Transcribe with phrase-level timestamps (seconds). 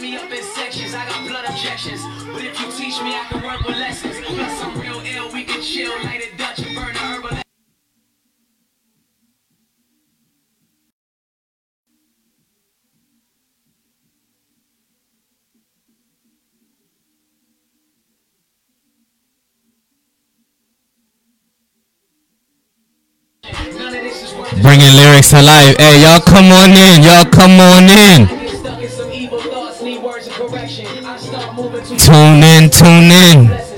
[0.00, 0.94] me up in sections.
[0.94, 2.02] I got blood objections.
[2.32, 4.16] But if you teach me, I can work with lessons.
[4.24, 5.32] Plus, I'm real ill.
[5.32, 7.38] We can chill, light Dutch and burn a herbal.
[24.62, 25.76] Bringing lyrics to life.
[25.78, 27.02] Hey, y'all come on in.
[27.02, 28.37] Y'all come on in
[32.08, 33.68] Tune in, tune in.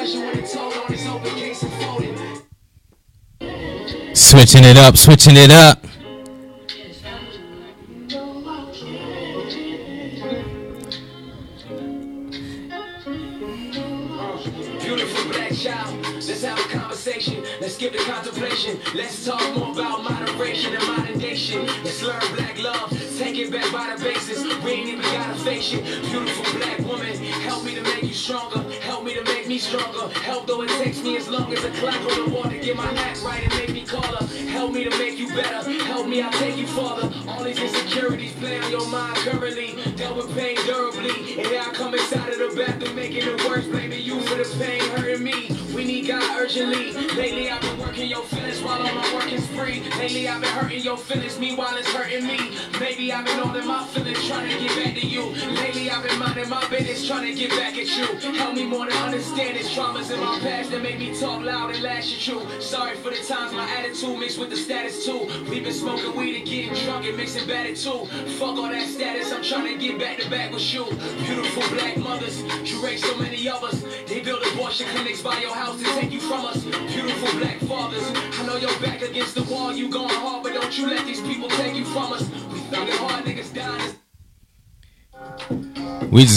[0.00, 2.09] pressure when it's told on open case and folded.
[4.20, 5.79] Switching it up, switching it up.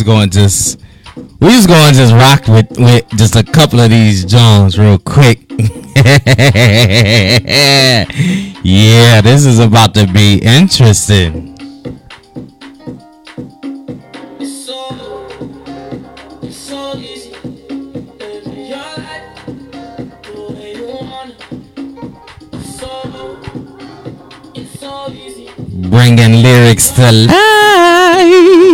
[0.04, 0.80] Just going to just
[1.40, 4.98] we just going to just rock with with just a couple of these Jones real
[4.98, 5.40] quick.
[8.64, 11.52] yeah, this is about to be interesting.
[25.90, 28.73] bringing lyrics to so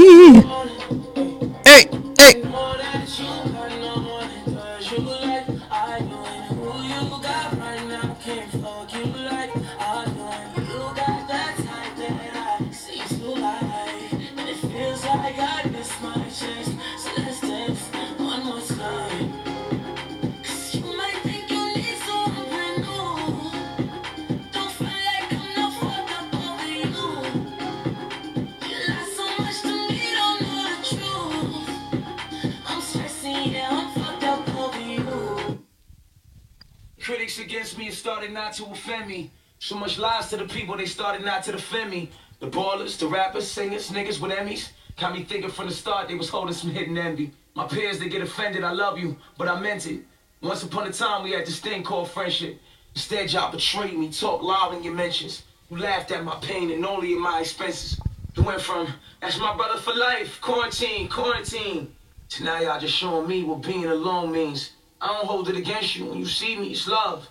[45.20, 47.34] Me thinking from the start they was holding some hidden envy.
[47.54, 50.00] My peers, they get offended, I love you, but I meant it.
[50.40, 52.58] Once upon a time, we had this thing called friendship.
[52.96, 55.44] Instead, y'all betrayed me, talk loud in your mentions.
[55.70, 58.00] You laughed at my pain and only at my expenses.
[58.34, 58.88] It went from,
[59.20, 61.94] that's my brother for life, quarantine, quarantine,
[62.30, 64.72] to now y'all just showing me what being alone means.
[65.02, 66.06] I don't hold it against you.
[66.06, 67.28] When you see me, it's love.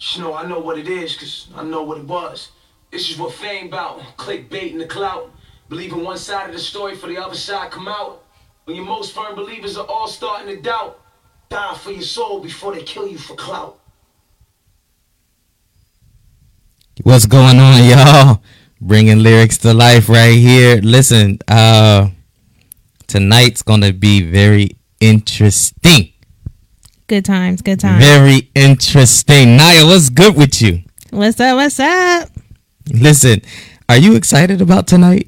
[0.00, 2.50] Just know I know what it is, cause I know what it was.
[2.90, 4.00] This is what fame about.
[4.16, 5.30] Clickbait and the clout.
[5.68, 8.24] Believing one side of the story for the other side come out.
[8.64, 11.00] When your most firm believers are all starting to doubt.
[11.50, 13.78] Die for your soul before they kill you for clout.
[17.02, 18.42] What's going on, y'all?
[18.80, 20.76] Bringing lyrics to life right here.
[20.82, 22.08] Listen, uh,
[23.06, 26.12] tonight's gonna be very interesting.
[27.06, 28.04] Good times, good times.
[28.04, 29.56] Very interesting.
[29.56, 30.82] Naya, what's good with you?
[31.10, 31.56] What's up?
[31.56, 32.30] What's up?
[32.92, 33.40] Listen,
[33.88, 35.27] are you excited about tonight?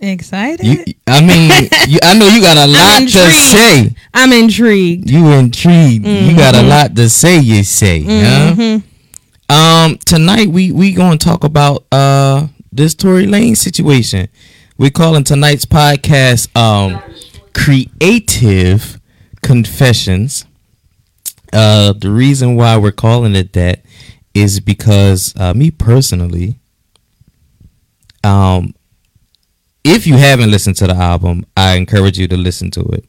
[0.00, 0.64] Excited?
[0.66, 1.50] You, I mean,
[1.86, 3.94] you, I know you got a lot to say.
[4.14, 5.10] I'm intrigued.
[5.10, 6.06] You intrigued.
[6.06, 7.38] You got a lot to say.
[7.38, 8.80] You say, huh?
[9.54, 14.28] Um, tonight we we gonna talk about uh this Tory Lanez situation.
[14.78, 17.02] We calling tonight's podcast um
[17.52, 18.98] creative
[19.42, 20.46] confessions.
[21.52, 23.82] Uh, the reason why we're calling it that
[24.34, 26.60] is because uh, me personally,
[28.22, 28.72] um,
[29.84, 33.04] if you haven't listened to the album, I encourage you to listen to it.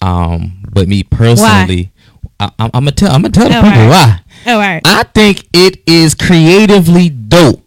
[0.00, 1.92] Um, but me personally,
[2.38, 4.20] I, am gonna tell I'm gonna tell the Oh, people why.
[4.46, 4.82] Oh, all right.
[4.84, 7.62] I think it is creatively dope.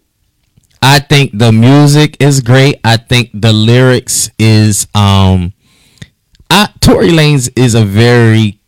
[0.81, 2.79] I think the music is great.
[2.83, 5.53] I think the lyrics is um
[6.49, 8.59] I Tory Lanez is a very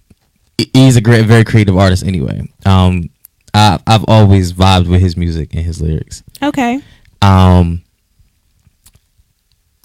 [0.74, 2.52] he's a great very creative artist anyway.
[2.66, 3.10] Um
[3.54, 6.24] I I've always vibed with his music and his lyrics.
[6.42, 6.82] Okay.
[7.22, 7.84] Um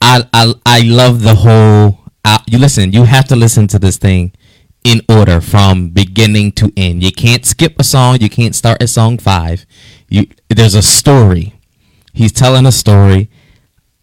[0.01, 3.97] I I I love the whole uh, you listen, you have to listen to this
[3.97, 4.33] thing
[4.85, 7.03] in order from beginning to end.
[7.03, 9.67] You can't skip a song, you can't start at song 5.
[10.09, 11.55] You there's a story.
[12.13, 13.31] He's telling a story.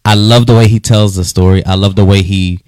[0.06, 1.66] I love the way he tells the story.
[1.66, 2.60] I love the way he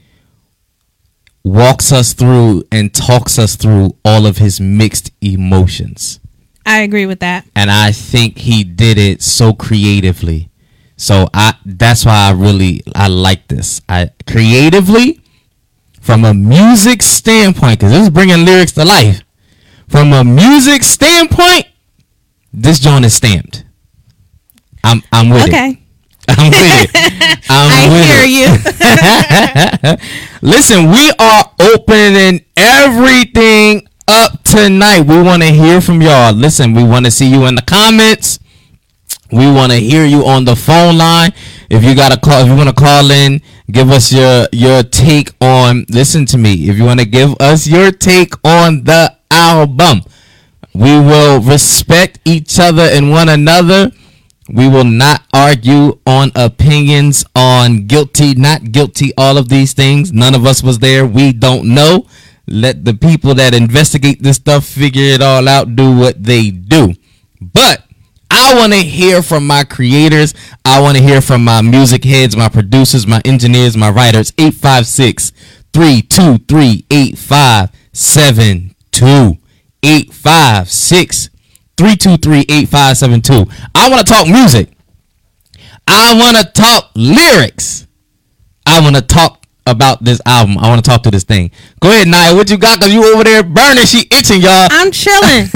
[1.44, 6.20] walks us through and talks us through all of his mixed emotions
[6.66, 7.46] I agree with that.
[7.56, 10.50] and I think he did it so creatively.
[10.98, 13.82] So I that's why I really I like this.
[13.90, 15.22] I creatively
[16.02, 19.22] from a music standpoint cuz this is bringing lyrics to life.
[19.88, 21.66] From a music standpoint,
[22.54, 23.64] this joint is stamped.
[24.84, 25.50] I'm I'm with it.
[25.50, 25.82] Okay.
[26.30, 27.40] I'm with it.
[27.50, 30.00] I'm I with hear it.
[30.02, 30.40] you.
[30.50, 35.02] Listen, we are opening everything up tonight.
[35.02, 36.34] We want to hear from y'all.
[36.34, 38.40] Listen, we want to see you in the comments.
[39.32, 41.34] We want to hear you on the phone line.
[41.70, 43.42] If you got to call, if you want to call in,
[43.72, 45.86] give us your your take on.
[45.90, 46.70] Listen to me.
[46.70, 50.02] If you want to give us your take on the album,
[50.74, 53.92] we will respect each other and one another.
[54.48, 60.14] We will not argue on opinions on guilty, not guilty, all of these things.
[60.14, 61.08] None of us was there.
[61.08, 62.06] We don't know.
[62.46, 66.94] Let the people that investigate this stuff figure it all out, do what they do.
[67.42, 67.85] But
[68.38, 70.34] I want to hear from my creators.
[70.66, 74.34] I want to hear from my music heads, my producers, my engineers, my writers.
[74.38, 75.32] 856
[75.72, 79.38] 323 8572.
[79.82, 81.30] 856
[81.78, 83.50] 323 8572.
[83.74, 84.70] I want to talk music.
[85.88, 87.88] I want to talk lyrics.
[88.66, 90.58] I want to talk about this album.
[90.60, 91.52] I want to talk to this thing.
[91.80, 92.36] Go ahead, Nia.
[92.36, 92.80] What you got?
[92.80, 93.86] Cause you over there burning.
[93.86, 94.68] She itching, y'all.
[94.72, 95.50] I'm chilling.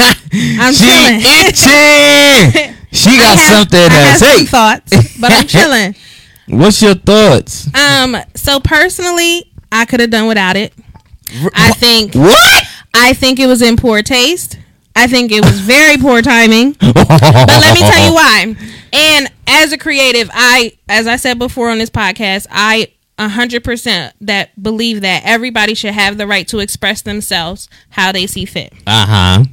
[0.60, 1.22] I'm she chilling.
[1.24, 2.76] itching.
[2.92, 4.38] She got have- something I to have say.
[4.38, 5.94] some thoughts, but I'm chilling.
[6.48, 7.68] What's your thoughts?
[7.76, 8.18] Um.
[8.36, 10.74] So personally, I could have done without it.
[11.54, 12.16] I think.
[12.16, 12.64] What?
[12.96, 14.58] I think it was in poor taste.
[14.96, 16.72] I think it was very poor timing.
[16.80, 18.56] But let me tell you why.
[18.92, 22.88] And as a creative, I, as I said before on this podcast, I
[23.20, 28.46] 100% that believe that everybody should have the right to express themselves how they see
[28.46, 28.74] fit.
[28.88, 29.44] Uh huh.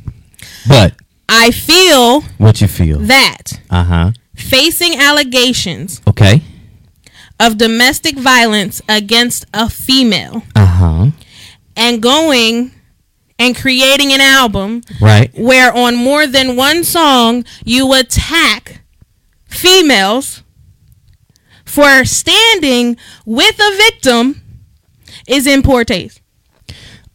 [0.68, 0.94] But
[1.28, 2.98] I feel what you feel?
[3.00, 4.12] that Uh huh.
[4.34, 6.42] facing allegations Okay.
[7.40, 11.06] of domestic violence against a female Uh huh.
[11.76, 12.70] and going
[13.38, 15.30] and creating an album Right.
[15.36, 18.80] where on more than one song you attack
[19.48, 20.42] females
[21.76, 24.42] for standing with a victim
[25.28, 26.20] is in poor taste.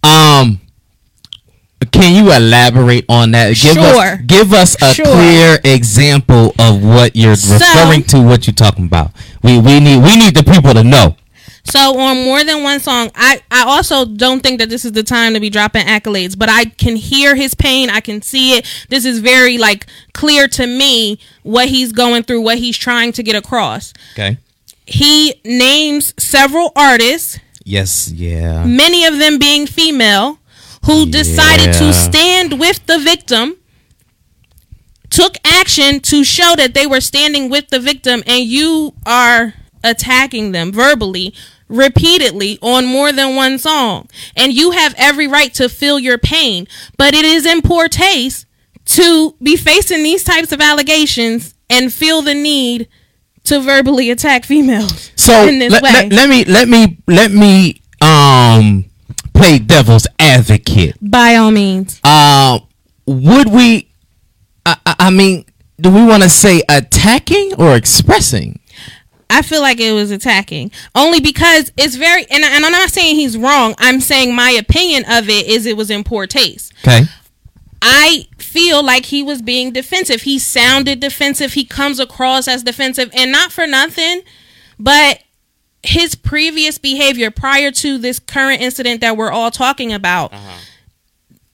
[0.04, 0.62] Um.
[1.92, 3.48] Can you elaborate on that?
[3.56, 3.84] Give Sure.
[3.84, 5.06] Us, give us a Sure.
[5.06, 8.22] clear example of what you're So- referring to.
[8.22, 9.12] What you're talking about?
[9.42, 11.16] We we need we need the people to know.
[11.64, 15.02] So on more than one song, I I also don't think that this is the
[15.04, 18.66] time to be dropping accolades, but I can hear his pain, I can see it.
[18.90, 23.24] This is very like clear to me what he's going through, what he's trying to
[23.24, 23.92] get across.
[24.14, 24.38] Okay.
[24.94, 28.12] He names several artists Yes.
[28.12, 28.66] Yeah.
[28.66, 30.40] many of them being female,
[30.86, 33.56] who decided to stand with the victim,
[35.10, 40.52] took action to show that they were standing with the victim, and you are attacking
[40.54, 41.34] them verbally,
[41.68, 44.08] repeatedly on more than one song.
[44.36, 46.68] And you have every right to feel your pain,
[46.98, 48.46] but it is in poor taste
[48.86, 52.88] to be facing these types of allegations and feel the need
[53.46, 55.92] to verbally attack females So in this let, way.
[55.92, 58.86] let, let me let me let me um
[59.34, 60.96] play devil's advocate.
[61.02, 62.00] By all means.
[62.04, 62.60] Uh,
[63.06, 63.90] would we?
[64.66, 65.46] I, I I mean,
[65.80, 68.60] do we want to say attacking or expressing?
[69.30, 73.16] I feel like it was attacking only because it's very and, and I'm not saying
[73.16, 73.74] he's wrong.
[73.78, 76.74] I'm saying my opinion of it is it was in poor taste.
[76.86, 77.04] Okay.
[77.82, 80.22] I feel like he was being defensive.
[80.22, 81.54] He sounded defensive.
[81.54, 84.22] He comes across as defensive and not for nothing,
[84.80, 85.22] but
[85.84, 90.60] his previous behavior prior to this current incident that we're all talking about uh-huh.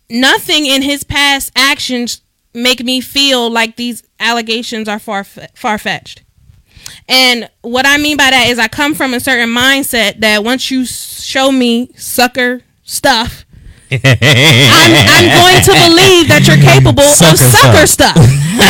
[0.10, 2.22] nothing in his past actions
[2.54, 6.24] make me feel like these allegations are far far fetched.
[7.08, 10.72] And what I mean by that is I come from a certain mindset that once
[10.72, 13.46] you show me sucker stuff,
[13.91, 18.17] I'm, I'm going to believe that you're capable Sucker of sucker stuff,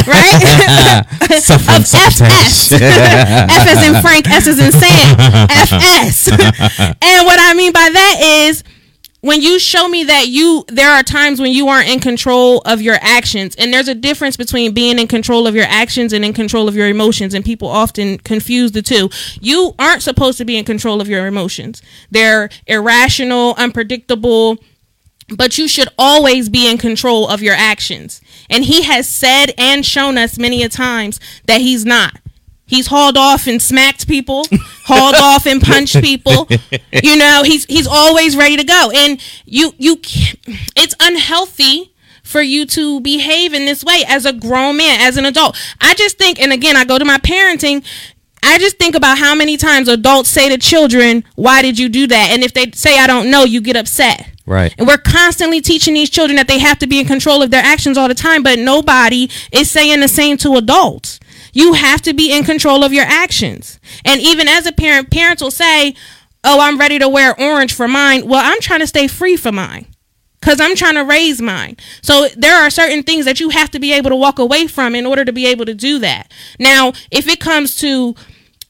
[0.08, 1.04] right?
[1.28, 2.72] Of FS.
[2.72, 5.16] F as in Frank, S as in Sam,
[5.50, 6.28] FS.
[6.30, 8.64] and what I mean by that is
[9.22, 12.82] when you show me that you there are times when you aren't in control of
[12.82, 16.34] your actions and there's a difference between being in control of your actions and in
[16.34, 19.10] control of your emotions and people often confuse the two
[19.42, 21.82] you aren't supposed to be in control of your emotions
[22.12, 24.58] they're irrational unpredictable
[25.36, 29.86] but you should always be in control of your actions and he has said and
[29.86, 32.20] shown us many a times that he's not
[32.68, 34.46] He's hauled off and smacked people,
[34.86, 36.48] hauled off and punched people.
[37.04, 38.92] You know, he's he's always ready to go.
[38.94, 40.02] And you you
[40.76, 41.94] it's unhealthy
[42.24, 45.58] for you to behave in this way as a grown man, as an adult.
[45.80, 47.86] I just think and again, I go to my parenting
[48.44, 52.08] I just think about how many times adults say to children, "Why did you do
[52.08, 54.28] that?" And if they say I don't know, you get upset.
[54.48, 54.74] Right.
[54.78, 57.64] And we're constantly teaching these children that they have to be in control of their
[57.64, 61.20] actions all the time, but nobody is saying the same to adults.
[61.52, 63.80] You have to be in control of your actions.
[64.06, 65.96] And even as a parent, parents will say,
[66.44, 68.26] Oh, I'm ready to wear orange for mine.
[68.26, 69.88] Well, I'm trying to stay free for mine
[70.40, 71.76] because I'm trying to raise mine.
[72.02, 74.96] So there are certain things that you have to be able to walk away from
[74.96, 76.32] in order to be able to do that.
[76.58, 78.16] Now, if it comes to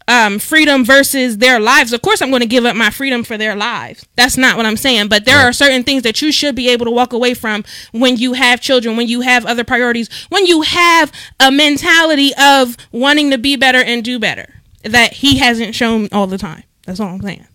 [0.07, 3.37] um, freedom versus their lives, of course, I'm going to give up my freedom for
[3.37, 4.05] their lives.
[4.15, 5.09] That's not what I'm saying.
[5.09, 8.17] But there are certain things that you should be able to walk away from when
[8.17, 13.31] you have children, when you have other priorities, when you have a mentality of wanting
[13.31, 16.63] to be better and do better that he hasn't shown all the time.
[16.85, 17.45] That's all I'm saying.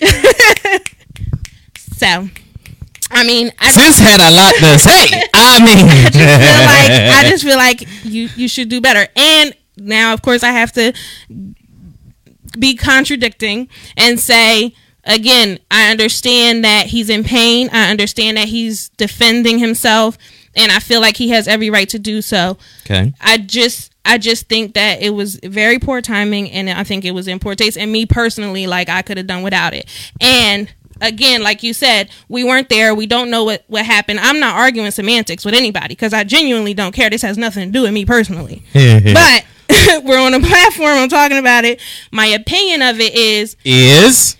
[1.96, 2.28] so,
[3.10, 5.22] I mean, I Sis had a lot to say.
[5.34, 9.06] I mean, I just feel like I just feel like you you should do better.
[9.14, 10.92] And now, of course, I have to
[12.58, 17.68] be contradicting and say again, I understand that he's in pain.
[17.72, 20.16] I understand that he's defending himself,
[20.56, 22.56] and I feel like he has every right to do so.
[22.86, 23.12] okay.
[23.20, 27.12] I just I just think that it was very poor timing and I think it
[27.12, 29.88] was in poor taste and me personally like I could have done without it.
[30.20, 32.94] And again, like you said, we weren't there.
[32.94, 34.20] We don't know what what happened.
[34.20, 37.08] I'm not arguing semantics with anybody because I genuinely don't care.
[37.08, 38.62] This has nothing to do with me personally.
[39.14, 39.44] but
[40.04, 40.98] we're on a platform.
[40.98, 41.80] I'm talking about it.
[42.12, 44.36] My opinion of it is is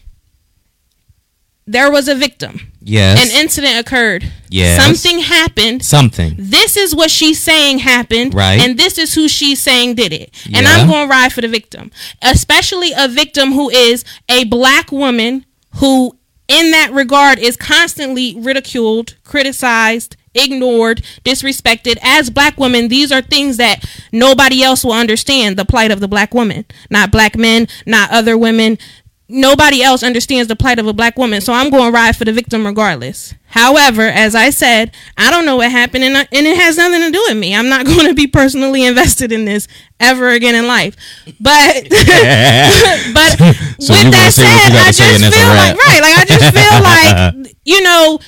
[1.66, 2.72] there was a victim.
[2.82, 4.30] yes An incident occurred.
[4.50, 4.82] Yes.
[4.84, 5.82] Something happened.
[5.84, 6.34] something.
[6.38, 8.60] this is what she's saying happened Right.
[8.60, 10.72] and this is who she's saying did it and Yeah.
[10.76, 11.90] i'm going to ride for the victim
[12.22, 16.16] especially a victim who is a black woman who
[16.46, 21.96] in that regard is constantly ridiculed criticized ignored disrespected.
[22.02, 26.08] As black women these are things that nobody else will understand the plight of the
[26.08, 26.64] black woman.
[26.90, 28.78] Not black men not other women.
[29.26, 31.40] Nobody else understands the plight of a black woman.
[31.40, 33.34] So i'm going to ride for the victim regardless.
[33.46, 37.00] However as i said i don't know what happened and, I, and it has nothing
[37.00, 37.54] to do with me.
[37.54, 39.68] I'm not going to be personally invested in this
[40.00, 40.96] ever again in life.
[41.40, 43.34] But but
[43.80, 46.50] So with that say what you said i just feel like right like i just
[46.54, 48.18] feel like you know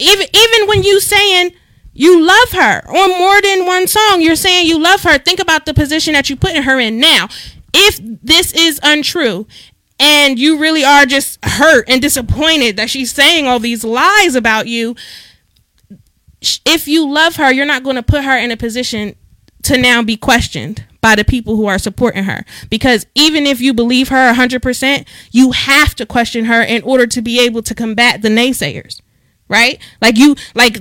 [0.00, 1.52] even even when you saying
[1.92, 5.18] you love her on more than one song you're saying you love her.
[5.18, 7.28] Think about the position that you putting her in now.
[7.72, 9.46] If this is untrue
[9.98, 14.66] and you really are just hurt and disappointed that she's saying all these lies about
[14.66, 14.96] you
[16.64, 19.14] if you love her you're not going to put her in a position
[19.62, 22.44] to now be questioned by the people who are supporting her.
[22.68, 27.22] Because even if you believe her 100% you have to question her in order to
[27.22, 29.00] be able to combat the naysayers
[29.50, 29.78] right?
[30.00, 30.78] Like you like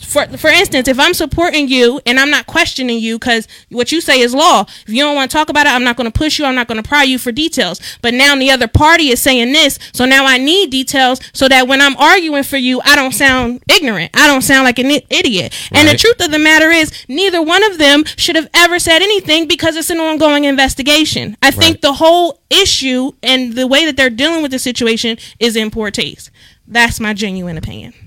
[0.00, 4.00] for for instance if i'm supporting you and i'm not questioning you because what you
[4.00, 6.18] say is law if you don't want to talk about it i'm not going to
[6.18, 7.80] push you i'm not going to pry you for details.
[8.02, 11.68] But now the other party is saying this so now i need details so that
[11.68, 14.10] when i'm arguing for you i don't sound ignorant.
[14.14, 15.54] I don't sound like an idiot.
[15.72, 19.02] And the truth of the matter is neither one of them should have ever said
[19.02, 21.36] anything because it's an ongoing investigation.
[21.42, 25.56] I think the whole issue and the way that they're dealing with the situation is
[25.56, 26.30] in poor taste.
[26.66, 28.05] That's my genuine opinion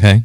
[0.00, 0.24] Okay.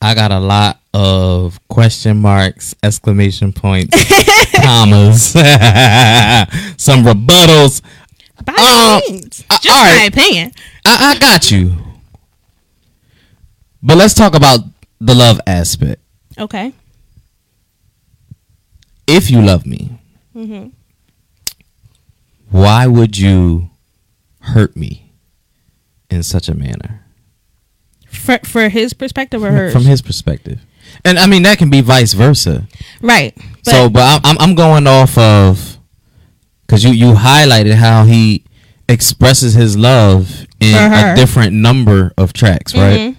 [0.00, 3.96] I got a lot of question marks, exclamation points,
[4.62, 5.24] commas,
[6.76, 7.82] some rebuttals.
[8.44, 9.44] By all means.
[9.50, 10.52] uh, Just all my opinion.
[10.84, 11.76] I, I got you.
[13.82, 14.60] But let's talk about
[15.00, 16.00] the love aspect.
[16.38, 16.72] Okay.
[19.08, 19.98] If you love me,
[20.32, 20.68] hmm
[22.50, 23.70] why would you
[24.40, 25.12] hurt me
[26.10, 27.01] in such a manner?
[28.12, 29.72] For for his perspective or hers?
[29.72, 30.60] from his perspective.
[31.04, 32.66] And I mean that can be vice versa.
[33.00, 33.34] right.
[33.64, 35.78] But, so, but I'm I'm- going off of
[36.66, 38.44] because you you highlighted how he
[38.88, 43.16] expresses his love in a different number of tracks, right?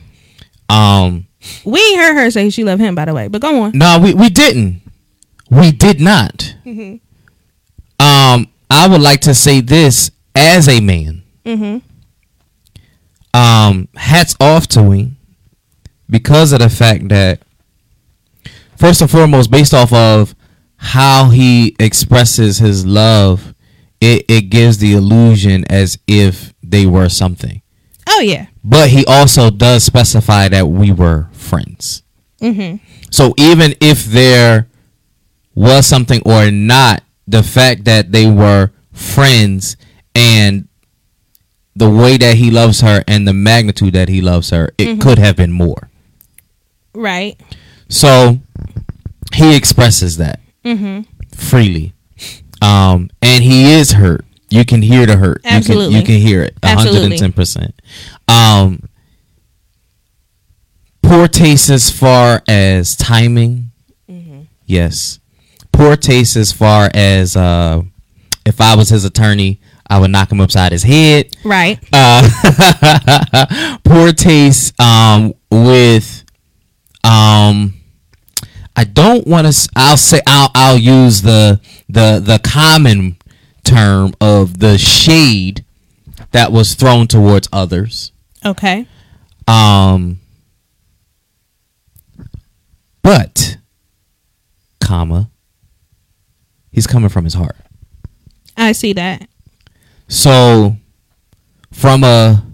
[0.70, 1.28] Um,
[1.66, 3.28] we heard her say she loved him, by the way.
[3.28, 3.72] But go on.
[3.78, 4.82] no, we we didn't.
[5.50, 6.56] We did not.
[6.66, 6.96] Mm-hmm.
[8.04, 11.24] Um, I would like to say this as a man.
[11.46, 11.78] Mm-hmm.
[13.34, 15.18] Um, hats off to him
[16.10, 17.42] because of the fact that
[18.78, 20.36] first and foremost, based off of
[20.78, 23.54] how he expresses his love,
[24.02, 27.62] it, it gives the illusion as if they were something.
[28.08, 28.48] Oh yeah.
[28.64, 32.04] But he also does specify that we were friends.
[32.42, 32.84] Mm-hmm.
[33.12, 34.68] So even if there
[35.56, 39.78] was something or not, the fact that they were friends
[40.14, 40.68] and
[41.76, 45.18] the way that he loves her and the magnitude that he loves her, it could
[45.18, 45.90] have been more.
[46.94, 47.40] Right.
[47.90, 48.40] So
[49.34, 51.02] he expresses that Mm-hmm.
[51.36, 51.94] freely.
[52.62, 54.24] Um, and he is hurt.
[54.50, 55.42] You can hear the hurt.
[55.44, 55.96] Absolutely.
[55.98, 56.56] You can, you can hear it.
[56.64, 57.18] Absolutely.
[57.18, 57.72] 110%.
[58.28, 58.88] Um,
[61.02, 63.72] poor taste as far as timing.
[64.66, 65.20] Yes.
[65.72, 67.82] Poor taste as far as uh,
[68.46, 71.78] if I was his attorney, I would knock him upside his head Right.
[71.94, 76.24] uh, poor taste um, with
[77.04, 77.74] um,
[78.76, 79.70] I don't want to.
[79.76, 83.18] I'll say I'll I'll use the the the common
[83.64, 85.64] term of the shade
[86.32, 88.12] that was thrown towards others.
[88.46, 88.88] Okay.
[89.48, 90.20] Um,
[93.02, 93.58] but
[94.80, 95.30] comma,
[96.72, 97.58] he's coming from his heart.
[98.56, 99.28] I see that.
[100.14, 100.76] So,
[101.72, 102.46] from a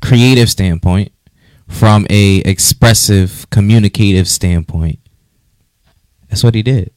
[0.00, 1.10] creative standpoint,
[1.66, 5.00] from a expressive, communicative standpoint,
[6.28, 6.92] that's what he did.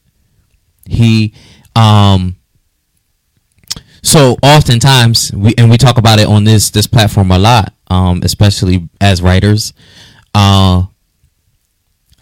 [0.84, 1.34] He,
[1.74, 2.36] um,
[4.00, 8.20] so oftentimes we and we talk about it on this this platform a lot, um,
[8.22, 9.72] especially as writers.
[10.32, 10.84] Uh,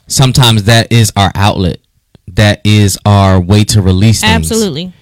[0.07, 1.81] sometimes that is our outlet.
[2.29, 4.51] That is our way to release things.
[4.51, 4.95] Absolutely.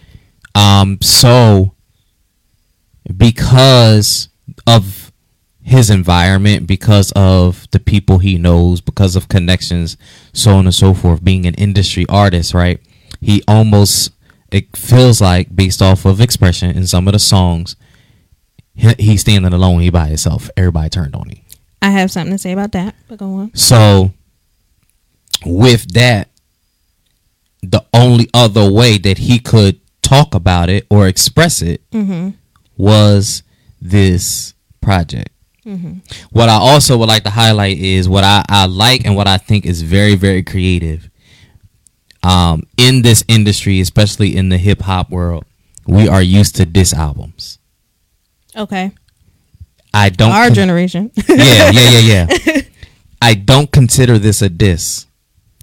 [0.57, 1.72] Um, so
[3.17, 4.29] because
[4.67, 5.13] of
[5.63, 9.97] his environment, because of the people he knows, because of connections,
[10.33, 12.81] so on and so forth, being an industry artist, right?
[13.21, 14.13] He almost
[14.51, 17.75] it feels like based off of expression in some of the songs,
[18.75, 20.51] he's standing alone, he by himself.
[20.57, 21.39] Everybody turned on him.
[21.81, 22.95] I have something to say about that.
[23.09, 23.55] But go on.
[23.55, 24.13] So
[25.47, 26.29] with that,
[27.63, 32.31] the only other way that he could talk about it or express it Mm-hmm.
[32.83, 33.45] Was
[33.81, 35.29] this project.
[36.33, 39.39] What I also would like to highlight is what I, I like and what I
[39.39, 41.09] think is very, very creative.
[42.25, 45.45] Um, in this industry, especially in the hip hop world,
[45.87, 47.59] we are used to diss albums.
[48.57, 48.91] Okay.
[49.95, 51.13] I don't Our con- generation.
[51.29, 52.61] yeah, yeah, yeah, yeah.
[53.23, 55.07] I don't consider this a diss.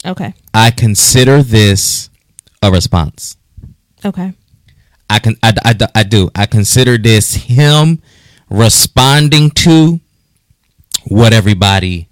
[0.06, 0.34] okay.
[0.54, 2.10] I consider this
[2.62, 3.36] a response.
[4.06, 4.34] Okay.
[5.10, 6.30] I can I, I, I do.
[6.36, 8.02] I consider this him
[8.50, 10.00] responding to
[11.08, 12.10] what everybody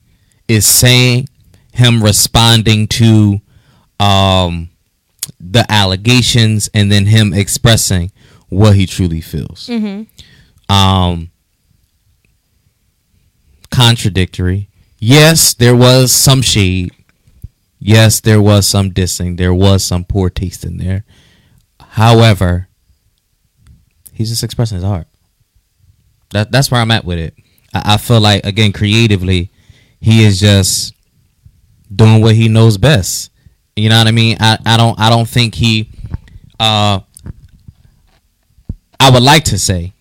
[0.47, 1.29] is saying,
[1.73, 3.39] him responding to
[3.99, 4.69] um
[5.39, 8.11] the allegations and then him expressing
[8.49, 9.67] what he truly feels.
[9.67, 10.73] Mm-hmm.
[10.73, 11.31] Um
[13.69, 14.69] contradictory.
[14.99, 16.91] Yes, there was some shade.
[17.79, 19.37] Yes, there was some dissing.
[19.37, 21.05] There was some poor taste in there.
[21.79, 22.67] However,
[24.17, 25.07] he's just expressing his heart.
[26.31, 27.35] That that's where I'm at with it.
[27.73, 29.51] I, I feel like again creatively,
[30.01, 30.93] he is just
[31.93, 33.31] doing what he knows best.
[33.75, 34.37] You know what I mean?
[34.39, 35.89] I, I don't I don't think he
[36.59, 36.99] uh
[38.99, 39.93] I would like to say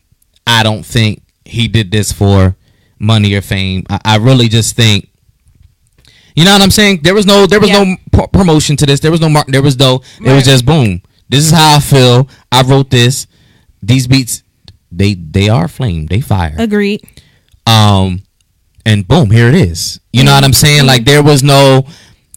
[0.46, 2.56] I don't think he did this for
[2.98, 3.84] money or fame.
[3.90, 5.08] I, I really just think
[6.34, 7.00] you know what I'm saying?
[7.02, 7.84] There was no there was Yeah.
[7.84, 9.00] no pro- promotion to this.
[9.00, 10.34] There was no mark there was no it Right.
[10.34, 11.02] was just boom.
[11.28, 12.28] This is how I feel.
[12.52, 13.26] I wrote this.
[13.86, 14.42] These beats
[14.90, 16.06] they they are flame.
[16.06, 16.54] They fire.
[16.58, 17.02] Agreed.
[17.66, 18.22] um
[18.84, 20.00] and boom here it is.
[20.12, 20.86] You know what i'm saying?
[20.86, 21.86] Like there was no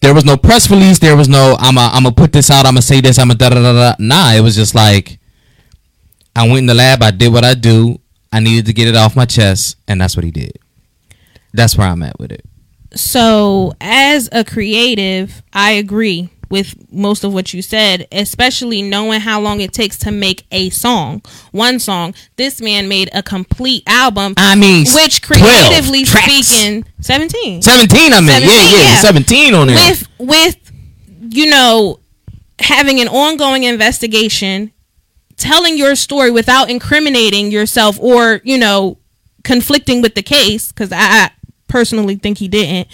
[0.02, 1.00] there was no press release.
[1.00, 2.66] There was no i'm a, i'm gonna put this out.
[2.66, 3.18] I'm gonna say this.
[3.20, 3.96] I'm gonna da da da da.
[4.00, 5.20] Nah it was just like
[6.36, 7.02] i went in the lab.
[7.04, 8.00] I did what i do.
[8.32, 10.58] I needed to get it off my chest and that's what he did.
[11.54, 12.46] That's where i'm at with it.
[12.96, 19.40] So, as a creative, I agree with most of what you said, especially knowing how
[19.40, 22.14] long it takes to make a song, one song.
[22.38, 26.26] This man made a complete album, I mean, which 12 creatively tracks.
[26.48, 29.02] speaking, seventeen 17, I mean, 17, yeah, yeah, yeah.
[29.02, 29.76] 17 on there.
[29.76, 30.56] with with
[31.32, 32.00] you know
[32.60, 34.72] having an ongoing investigation
[35.38, 38.98] telling your story without incriminating yourself or you know
[39.44, 41.32] conflicting with the case because I, I
[41.68, 42.88] personally think he didn't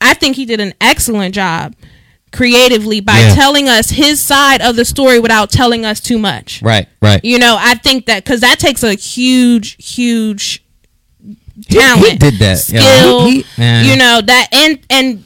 [0.00, 1.74] i think he did an excellent job
[2.34, 3.34] creatively by Yeah.
[3.34, 7.24] telling us his side of the story without telling us too much right, right.
[7.24, 10.64] you know i think that because that takes a huge huge
[11.22, 12.68] He- talent He, did that.
[12.68, 13.26] yeah.
[13.28, 15.24] He- he- you know that and and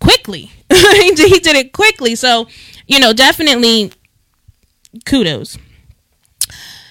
[0.00, 2.48] quickly he, did, he did it quickly so
[2.86, 3.92] you know definitely
[5.04, 5.58] kudos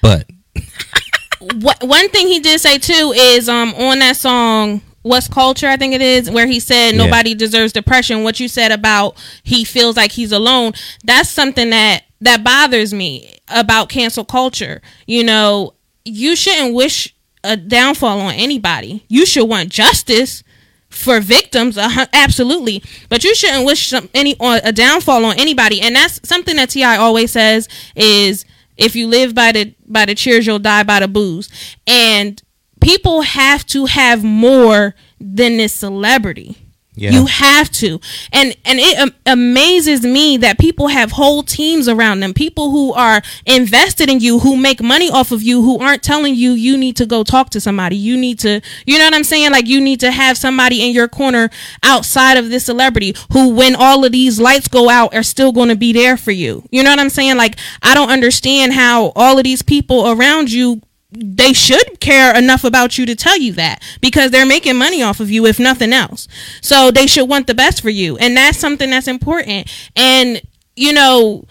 [0.03, 0.27] But
[1.61, 5.77] what one thing he did say too is um on that song What's Culture, I
[5.77, 6.97] think it is, where he said Yeah.
[7.05, 8.23] nobody deserves depression.
[8.23, 13.33] What you said about he feels like he's alone, that's something that that bothers me
[13.47, 14.81] about cancel culture.
[15.07, 15.73] You know,
[16.05, 19.03] you shouldn't wish a downfall on anybody.
[19.07, 20.43] You should want justice
[20.89, 22.83] for victims, hun- absolutely.
[23.09, 25.81] But you shouldn't wish some, any on a downfall on anybody.
[25.81, 28.45] And that's something that Ti always says is
[28.77, 31.49] if you live by the by the cheers, you'll die by the boos.
[31.87, 32.39] And
[32.81, 36.57] people have to have more than this celebrity.
[36.93, 37.11] Yeah.
[37.11, 38.01] You have to,
[38.33, 42.91] and and it am- amazes me that people have whole teams around them, people who
[42.91, 46.77] are invested in you, who make money off of you, who aren't telling you you
[46.77, 47.95] need to go talk to somebody.
[47.95, 49.51] You need to, you know what I'm saying?
[49.51, 51.49] Like you need to have somebody in your corner
[51.81, 55.69] outside of this celebrity who, when all of these lights go out, are still going
[55.69, 56.67] to be there for you.
[56.71, 57.37] You know what I'm saying?
[57.37, 62.63] Like I don't understand how all of these people around you they should care enough
[62.63, 65.91] about you to tell you that because they're making money off of you if nothing
[65.91, 66.27] else.
[66.61, 68.17] So they should want the best for you.
[68.17, 69.69] And that's something that's important.
[69.95, 70.41] And
[70.75, 71.45] you know,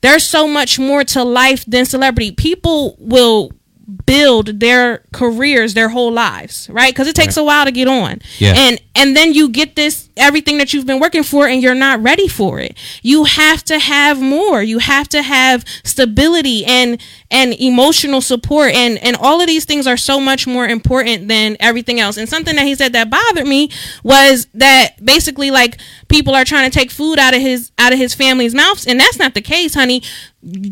[0.00, 2.32] there's so much more to life than celebrity.
[2.32, 3.52] People will
[4.06, 6.94] build their careers their whole lives, right?
[6.94, 8.20] Cuz it takes a while to get on.
[8.38, 8.54] Yeah.
[8.56, 12.02] And and then you get this everything that you've been working for and you're not
[12.02, 12.76] ready for it.
[13.02, 14.62] You have to have more.
[14.62, 19.86] You have to have stability and and emotional support and and all of these things
[19.86, 22.16] are so much more important than everything else.
[22.16, 23.70] And something that he said that bothered me
[24.02, 27.98] was that basically like people are trying to take food out of his out of
[27.98, 30.02] his family's mouths and that's not the case, honey.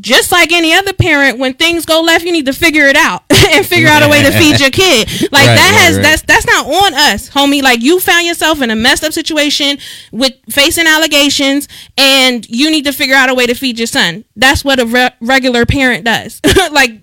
[0.01, 3.23] Just like any other parent when things go left, you need to figure it out
[3.31, 5.09] and figure out a way to feed your kid.
[5.31, 6.03] Like Right, that right, has right.
[6.03, 7.63] that's that's not on us, homie.
[7.63, 12.85] Like you found yourself in a messed up situation with facing allegations, and you need
[12.85, 14.25] to figure out a way to feed your son.
[14.37, 16.41] That's what a re- regular parent does.
[16.73, 17.01] like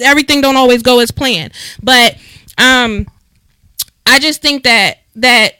[0.00, 1.52] everything don't always go as planned,
[1.82, 2.16] but
[2.58, 3.06] um,
[4.06, 5.54] I just think that that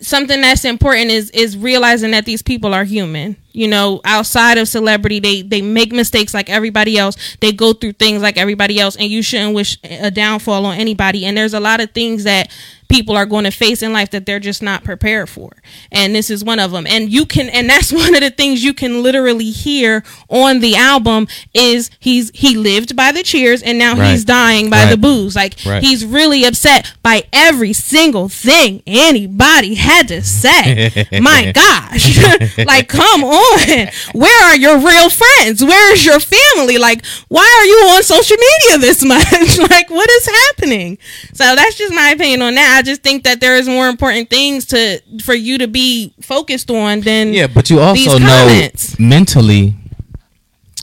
[0.00, 4.68] something that's important is is realizing that these people are human you know outside of
[4.68, 8.96] celebrity they they make mistakes like everybody else they go through things like everybody else
[8.96, 12.50] and you shouldn't wish a downfall on anybody and there's a lot of things that
[12.88, 15.52] people are going to face in life that they're just not prepared for
[15.92, 18.64] and this is one of them and you can and that's one of the things
[18.64, 23.78] you can literally hear on the album is he's he lived by the cheers and
[23.78, 24.10] now Right.
[24.12, 24.90] he's dying by Right.
[24.90, 25.82] the boos like Right.
[25.82, 31.08] he's really upset by every single thing anybody had to say.
[31.20, 32.18] My gosh.
[32.66, 33.88] like, come on.
[34.12, 35.64] Where are your real friends?
[35.64, 36.78] Where is your family?
[36.78, 39.58] Like, why are you on social media this much?
[39.70, 40.98] like, what is happening?
[41.34, 42.77] So that's just my opinion on that.
[42.78, 46.70] I just think that there is more important things to for you to be focused
[46.70, 48.68] on than Yeah, but you also know
[49.00, 49.74] mentally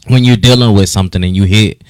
[0.07, 1.85] when you're dealing with something and you hit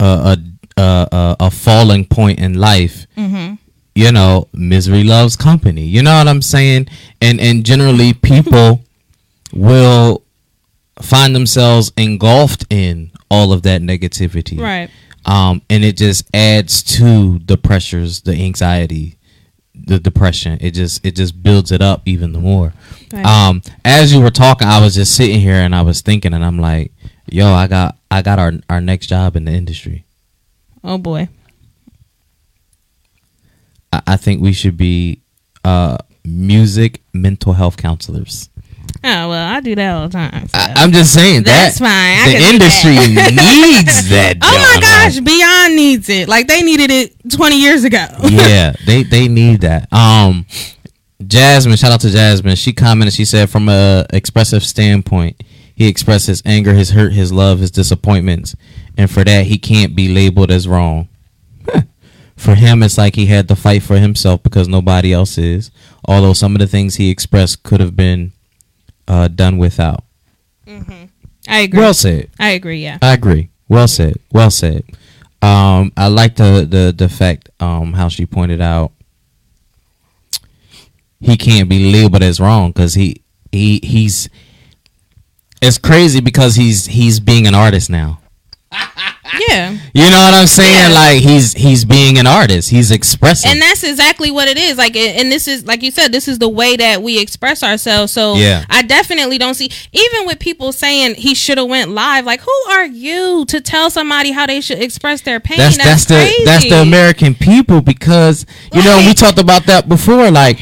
[0.00, 0.38] a
[0.76, 3.06] a a, a, a falling point in life.
[3.18, 3.56] Mm-hmm.
[3.94, 5.82] You know, misery loves company.
[5.82, 6.88] You know what I'm saying?
[7.20, 8.82] And and generally people
[9.52, 10.24] will
[11.02, 14.58] find themselves engulfed in all of that negativity.
[14.58, 14.88] Right.
[15.26, 19.18] Um, and it just adds to the pressures, the anxiety,
[19.74, 20.58] the depression.
[20.60, 22.72] It just it just builds it up even the more.
[23.12, 23.24] Right.
[23.24, 26.44] Um, as you were talking, I was just sitting here and I was thinking, and
[26.44, 26.92] I'm like,
[27.30, 30.04] "Yo, I got I got our our next job in the industry.
[30.82, 31.28] Oh boy.
[33.92, 35.22] I, I think we should be
[35.64, 38.48] uh music mental health counselors.
[39.02, 40.48] Oh well, I do that all the time.
[40.48, 40.58] so.
[40.58, 42.34] I, I'm just saying That's that fine.
[42.34, 43.30] I the industry that.
[43.84, 44.36] needs that.
[44.42, 46.28] Oh my gosh, Beyond needs it.
[46.28, 48.04] Like they needed it 20 years ago.
[48.24, 49.90] yeah, they they need that.
[49.92, 50.46] Um,
[51.26, 52.56] Jasmine, shout out to Jasmine.
[52.56, 53.14] She commented.
[53.14, 55.42] She said, from a expressive standpoint,
[55.74, 58.54] he expresses anger, his hurt, his love, his disappointments,
[58.96, 61.08] and for that, he can't be labeled as wrong.
[62.36, 65.70] for him, it's like he had to fight for himself because nobody else is.
[66.06, 68.32] Although some of the things he expressed could have been
[69.10, 70.04] uh, done without.
[71.48, 71.80] I agree.
[71.80, 72.30] Well said.
[72.38, 72.80] I agree.
[72.82, 72.98] Yeah.
[73.02, 73.50] I agree.
[73.68, 74.14] Well said.
[74.32, 74.84] Well said.
[75.42, 78.92] Um, I like the the the fact um how she pointed out
[81.18, 84.28] he can't be labeled as wrong because he he he's
[85.60, 88.19] it's crazy because he's he's being an artist now.
[89.48, 89.70] Yeah.
[89.94, 90.90] You know what I'm saying?
[90.90, 90.94] Yeah.
[90.94, 92.68] Like he's he's being an artist.
[92.68, 93.52] He's expressing.
[93.52, 96.40] and that's exactly what it is like and this is like you said this is
[96.40, 98.64] the way that we express ourselves so Yeah.
[98.68, 102.70] i definitely don't see even with people saying he should have went live like who
[102.70, 106.44] are you to tell somebody how they should express their pain that's that's, the crazy.
[106.44, 110.30] that's the American people because you know we talked about that before.
[110.30, 110.58] Like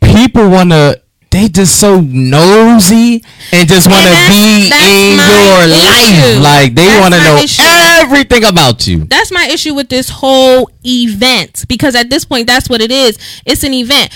[0.00, 6.40] people want to, they just so nosy and just want to be in your issue.
[6.40, 6.42] life.
[6.42, 7.62] Like they want to know issue.
[7.64, 9.04] everything about you.
[9.04, 13.18] that's my issue with this whole event because at this point that's what it is
[13.44, 14.10] it's an event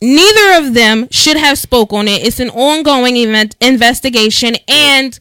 [0.00, 5.18] neither of them should have spoke on it it's an ongoing event investigation and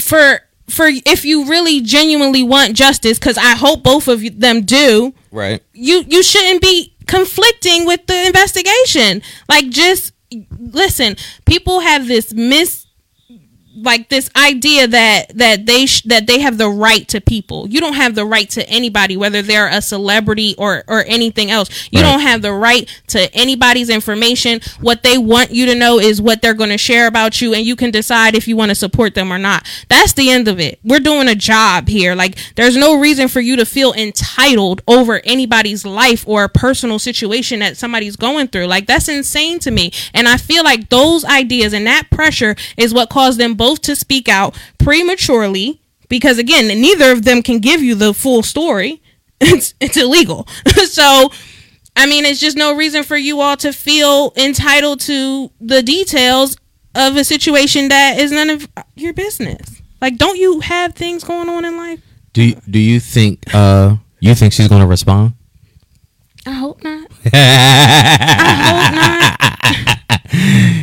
[0.00, 5.12] for for if you really genuinely want justice because i hope both of them do
[5.30, 5.62] Right.
[5.74, 10.13] you you shouldn't be conflicting with the investigation like just
[10.50, 12.83] listen people have this mis
[13.76, 17.68] like this idea that that they sh- that they have the right to people.
[17.68, 21.68] You don't have the right to anybody, whether they're a celebrity or or anything else.
[21.90, 22.10] You Right.
[22.12, 24.60] don't have the right to anybody's information.
[24.80, 27.64] What they want you to know is what they're going to share about you, and
[27.66, 29.66] you can decide if you want to support them or not.
[29.88, 30.78] That's the end of it.
[30.84, 32.14] We're doing a job here.
[32.14, 36.98] Like there's no reason for you to feel entitled over anybody's life or a personal
[36.98, 38.66] situation that somebody's going through.
[38.66, 39.90] Like that's insane to me.
[40.12, 43.96] And I feel like those ideas and that pressure is what caused them both to
[43.96, 49.00] speak out prematurely because again, neither of them can give you the full story.
[49.40, 50.46] It's it's illegal.
[50.86, 51.30] so
[51.96, 56.56] I mean, it's just no reason for you all to feel entitled to the details
[56.94, 59.82] of a situation that is none of your business.
[60.00, 62.00] Like, don't you have things going on in life?
[62.32, 65.34] Do you, do you think uh you think she's gonna respond?
[66.46, 67.10] I hope not.
[67.32, 69.44] I hope not.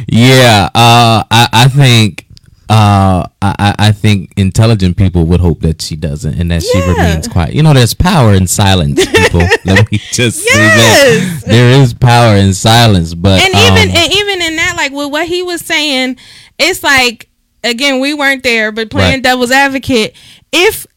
[0.07, 2.25] Yeah, uh, I, I think
[2.71, 7.27] uh, I, I- think intelligent people would hope that she doesn't and that she remains
[7.27, 7.53] quiet.
[7.53, 9.41] You know, there's power in silence, people.
[9.65, 14.13] Let me just say that there is power in silence, but and um, even and
[14.13, 16.15] even in that, like with what he was saying,
[16.57, 17.29] it's like
[17.63, 19.23] again we weren't there, but playing Right.
[19.23, 20.15] devil's advocate,
[20.53, 20.87] if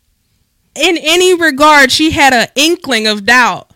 [0.77, 3.71] in any regard she had an inkling of doubt,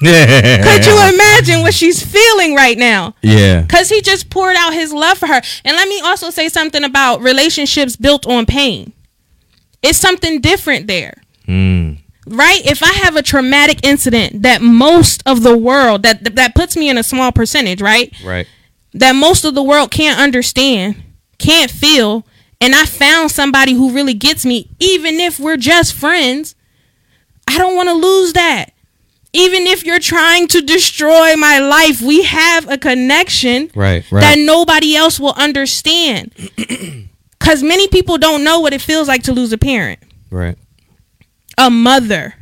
[0.00, 3.14] could you imagine what she's feeling right now?
[3.22, 5.40] yeah, Because he just poured out his love for her.
[5.64, 8.92] And let me also say something about relationships built on pain.
[9.82, 11.22] It's something different there.
[11.46, 12.64] Mm, right?
[12.66, 16.88] If i have a traumatic incident that most of the world that that puts me
[16.88, 18.12] in a small percentage right?
[18.24, 18.46] Right,
[18.94, 20.96] that most of the world can't understand
[21.38, 22.26] can't feel
[22.60, 26.54] and i found somebody who really gets me even if we're just friends
[27.46, 28.72] i don't want to lose that
[29.36, 34.96] even if you're trying to destroy my life we have a connection right, that nobody
[34.96, 36.32] else will understand
[37.38, 39.98] because many people don't know what it feels like to lose a parent
[40.30, 40.56] right,
[41.58, 42.34] a mother.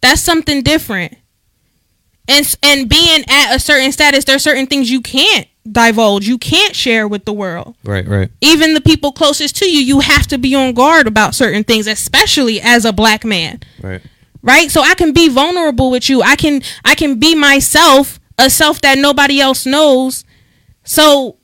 [0.00, 1.16] That's something different.
[2.28, 6.74] And and being at a certain status, there's certain things you can't divulge, you can't
[6.76, 7.74] share with the world.
[7.84, 11.34] right, right, Even the people closest to you, you have to be on guard about
[11.34, 13.60] certain things, especially as a black man.
[13.82, 14.02] right.
[14.44, 14.70] Right?
[14.70, 16.22] So I can be vulnerable with you.
[16.22, 20.24] I can I can be myself, a self that nobody else knows.
[20.84, 21.38] So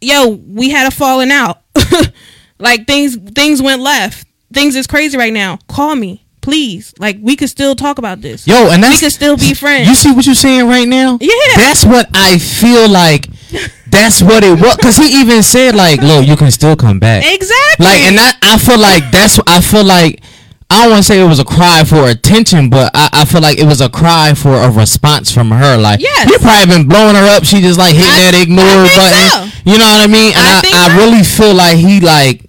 [0.00, 1.62] yo, we had a falling out.
[2.58, 4.26] like things things went left.
[4.52, 5.58] Things is crazy right now.
[5.68, 6.94] Call me, please.
[6.98, 8.46] Like we could still talk about this.
[8.46, 9.88] Yo, and that's we could still be friends.
[9.88, 11.18] You see what you're saying right now?
[11.20, 11.56] Yeah.
[11.56, 13.28] That's what I feel like.
[13.88, 14.76] That's what it was.
[14.76, 17.86] Cause he even said like, "Look, you can still come back." exactly.
[17.86, 19.38] Like, and that I feel like that's.
[19.46, 20.22] I feel like
[20.68, 23.40] I don't want to say it was a cry for attention, but I, I feel
[23.40, 25.76] like it was a cry for a response from her.
[25.76, 26.28] Like, Yes.
[26.28, 27.44] you probably been blowing her up.
[27.44, 29.50] She just like hitting I- that ignore button.
[29.50, 29.70] so.
[29.70, 30.32] You know what I mean?
[30.36, 32.42] And I I, I, really feel like he like,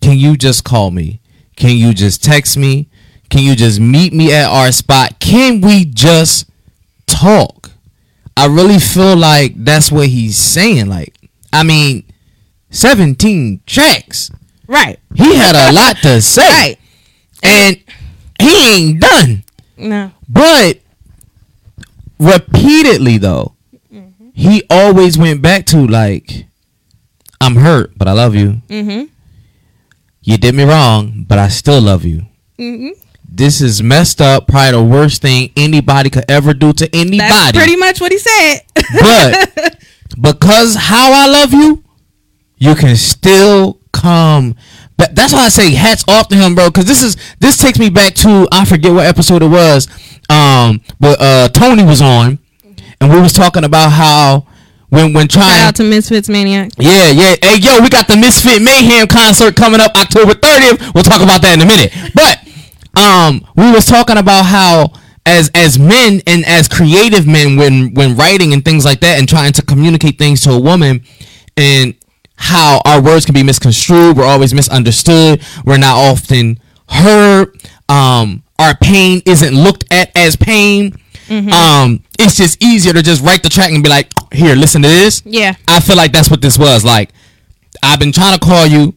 [0.00, 1.20] can you just call me?
[1.56, 2.88] Can you just text me?
[3.30, 5.18] Can you just meet me at our spot?
[5.18, 6.48] Can we just
[7.06, 7.70] talk?
[8.36, 10.86] I really feel like that's what he's saying.
[10.86, 11.12] Like,
[11.52, 12.04] I mean,
[12.70, 14.30] 17 tracks.
[14.66, 14.98] right.
[15.14, 16.42] He had a lot to say.
[16.46, 16.76] Right.
[17.42, 17.82] And
[18.40, 19.44] he ain't done.
[19.76, 20.12] No.
[20.28, 20.78] But
[22.18, 23.54] repeatedly though,
[23.92, 24.28] Mm-hmm.
[24.34, 26.46] he always went back to like,
[27.40, 28.60] I'm hurt, but I love you.
[28.68, 29.04] Mm-hmm.
[30.22, 32.26] You did me wrong, but I still love you.
[32.58, 32.90] Mm-hmm.
[33.30, 37.18] This is messed up, probably the worst thing anybody could ever do to anybody.
[37.28, 38.60] That's pretty much what he said.
[39.00, 39.76] but
[40.20, 41.82] because how I love you,
[42.58, 44.56] you can still come.
[44.98, 46.68] But that's why I say hats off to him, bro.
[46.68, 49.88] Because this is this takes me back to I forget what episode it was.
[50.28, 52.38] Um, but uh, Tony was on,
[53.00, 54.46] and we was talking about how
[54.90, 56.72] when when Shout trying out to Misfits Maniac.
[56.78, 57.36] yeah, yeah.
[57.40, 60.92] Hey, yo, we got the Misfit Mayhem concert coming up October 30th.
[60.94, 61.92] We'll talk about that in a minute.
[62.14, 64.92] But um, we was talking about how
[65.24, 69.28] as as men and as creative men when when writing and things like that and
[69.28, 71.02] trying to communicate things to a woman
[71.56, 71.94] and
[72.40, 77.54] how our words can be misconstrued, we're always misunderstood, we're not often heard.
[77.88, 80.96] Um, our pain isn't looked at as pain.
[81.30, 84.88] Um, it's just easier to just write the track and be like, here, listen to
[84.88, 85.20] this.
[85.26, 85.54] Yeah.
[85.68, 86.84] I feel like that's what this was.
[86.86, 87.10] Like,
[87.82, 88.94] I've been trying to call you.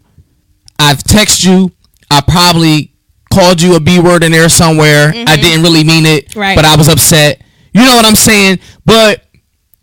[0.80, 1.71] I've texted you.
[2.10, 2.93] I probably
[3.34, 5.12] called you a B word in there somewhere.
[5.13, 6.39] I didn't really mean it, Mm-hmm.
[6.39, 6.56] Right.
[6.56, 7.41] but I was upset.
[7.73, 8.60] You know what I'm saying?
[8.86, 9.25] But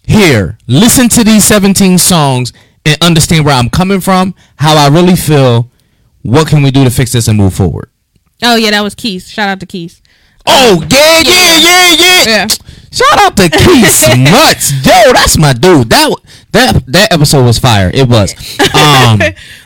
[0.04, 2.52] here, listen to these 17 songs
[2.88, 5.70] and understand where I'm coming from, how I really feel.
[6.22, 7.90] What can we do to fix this and move forward?
[8.42, 9.26] Oh yeah, that was Keith.
[9.26, 10.00] Shout out to Keith.
[10.46, 12.24] Oh yeah, yeah, yeah, yeah.
[12.26, 12.46] Yeah.
[12.90, 14.72] Shout out to Keith Smuts.
[14.84, 15.90] Yo, that's my dude.
[15.90, 16.14] That
[16.52, 17.90] that that episode was fire.
[17.92, 18.34] It was.
[18.78, 19.18] Um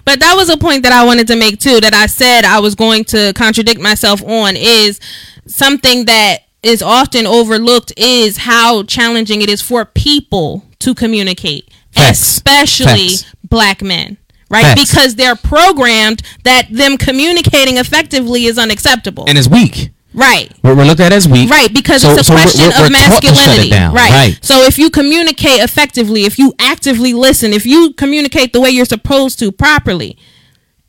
[0.04, 1.80] But that was a point that I wanted to make too.
[1.80, 5.00] That I said I was going to contradict myself on is
[5.46, 12.20] something that is often overlooked is how challenging it is for people to communicate, Facts.
[12.20, 13.24] especially Facts.
[13.48, 14.16] black men.
[14.50, 14.90] Right, Facts.
[14.90, 19.24] because they're programmed that them communicating effectively is unacceptable.
[19.26, 19.88] and it's weak.
[20.12, 21.48] right, We're, we're looked at as weak.
[21.48, 23.70] Right, because So- it's a so question we're- of we're taught to shut it masculinity.
[23.96, 24.10] Right.
[24.10, 24.38] Right.
[24.42, 28.84] So if you communicate effectively, if you actively listen, if you communicate the way you're
[28.84, 30.18] supposed to properly,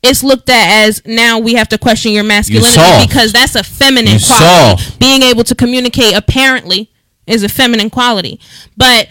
[0.01, 4.15] it's looked at as now we have to question your masculinity because that's a feminine
[4.19, 4.83] You quality.
[4.99, 6.91] Being able to communicate apparently
[7.25, 8.41] is a feminine quality.
[8.75, 9.07] But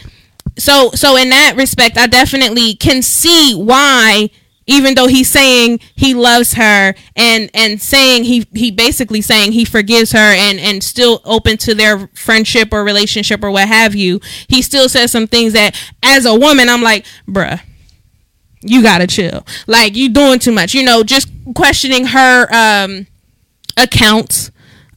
[0.59, 4.31] so so in that respect, I definitely can see why
[4.67, 9.65] even though he's saying he loves her and and saying he he basically saying he
[9.65, 14.21] forgives her and and still open to their friendship or relationship or what have you
[14.49, 17.61] he still says some things that as a woman i'm like bruh
[18.63, 19.45] you gotta chill.
[19.67, 20.75] Like you doing too much.
[20.75, 23.07] You know just questioning her um
[23.77, 24.51] accounts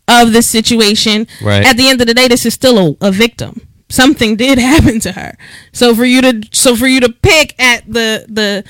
[0.08, 1.28] of the situation.
[1.42, 1.66] Right.
[1.66, 5.00] at the end of the day this is still a, a victim something did happen
[5.02, 5.38] to her.
[5.72, 8.64] So for you to so for you to pick at the the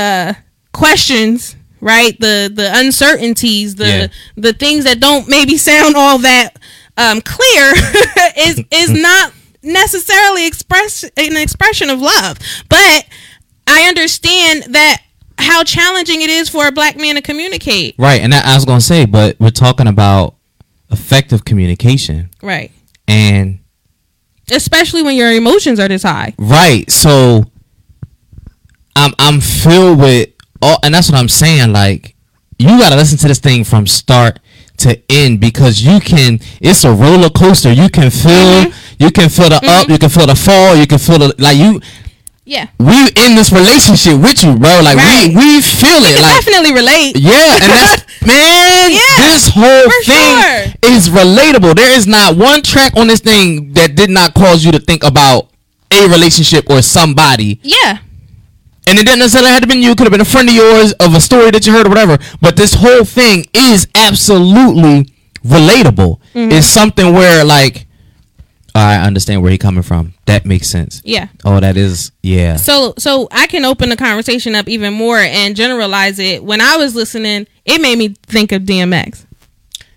[0.00, 0.34] uh
[0.72, 2.18] questions right?
[2.18, 4.06] The the uncertainties the Yeah.
[4.36, 6.58] the things that don't maybe sound all that
[6.96, 7.72] um clear
[8.38, 9.32] is is not
[9.62, 12.38] necessarily express an expression of love.
[12.68, 13.06] But
[13.66, 15.00] i understand that
[15.38, 17.94] how challenging it is for a black man to communicate.
[17.98, 18.20] Right.
[18.20, 20.36] And that, I was gonna say, but we're talking about
[20.90, 22.30] effective communication.
[22.42, 22.70] Right.
[23.08, 23.58] And
[24.50, 26.90] especially when your emotions are this high Right.
[26.90, 27.44] So
[28.96, 30.30] I'm I'm filled with
[30.62, 31.72] all and that's what I'm saying.
[31.72, 32.14] Like
[32.58, 34.38] you gotta listen to this thing from start
[34.78, 37.72] to end because you can it's a roller coaster.
[37.72, 39.02] You can feel mm-hmm.
[39.02, 39.92] you can feel the up, mm-hmm.
[39.92, 41.80] you can feel the fall, you can feel the like you
[42.44, 44.80] yeah we in this relationship with you, bro.
[44.82, 45.28] Like Right.
[45.28, 46.20] we we feel you it.
[46.20, 48.90] Like definitely relate yeah, and that's man.
[48.92, 50.92] Yeah, this whole thing sure.
[50.94, 51.74] is relatable.
[51.76, 55.04] There is not one track on this thing that did not cause you to think
[55.04, 55.48] about
[55.90, 57.60] a relationship or somebody.
[57.62, 57.98] yeah
[58.86, 59.92] And it didn't necessarily have to been you.
[59.92, 61.88] It could have been a friend of yours of a story that you heard or
[61.90, 62.18] whatever.
[62.42, 65.08] But this whole thing is absolutely
[65.44, 66.20] relatable.
[66.34, 66.52] Mm-hmm.
[66.52, 67.83] It's something where like
[68.74, 70.14] I understand where he coming from.
[70.26, 71.00] That makes sense.
[71.04, 72.56] yeah Oh, that is yeah.
[72.56, 76.42] So so I can open the conversation up even more and generalize it.
[76.42, 79.26] When I was listening, it made me think of DMX.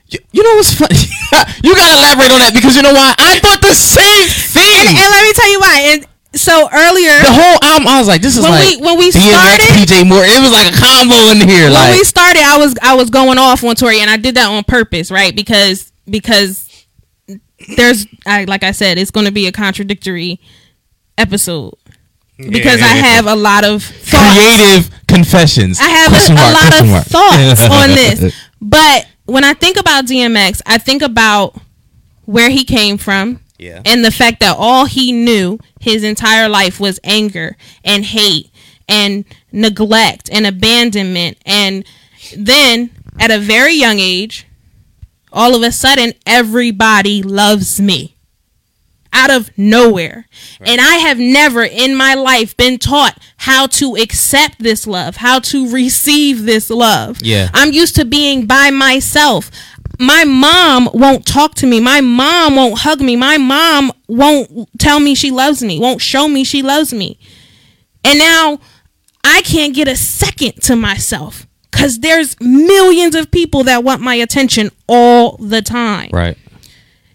[0.09, 0.95] You, you know what's funny?
[1.63, 3.13] you gotta elaborate on that because you know why?
[3.17, 4.88] I thought the same thing.
[4.95, 5.78] And let me tell you why.
[5.91, 6.07] And
[6.39, 9.09] so earlier the whole album, I was like, this is When like we- when we
[9.11, 10.23] DMX, started- PJ Moore.
[10.23, 11.63] It was like a combo in here.
[11.65, 14.36] when like we started, I was I was going off on Tory, and I did
[14.36, 15.36] that on purpose, right?
[15.36, 16.66] Because because
[17.76, 20.39] there's I like I said, it's going to be a contradictory
[21.18, 21.74] episode
[22.38, 24.34] because I have a lot of thoughts.
[24.38, 25.80] creative confessions.
[25.80, 27.05] I have a, Question a lot of mark.
[27.05, 28.36] thoughts on this.
[28.62, 31.55] But when I think about DMX, I think about
[32.26, 33.82] where he came from Yeah.
[33.86, 38.51] and the fact that all he knew his entire life was anger and hate
[38.88, 41.38] and neglect and abandonment.
[41.45, 41.86] And
[42.38, 44.45] then at a very young age,
[45.38, 48.17] all of a sudden, everybody loves me
[49.13, 50.27] out of nowhere.
[50.59, 55.39] And I have never in my life been taught how to accept this love, how
[55.39, 57.19] to receive this love.
[57.21, 57.49] Yeah.
[57.53, 59.51] I'm used to being by myself.
[59.99, 61.79] my mom won't talk to me.
[61.79, 63.15] My mom won't hug me.
[63.15, 67.19] My mom won't tell me she loves me, won't show me she loves me.
[68.03, 68.59] And now
[69.23, 71.46] I can't get a second to myself
[71.78, 76.09] because there's millions of people that want my attention all the time.
[76.11, 76.38] Right.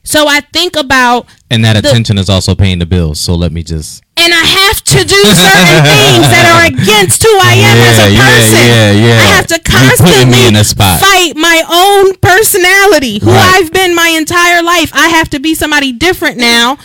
[0.05, 3.21] So I think about, And that The- attention is also paying the bills.
[3.21, 4.03] So let me just.
[4.17, 8.11] and I have to do certain things that are against who I am as a
[8.11, 9.21] Yeah, yeah, yeah, yeah.
[9.21, 11.01] I have to constantly me in a spot.
[11.01, 13.55] fight my own personality, who Right.
[13.63, 14.91] I've been my entire life.
[14.95, 16.79] I have to be somebody different now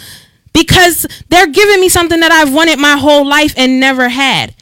[0.54, 4.54] because they're giving me something that I've wanted my whole life and never had.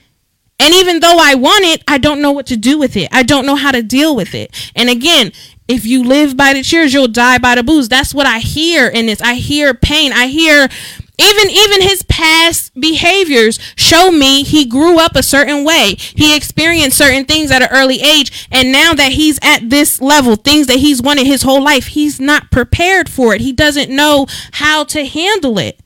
[0.59, 3.09] And even though I want it, I don't know what to do with it.
[3.11, 4.71] I don't know how to deal with it.
[4.75, 5.31] And again,
[5.67, 7.89] if you live by the cheers, you'll die by the boos.
[7.89, 9.21] That's what I hear in this.
[9.21, 10.13] I hear pain.
[10.13, 10.69] I hear
[11.17, 15.95] even even his past behaviors show me he grew up a certain way.
[15.97, 20.35] He experienced certain things at an early age, and now that he's at this level,
[20.35, 23.41] things that he's wanted his whole life, he's not prepared for it.
[23.41, 25.79] He doesn't know how to handle it.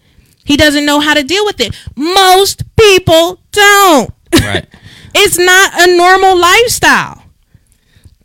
[0.43, 1.75] He doesn't know how to deal with it.
[1.95, 4.11] Most people don't.
[4.33, 4.65] Right.
[5.15, 7.23] It's not a normal lifestyle.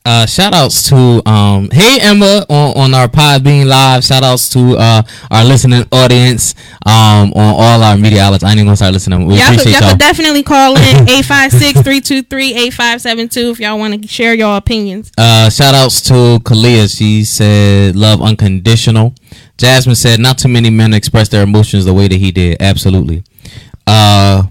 [0.06, 4.04] Uh, shout outs to um hey Emma on, on our Podbean live.
[4.04, 8.44] Shout outs to uh our listening audience um on all our media outlets.
[8.44, 9.24] I ain't even gonna start listening.
[9.24, 9.90] We Y'all could, appreciate y'all y'all.
[9.92, 15.10] could definitely call in 856-323-8572 if y'all want to share your opinions.
[15.16, 16.86] Uh, shout outs to Kalia.
[16.94, 19.14] She said love unconditional.
[19.56, 22.58] Jasmine said not too many men express their emotions the way that he did.
[22.60, 23.24] Absolutely.
[23.86, 24.42] Uh,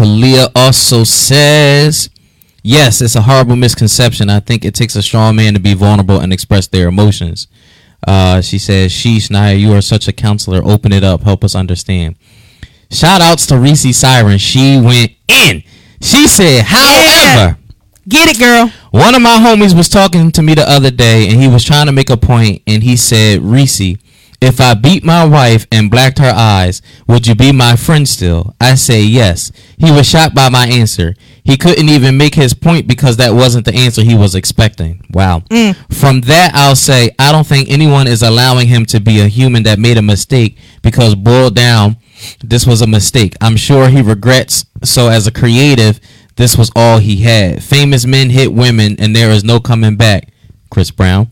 [0.00, 2.08] Kalia also says
[2.62, 4.30] yes, it's a horrible misconception.
[4.30, 7.48] I think it takes a strong man to be vulnerable and express their emotions.
[8.08, 10.62] Uh, she says, Sheesh, Naya, you are such a counselor.
[10.64, 11.20] Open it up.
[11.20, 12.16] Help us understand.
[12.90, 14.38] Shout outs to Reese Siren.
[14.38, 15.62] She went in.
[16.00, 17.58] She said, however,
[18.08, 18.72] Get it, girl.
[18.90, 21.84] one of my homies was talking to me the other day and he was trying
[21.86, 23.98] to make a point and he said, Reese,
[24.40, 28.54] if I beat my wife and blacked her eyes, would you be my friend still?
[28.60, 29.52] I say yes.
[29.78, 31.14] He was shocked by my answer.
[31.44, 35.04] He couldn't even make his point because that wasn't the answer he was expecting.
[35.10, 35.40] Wow.
[35.50, 35.76] Mm.
[35.94, 39.62] From that, I'll say, I don't think anyone is allowing him to be a human
[39.64, 41.96] that made a mistake because boiled down,
[42.42, 43.34] this was a mistake.
[43.40, 44.64] I'm sure he regrets.
[44.84, 46.00] So, as a creative,
[46.36, 47.62] this was all he had.
[47.62, 50.28] Famous men hit women, and there is no coming back.
[50.70, 51.30] Chris Brown.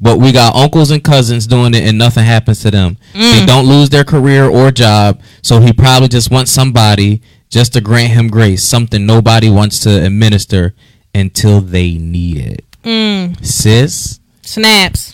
[0.00, 2.98] But we got uncles and cousins doing it, and nothing happens to them.
[3.12, 3.46] They mm.
[3.46, 8.12] don't lose their career or job, so he probably just wants somebody just to grant
[8.12, 10.74] him grace, something nobody wants to administer
[11.14, 12.64] until they need it.
[12.82, 13.44] Mm.
[13.44, 15.12] Sis, Snaps.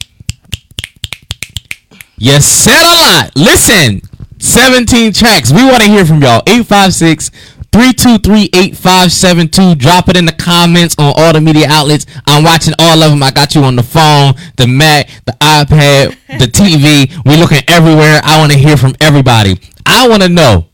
[2.18, 3.30] you said a lot.
[3.37, 4.03] Listen,
[4.39, 5.51] 17 tracks.
[5.51, 6.43] We want to hear from y'all.
[6.47, 7.30] 856
[7.75, 9.75] 323 8572.
[9.75, 12.07] Drop it in the comments on all the media outlets.
[12.25, 13.20] I'm watching all of them.
[13.20, 17.11] I got you on the phone, the Mac, the iPad, the TV.
[17.27, 18.20] We looking everywhere.
[18.22, 19.59] I want to hear from everybody.
[19.85, 20.68] I want to know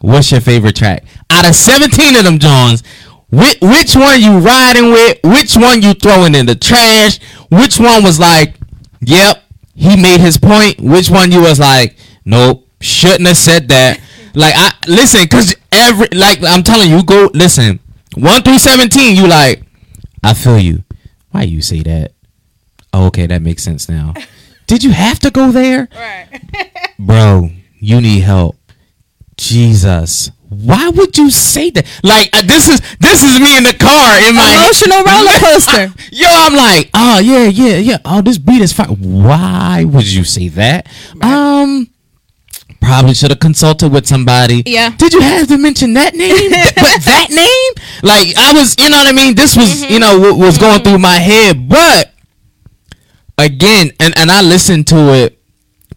[0.00, 1.04] what's your favorite track?
[1.28, 2.82] Out of 17 of them, Johns,
[3.30, 5.18] which, which one you riding with?
[5.24, 7.22] Which one you throwing in the trash?
[7.50, 8.54] Which one was like,
[9.02, 9.42] yep,
[9.74, 10.80] he made his point?
[10.80, 14.00] Which one you was like, nope, shouldn't have said that?
[14.34, 17.80] Like, I listen, cause every like I'm telling you, go listen.
[18.16, 19.62] One through seventeen, you like,
[20.22, 20.84] I feel you.
[21.30, 22.12] Why you say that?
[22.92, 24.14] Oh, okay, that makes sense now.
[24.66, 25.88] Did you have to go there?
[25.94, 26.40] Right.
[26.98, 28.56] bro, you need help.
[29.36, 31.86] Jesus, why would you say that?
[32.02, 35.92] Like uh, this is this is me in the car in my Emotional roller coaster.
[36.12, 37.98] Yo, I'm like, oh yeah, yeah, yeah.
[38.04, 38.88] Oh, this beat is fine.
[38.88, 40.86] Why would you say that?
[41.20, 41.90] Um,
[42.84, 44.62] probably should have consulted with somebody.
[44.66, 44.90] Yeah.
[44.96, 46.50] Did you have to mention that name?
[46.74, 47.84] But that name?
[48.02, 49.34] Like I was, you know what I mean.
[49.34, 49.92] This was, Mm-hmm.
[49.92, 50.84] you know, what was going mm-hmm.
[50.84, 51.68] through my head.
[51.68, 52.12] But
[53.38, 55.38] again, and and I listened to it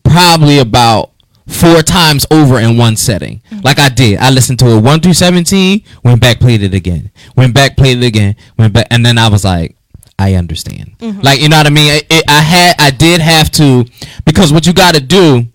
[0.04, 1.12] probably about
[1.48, 3.42] four times over in one setting.
[3.52, 3.62] Mm-hmm.
[3.64, 4.20] Like I did.
[4.20, 7.98] I listened to it one through seventeen, went back, played it again, went back, played
[8.02, 9.76] it again, went back, and then I was like,
[10.18, 10.96] I understand.
[11.00, 11.22] Mm-hmm.
[11.22, 11.94] Like you know what I mean?
[11.94, 13.86] It, it- I had, I did have to,
[14.26, 15.48] because what you got to do.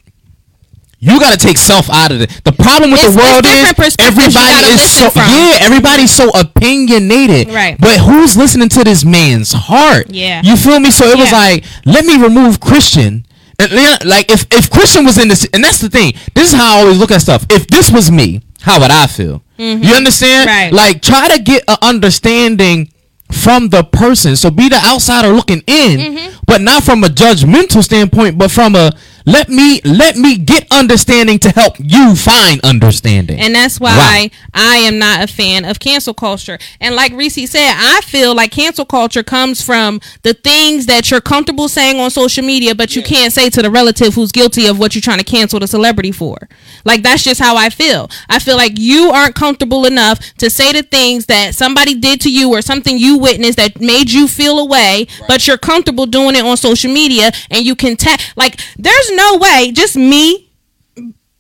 [1.05, 2.30] You got to take self out of it.
[2.44, 5.22] The problem with It's- the world is different perspectives you everybody is so from.
[5.28, 7.53] yeah, everybody's so opinionated.
[7.53, 7.76] Right.
[7.76, 10.07] But who's listening to this man's heart?
[10.11, 10.42] Yeah.
[10.44, 10.92] You feel me?
[10.92, 13.26] So it was like, let me remove Christian.
[13.59, 13.72] And
[14.05, 16.14] like if if Christian was in this, and that's the thing.
[16.34, 17.44] This is how I always look at stuff.
[17.50, 19.42] If this was me, how would I feel?
[19.59, 19.82] Mm-hmm.
[19.82, 20.46] You understand?
[20.46, 20.72] Right.
[20.72, 22.92] Like try to get an understanding
[23.32, 24.36] from the person.
[24.36, 26.36] So be the outsider looking in, mm-hmm.
[26.46, 28.92] but not from a judgmental standpoint, but from a
[29.26, 33.38] Let me let me get understanding to help you find understanding.
[33.38, 36.58] And that's why I am not a fan of cancel culture.
[36.80, 41.20] And like Reese said, I feel like cancel culture comes from the things that you're
[41.20, 44.78] comfortable saying on social media, but you can't say to the relative who's guilty of
[44.78, 46.48] what you're trying to cancel the celebrity for.
[46.84, 48.10] Like that's just how I feel.
[48.28, 52.30] I feel like you aren't comfortable enough to say the things that somebody did to
[52.30, 56.44] you or something you witnessed that made you feel away, but you're comfortable doing it
[56.44, 60.48] on social media and you can tag like there's no way, just me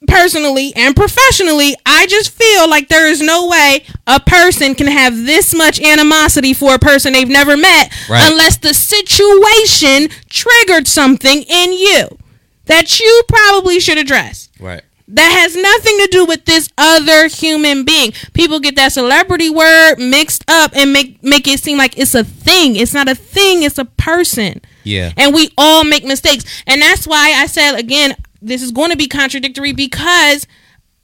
[0.08, 5.14] personally and professionally, I just feel like there is no way a person can have
[5.26, 8.30] this much animosity for a person they've never met Right.
[8.30, 12.18] unless the situation triggered something in you
[12.66, 14.48] that you probably should address.
[14.60, 14.82] right.
[15.08, 18.12] That has nothing to do with this other human being.
[18.32, 22.24] People get that celebrity word mixed up and make make it seem like it's a
[22.24, 22.76] thing.
[22.76, 24.62] It's not a thing, it's a person.
[24.84, 25.12] Yeah.
[25.16, 26.44] And we all make mistakes.
[26.66, 30.46] And that's why I said again, this is going to be contradictory because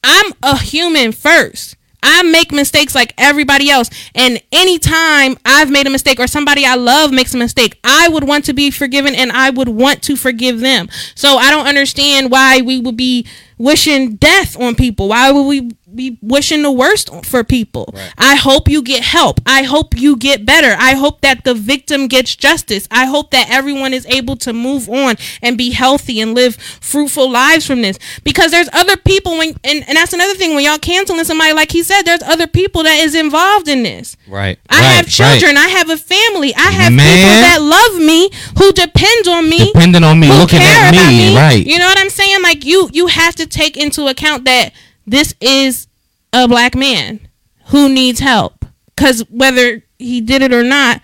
[0.02, 1.76] I'm a human first.
[2.02, 3.90] I make mistakes like everybody else.
[4.14, 8.24] And anytime I've made a mistake or somebody I love makes a mistake, I would
[8.24, 10.88] want to be forgiven and I would want to forgive them.
[11.14, 13.26] So I don't understand why we would be
[13.58, 15.08] wishing death on people.
[15.08, 17.94] Why would we be wishing the worst for people?
[18.16, 19.40] I hope you get help.
[19.46, 20.74] I hope you get better.
[20.78, 22.86] I hope that the victim gets justice.
[22.90, 27.30] I hope that everyone is able to move on and be healthy and live fruitful
[27.30, 27.98] lives from this.
[28.24, 31.72] Because there's other people when and, and that's another thing when y'all canceling somebody like
[31.72, 34.16] he said, there's other people that is involved in this.
[34.26, 34.58] Right.
[34.68, 35.56] I right, have children.
[35.56, 36.54] I have a family.
[36.54, 37.06] I have Man.
[37.06, 41.36] people that love me, who depend on me, Depending on me, looking at about me,
[41.36, 41.64] right.
[41.64, 42.42] You know what I'm saying?
[42.42, 44.72] Like you, you have to take into account that
[45.08, 45.86] this is
[46.32, 47.20] a black man
[47.66, 48.64] who needs help.
[48.94, 51.00] Because whether he did it or not,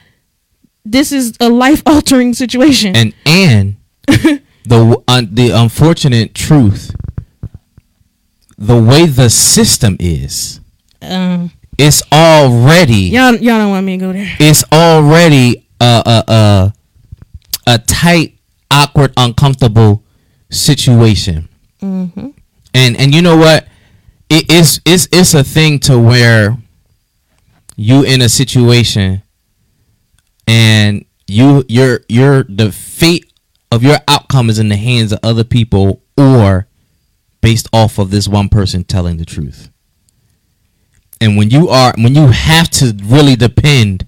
[0.85, 2.95] this is a life altering situation.
[2.97, 3.77] and and
[4.07, 5.03] the
[5.33, 6.95] the unfortunate truth
[8.59, 10.61] the way the system is
[11.03, 14.27] um, it's already y'all, y'all don't want me to go there.
[14.39, 16.73] it's already a a a,
[17.67, 18.39] a tight
[18.71, 20.03] awkward uncomfortable
[20.51, 21.49] situation
[21.83, 22.29] Mm-hmm.
[22.73, 23.67] and and you know what
[24.37, 26.57] it is it's it's a thing to where
[27.76, 29.22] you in a situation
[30.47, 33.30] and you your your the fate
[33.70, 36.66] of your outcome is in the hands of other people or
[37.41, 39.70] based off of this one person telling the truth
[41.20, 44.07] and when you are when you have to really depend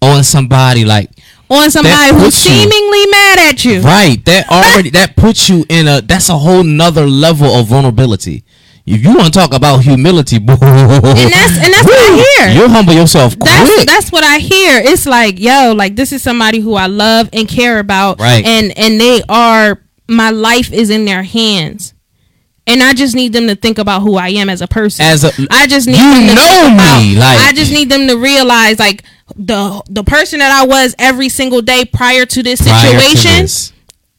[0.00, 1.10] on somebody like
[1.50, 3.80] On somebody who's you- seemingly mad at you.
[3.80, 4.24] Right.
[4.26, 8.44] That already that puts you in a that's a whole nother level of vulnerability.
[8.90, 12.48] If you want to talk about humility, boy, And that's and that's what I hear.
[12.60, 13.86] You'll humble yourself that's quick.
[13.86, 14.80] that's what I hear.
[14.84, 18.44] It's like, yo, like this is somebody who I love and care about, Right.
[18.44, 21.92] And and they are my life is in their hands,
[22.66, 25.04] and I just need them to think about who I am as a person.
[25.04, 27.70] As a- I just need You them to know think about- me, like- I just
[27.72, 29.04] need them to realize like
[29.36, 33.42] the the person that I was every single day prior to this Prior to situation
[33.42, 33.72] this.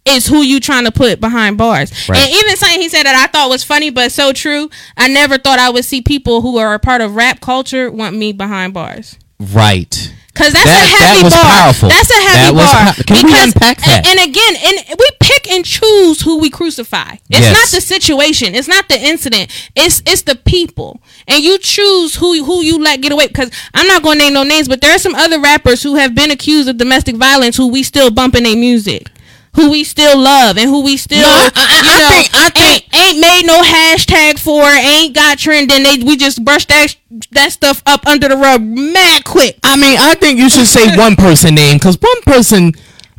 [0.09, 1.91] Is who you trying to put behind bars.
[2.09, 2.19] Right.
[2.19, 4.69] And even something he said that I thought was funny but so true.
[4.97, 8.15] I never thought I would see people who are a part of rap culture want
[8.15, 9.17] me behind bars.
[9.39, 10.13] Right.
[10.35, 11.43] Cause that's That- a heavy that was bar.
[11.43, 11.89] powerful.
[11.89, 12.93] That's a heavy That bar.
[12.93, 14.07] pow- Can we unpack that?
[14.07, 17.15] And, and again, and we pick and choose who we crucify.
[17.29, 17.53] It's Yes.
[17.53, 18.55] not the situation.
[18.55, 19.51] It's not the incident.
[19.75, 21.01] It's it's the people.
[21.27, 23.27] And you choose who who you let get away.
[23.27, 25.95] Because I'm not going to name no names, but there are some other rappers who
[25.95, 29.09] have been accused of domestic violence who we still bump in their music.
[29.55, 32.29] Who we still love and who we still, No, I- I- you I know, think-
[32.33, 35.83] I think- ain't, ain't made no hashtag for, ain't got trending.
[35.83, 36.95] They we just brush that
[37.31, 39.57] that stuff up under the rug mad quick.
[39.63, 42.73] I mean, I think you should say one person name because one person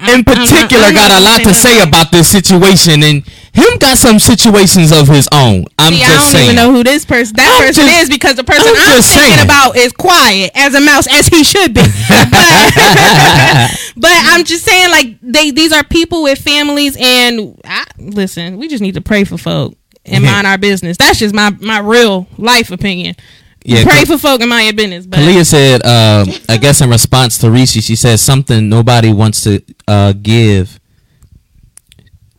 [0.09, 0.33] in mm-hmm.
[0.33, 4.19] particular I'm not got a lot to say about this situation, and him got some
[4.19, 5.65] situations of his own.
[5.79, 6.45] I'm See, I just don't saying.
[6.45, 9.03] even know who this person that I'm person just- is because the person I'm I'm,
[9.03, 9.45] thinking saying.
[9.45, 11.83] about is quiet as a mouse as he should be.
[12.09, 12.27] but,
[13.97, 18.69] but I'm just saying like they these are people with families and I, listen, we
[18.69, 20.97] just need to pray for folk and mind our business.
[20.97, 23.17] That's just my my real life opinion.
[23.65, 25.07] Yeah, pray for folk mind your business.
[25.07, 29.43] But Kalia said, uh, I guess in response to Reese, she says something nobody wants
[29.45, 30.81] to uh, give.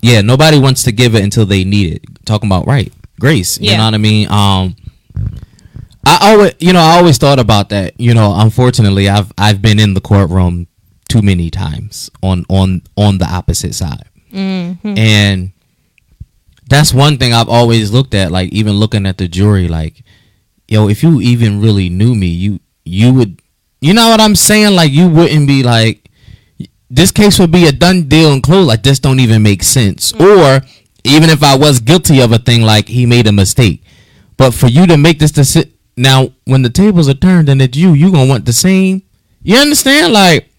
[0.02, 2.26] Yeah, nobody wants to give it until they need it.
[2.26, 3.60] Talking about right, grace.
[3.60, 3.78] You Yeah.
[3.78, 4.28] know what I mean?
[4.30, 4.76] Um,
[6.06, 8.00] I always, you know, I always thought about that.
[8.00, 10.68] You know, unfortunately, I've I've been in the courtroom
[11.08, 14.98] too many times on on on the opposite side, Mm-hmm.
[14.98, 15.52] and
[16.68, 18.32] that's one thing I've always looked at.
[18.32, 20.04] Like even looking at the jury, like
[20.72, 23.42] yo, if you even really knew me, you you would,
[23.82, 24.74] you know what I'm saying?
[24.74, 26.10] Like you wouldn't be like,
[26.90, 28.68] this case would be a done deal and closed.
[28.68, 30.14] Like this don't even make sense.
[30.14, 30.24] Mm-hmm.
[30.24, 30.62] Or
[31.04, 33.84] even if I was guilty of a thing, like he made a mistake.
[34.38, 37.78] But for you to make this decision now, when the tables are turned and it's
[37.78, 39.04] you, you gonna want the same.
[39.44, 40.14] You understand?
[40.14, 40.50] Like,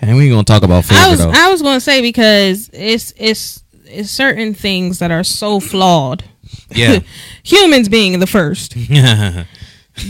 [0.00, 1.32] and we ain't gonna talk about favorite I was though.
[1.32, 6.24] I was gonna say because it's it's it's certain things that are so flawed.
[6.70, 7.00] Yeah.
[7.44, 8.74] Humans being the first.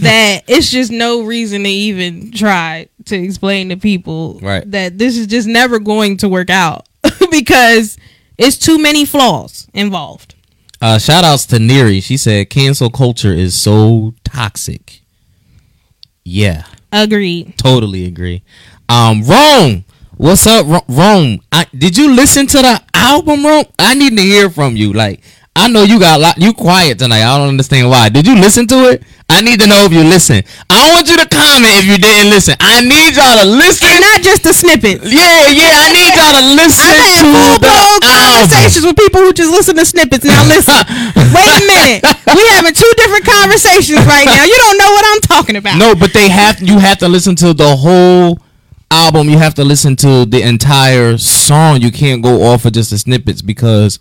[0.01, 4.69] that it's just no reason to even try to explain to people Right.
[4.71, 6.89] that this is just never going to work out
[7.31, 7.97] because
[8.39, 10.35] it's too many flaws involved.
[10.81, 12.01] Uh, shout outs to Neri.
[12.01, 15.01] She said cancel culture is so toxic.
[16.25, 17.57] Yeah, Agreed.
[17.59, 18.43] totally agree.
[18.89, 19.85] Um, Rome,
[20.17, 21.41] what's up, Rome?
[21.51, 23.65] I, did you listen to the album, Rome?
[23.79, 24.93] I need to hear from you.
[24.93, 25.21] Like,
[25.55, 26.39] I know you got a lot.
[26.41, 27.23] You quiet tonight.
[27.23, 28.09] I don't understand why.
[28.09, 29.05] Did you listen to it?
[29.29, 30.41] I need to know if you listen.
[30.69, 32.57] I want you to comment if you didn't listen.
[32.59, 33.85] I need y'all to listen.
[33.89, 35.05] And not just the snippets.
[35.05, 35.77] Yeah, yeah.
[35.77, 38.49] I need y'all to listen I've had to full the blown album.
[38.49, 40.25] conversations with people who just listen to snippets.
[40.25, 40.73] Now listen,
[41.37, 42.01] wait a minute.
[42.33, 44.45] We having two different conversations right now.
[44.49, 45.77] You don't know what I'm talking about.
[45.77, 48.41] No, but they have you have to listen to the whole
[48.91, 49.29] album.
[49.29, 51.81] You have to listen to the entire song.
[51.81, 54.01] You can't go off of just the snippets because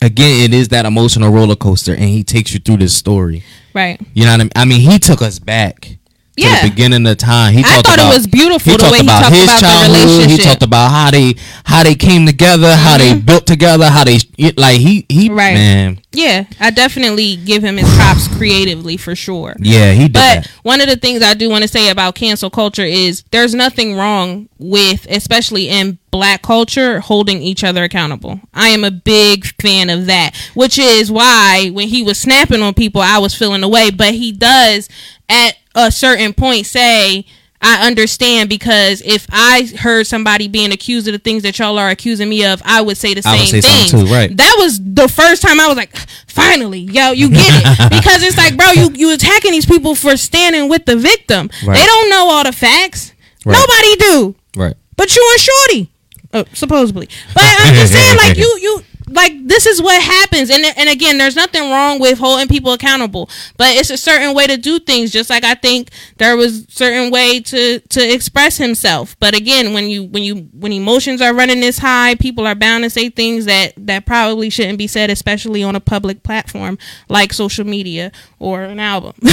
[0.00, 3.42] again, it is that emotional roller coaster and he takes you through this story.
[3.74, 4.00] Right.
[4.14, 4.52] You know what I mean?
[4.56, 5.97] I mean, he took us back
[6.42, 6.62] Yeah.
[6.62, 7.52] the beginning of time.
[7.54, 10.30] He I thought it was beautiful the talked way he talked his about the childhood.
[10.30, 11.34] He talked about how they
[11.64, 14.18] how they came together, how they built together, how they
[14.56, 15.36] like he he Mm-hmm.
[15.38, 15.54] Right.
[15.54, 16.00] man.
[16.12, 19.54] Yeah, I definitely give him his props creatively for sure.
[19.60, 20.50] Yeah, he did But that.
[20.62, 23.94] one of the things I do want to say about cancel culture is there's nothing
[23.94, 28.40] wrong with, especially in black culture, holding each other accountable.
[28.54, 32.72] I am a big fan of that, which is why when he was snapping on
[32.74, 33.90] people, I was feeling away.
[33.90, 34.88] But he does
[35.28, 35.56] at
[35.86, 37.24] a certain point say,
[37.60, 41.90] I understand because if I heard somebody being accused of the things that y'all are
[41.90, 43.88] accusing me of, I would say the same say thing.
[43.88, 44.34] too, right.
[44.36, 45.96] That was the first time I was like,
[46.28, 47.90] finally, yo, you get it.
[47.90, 51.50] because it's like, bro, you you attacking these people for standing with the victim.
[51.66, 51.76] Right.
[51.76, 53.12] They don't know all the facts.
[53.44, 53.54] Right.
[53.58, 54.34] Nobody do.
[54.56, 54.76] Right.
[54.96, 55.92] But you and Shorty.
[56.30, 57.08] Uh, supposedly.
[57.32, 60.50] But I'm just saying, like you you like this is what happens.
[60.50, 64.46] And and again there's nothing wrong with holding people accountable but it's a certain way
[64.46, 69.16] to do things just like i think there was certain way to to express himself.
[69.20, 72.84] But again when you when you when emotions are running this high people are bound
[72.84, 76.78] to say things that that probably shouldn't be said especially on a public platform
[77.08, 79.14] like social media or an album.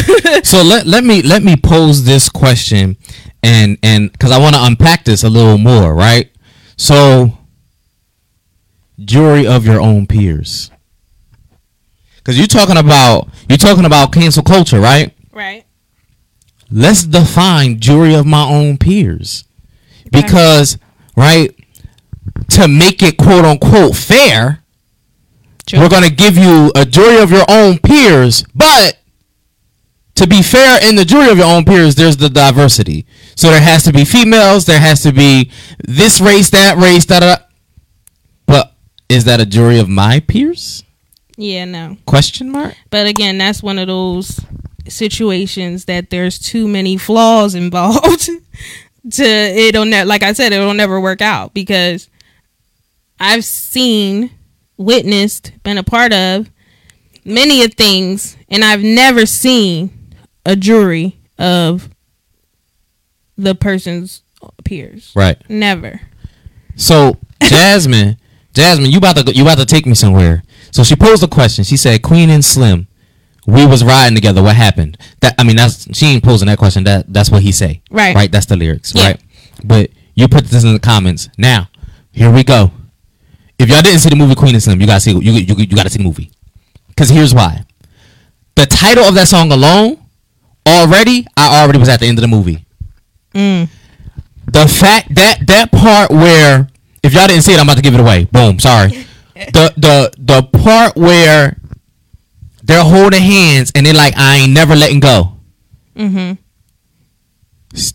[0.44, 2.98] So let let me let me pose this question
[3.44, 6.32] and and because I want to unpack this a little more, right?
[6.78, 7.38] So
[9.04, 10.72] jury of your own peers.
[12.24, 15.14] Cause you're talking about you're talking about cancel culture, right?
[15.32, 15.66] right
[16.72, 19.46] Let's define jury of my own peers.
[20.12, 20.78] Because,
[21.16, 21.54] right,
[22.50, 24.64] to make it quote unquote fair,
[25.68, 25.80] True.
[25.80, 28.98] we're gonna give you a jury of your own peers, but
[30.16, 33.06] to be fair in the jury of your own peers, there's the diversity.
[33.36, 37.20] So there has to be females, there has to be this race, that race, da
[37.20, 37.36] da.
[39.10, 40.84] Is that a jury of my peers?
[41.38, 42.76] yeah no Question mark.
[42.90, 44.40] But again, that's one of those
[44.88, 48.30] situations that there's too many flaws involved
[49.12, 52.10] to it'll ne- like I said, it'll never work out because
[53.20, 54.32] I've seen,
[54.78, 56.50] witnessed, been a part of
[57.24, 60.14] many of things, and I've never seen
[60.46, 61.90] a jury of
[63.38, 64.22] the person's
[64.64, 65.12] peers.
[65.16, 65.38] Right.
[65.50, 66.02] Never.
[66.76, 68.18] So Jasmine,
[68.56, 70.44] Jasmine, you about to go, you about to take me somewhere.
[70.72, 71.64] So she posed a question.
[71.64, 72.88] She said, "Queen and Slim,
[73.46, 74.42] we was riding together.
[74.42, 76.84] What happened?" That I mean, that's she ain't posing that question.
[76.86, 77.82] That that's what he say.
[77.92, 78.16] Right.
[78.16, 78.32] Right.
[78.32, 78.94] That's the lyrics.
[78.96, 79.08] Yeah.
[79.08, 79.22] Right.
[79.64, 81.30] But you put this in the comments.
[81.38, 81.70] Now,
[82.12, 82.72] here we go.
[83.60, 85.68] If y'all didn't see the movie Queen and Slim, you gotta see you you, you
[85.76, 86.32] gotta see the movie.
[86.98, 87.66] Cause here's why.
[88.56, 89.98] The title of that song alone,
[90.66, 92.66] already, I already was at the end of the movie
[93.34, 93.68] Mm.
[94.46, 96.70] the fact that that part where
[97.06, 98.26] if y'all didn't see it, I'm about to give it away.
[98.26, 98.60] Boom.
[98.60, 98.90] Sorry.
[99.36, 101.58] the the the part where
[102.64, 105.34] they're holding hands and they're like, I ain't never letting go.
[105.96, 106.34] Mm-hmm.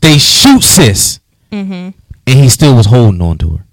[0.02, 1.72] They shoot sis, mm-hmm.
[1.72, 1.94] and
[2.26, 3.64] he still was holding on to her.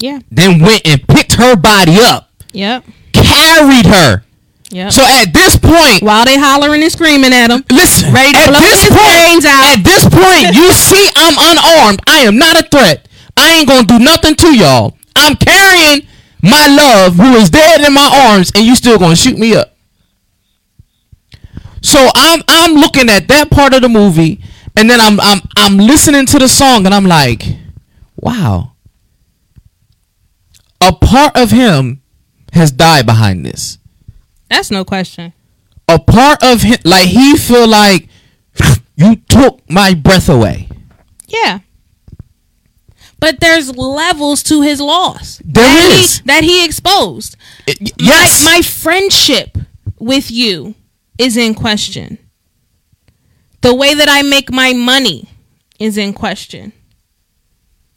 [0.00, 0.18] Yeah.
[0.30, 2.84] Then went and picked her body up, Yep.
[3.12, 4.24] carried her.
[4.70, 4.90] Yep.
[4.92, 7.62] So at this point, While they hollering and screaming at him.
[7.70, 8.12] listen.
[8.12, 9.62] Ready to at blow this his point, brains out.
[9.78, 12.00] at this point, you see, I'm unarmed.
[12.08, 13.06] I am not a threat.
[13.36, 14.96] I ain't gonna do nothing to y'all.
[15.16, 16.06] I'm carrying
[16.42, 19.76] my love, who is dead in my arms, and you still gonna shoot me up.
[21.82, 24.40] So I'm I'm looking at that part of the movie,
[24.76, 27.44] and then I'm I'm I'm listening to the song, and I'm like,
[28.16, 28.72] wow.
[30.80, 32.02] a part of him
[32.52, 33.78] has died behind this.
[34.50, 35.32] That's no question.
[35.88, 38.08] A part of him, like he feel like
[38.96, 40.68] you took my breath away.
[41.26, 41.60] Yeah.
[43.22, 45.40] But there's levels to his loss.
[45.44, 46.16] There that is.
[46.18, 47.36] He, that he exposed.
[47.68, 49.56] I- y- yes, My, my friendship
[50.00, 50.74] with you
[51.18, 52.18] is in question.
[53.60, 55.28] The way that I make my money
[55.78, 56.72] is in question.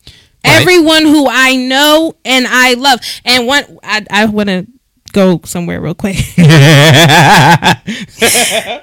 [0.05, 0.61] Right.
[0.61, 2.99] Everyone who I know and I love.
[3.25, 4.67] And one I, I wanna
[5.11, 6.15] go somewhere real quick.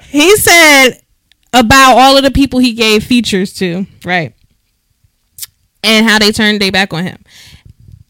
[0.09, 0.89] he said
[1.53, 4.35] about all of the people he gave features to, right?
[5.83, 7.23] And how they turned their back on him.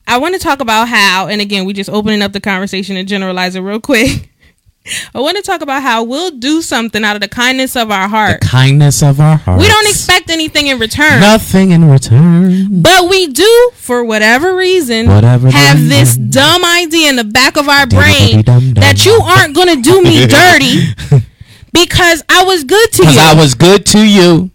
[0.08, 3.08] I want to talk about how, and again, we just opening up the conversation and
[3.08, 4.30] generalize it real quick.
[5.16, 8.10] I want to talk about how we'll do something out of the kindness of our
[8.10, 8.42] heart.
[8.42, 9.58] the kindness of our heart.
[9.62, 11.22] We don't expect anything in return.
[11.22, 12.82] nothing in return.
[12.82, 17.70] But we do, for whatever reason, Whatever have this dumb idea in the back of
[17.70, 21.24] our brain that you aren't going to do me dirty
[21.72, 23.10] because I was good to you.
[23.10, 23.18] Because.
[23.18, 24.52] I was good to you.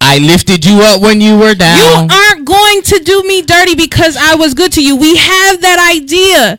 [0.00, 1.78] I lifted you up when you were down.
[2.08, 4.96] you aren't going to do me dirty because I was good to you.
[4.96, 6.58] We have that idea.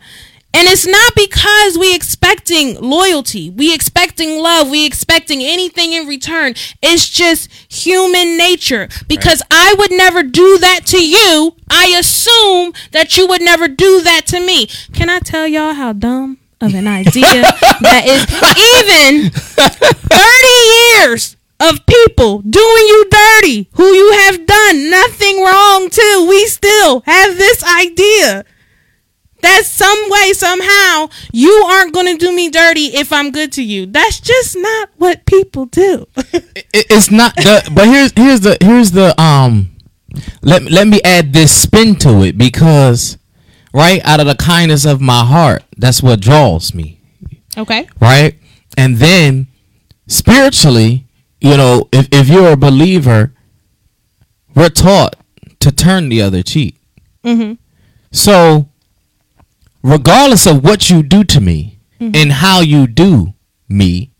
[0.51, 6.55] And it's not because we expecting loyalty, we expecting love, we expecting anything in return.
[6.81, 8.89] It's just human nature.
[9.07, 14.01] Because I would never do that to you, I assume that you would never do
[14.01, 14.65] that to me.
[14.93, 17.23] Can I tell y'all how dumb of an idea
[17.81, 18.25] that is?
[18.75, 26.25] Even 30 years of people doing you dirty who you have done nothing wrong to,
[26.29, 28.45] we still have this idea
[29.41, 33.63] that some way, somehow, you aren't going to do me dirty if I'm good to
[33.63, 33.85] you.
[33.85, 36.07] That's just not what people do.
[36.33, 39.71] It- it's not the but here's here's the here's the um
[40.43, 43.17] let let me add this spin to it because
[43.73, 46.99] right out of the kindness of my heart that's what draws me
[47.57, 47.87] okay.
[47.99, 48.35] right
[48.77, 49.47] and then
[50.07, 51.05] spiritually
[51.41, 53.33] you know if, if you're a believer
[54.55, 55.15] we're taught
[55.59, 56.75] to turn the other cheek
[57.23, 57.53] Mm-hmm.
[58.11, 58.69] so
[59.83, 63.33] regardless of what you do to me and how you do
[63.67, 64.11] me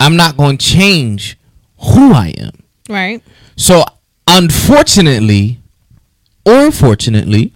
[0.00, 1.38] i'm not going to change
[1.80, 2.50] who i am
[2.88, 3.22] Right.
[3.56, 3.84] so
[4.26, 5.60] unfortunately
[6.44, 7.52] or fortunately,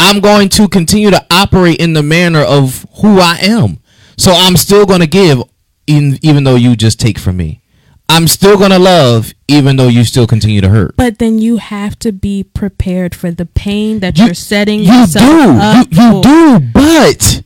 [0.00, 3.78] I'm going to continue to operate in the manner of who I am.
[4.18, 5.40] So I'm still going to give
[5.86, 7.60] in, even though you just take from me.
[8.08, 10.96] I'm still going to love even though you still continue to hurt.
[10.96, 14.92] But then you have to be prepared for the pain that you, are setting You
[14.92, 15.50] yourself do.
[15.60, 16.22] up You, you for.
[16.22, 17.42] do, but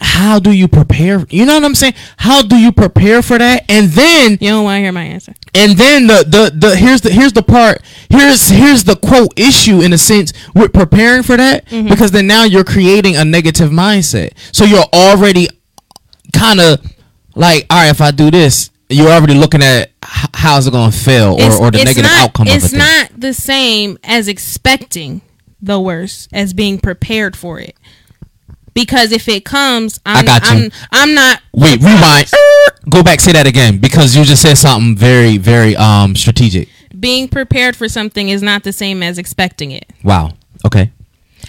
[0.00, 1.24] how do you prepare?
[1.28, 1.94] You know what I'm saying?
[2.18, 3.64] How do you prepare for that?
[3.68, 5.34] And then You don't want to hear my answer.
[5.54, 9.80] And then the, the the here's the here's the part here's here's the quote issue
[9.80, 11.88] in a sense with preparing for that Mm-hmm.
[11.88, 14.32] because then now you're creating a negative mindset.
[14.52, 15.48] So you're already
[16.32, 16.80] kind of
[17.38, 20.96] like, all right, if I do this, you're already looking at how's it going to
[20.96, 22.56] fail or, or the negative not, outcome of it.
[22.56, 25.20] It's not the same as expecting
[25.60, 27.76] the worst as being prepared for it.
[28.74, 30.64] Because if it comes, I'm, I got you.
[30.64, 31.40] I'm, I'm not.
[31.52, 32.30] Wait, rewind.
[32.88, 36.68] Go back, say that again because you just said something very very um strategic.
[36.98, 39.86] Being prepared for something is not the same as expecting it.
[40.02, 40.32] Wow.
[40.64, 40.92] Okay,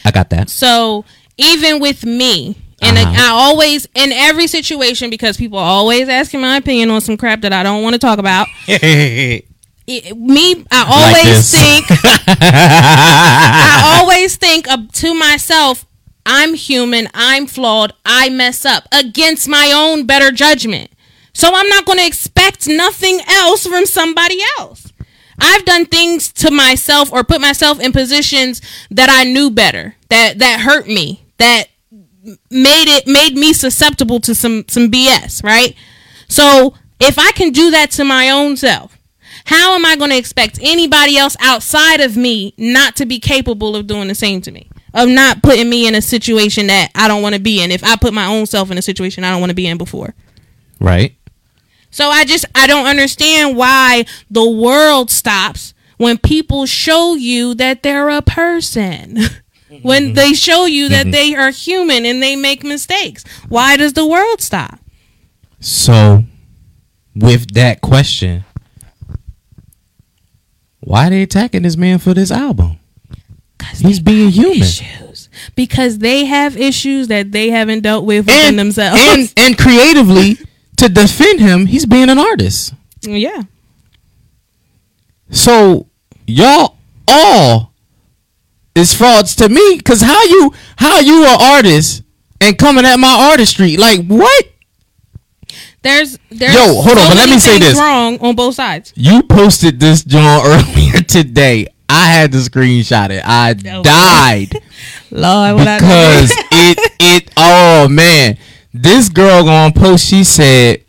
[0.04, 0.50] I got that.
[0.50, 1.06] So
[1.38, 3.14] even with me, and Uh-huh.
[3.18, 7.42] I always in every situation because people are always asking my opinion on some crap
[7.42, 8.48] that I don't want to talk about.
[8.68, 9.46] it-
[10.18, 11.52] me, I always this.
[11.52, 11.86] think,
[12.72, 15.86] I always think of, to myself,
[16.26, 20.92] I'm human, I'm flawed, I mess up against my own better judgment.
[21.34, 24.92] So I'm not going to expect nothing else from somebody else.
[25.42, 28.62] I've done things to myself or put myself in positions
[28.92, 31.66] that I knew better, that that hurt me, that
[32.24, 35.76] made it made me susceptible to some some BS, right?
[36.28, 38.98] So if I can do that to my own self,
[39.46, 43.76] how am I going to expect anybody else outside of me not to be capable
[43.76, 44.70] of doing the same to me?
[44.94, 47.84] Of not putting me in a situation that I don't want to be in if
[47.84, 50.16] I put my own self in a situation I don't want to be in before.
[50.80, 51.16] Right.
[51.92, 57.84] So I just I don't understand why the world stops when people show you that
[57.84, 59.18] they're a person.
[59.82, 60.14] when mm-hmm.
[60.16, 61.12] they show you that mm-hmm.
[61.12, 63.24] they are human and they make mistakes.
[63.48, 64.80] Why does the world stop?
[65.60, 66.24] So,
[67.16, 68.44] with that question,
[70.80, 72.80] why they attacking this man for this album?
[73.58, 74.62] 'Cause He's being human.
[74.62, 75.30] Issues.
[75.56, 79.00] Because they have issues that they haven't dealt with within And, themselves.
[79.02, 80.38] and and creatively
[80.78, 82.74] to defend him, he's being an artist.
[88.80, 89.80] Is frauds to me.
[89.82, 92.04] Cause how you how you an artist
[92.42, 93.78] and coming at my artistry?
[93.78, 94.46] Like what?
[95.82, 97.78] There's there's Yo, hold on, so but let me say this.
[97.78, 98.92] wrong on both sides.
[98.96, 101.68] You posted this joint earlier today.
[101.88, 103.24] I had to screenshot it.
[103.26, 104.50] I died
[105.12, 108.38] Lord, because it it oh man.
[108.74, 110.84] This girl gonna post she said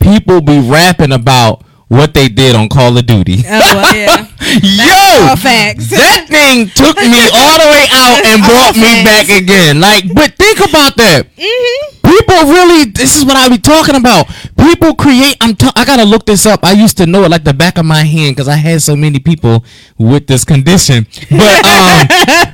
[0.00, 3.44] people be rapping about what they did on Call of Duty.
[3.44, 4.24] oh yeah,
[4.64, 9.78] Yo, that thing took me all the way out and brought me back again.
[9.80, 11.26] Like, but think about that.
[11.36, 14.26] hmm People really, this is what I be talking about.
[14.58, 15.36] People create.
[15.40, 15.54] I'm.
[15.56, 16.60] T- I gotta look this up.
[16.62, 18.94] I used to know it like the back of my hand because I had so
[18.94, 19.64] many people
[19.96, 21.06] with this condition.
[21.30, 22.06] But um,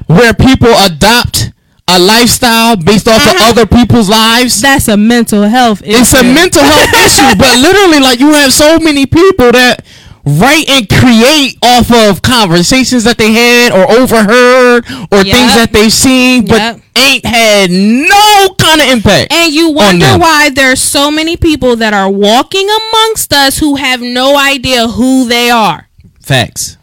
[0.16, 1.50] where people adopt
[1.88, 3.50] a lifestyle based off of uh-huh.
[3.50, 4.60] other people's lives.
[4.60, 5.82] That's a mental health.
[5.82, 5.96] Issue.
[5.98, 9.84] It's a mental health issue, but literally, like you have so many people that
[10.24, 15.36] write and create off of conversations that they had or overheard or Yep.
[15.36, 16.80] things that they've seen, but Yep.
[16.98, 19.32] ain't had no kind of impact.
[19.32, 24.02] And you wonder why there's so many people that are walking amongst us who have
[24.02, 25.88] no idea who they are.
[26.20, 26.76] Facts.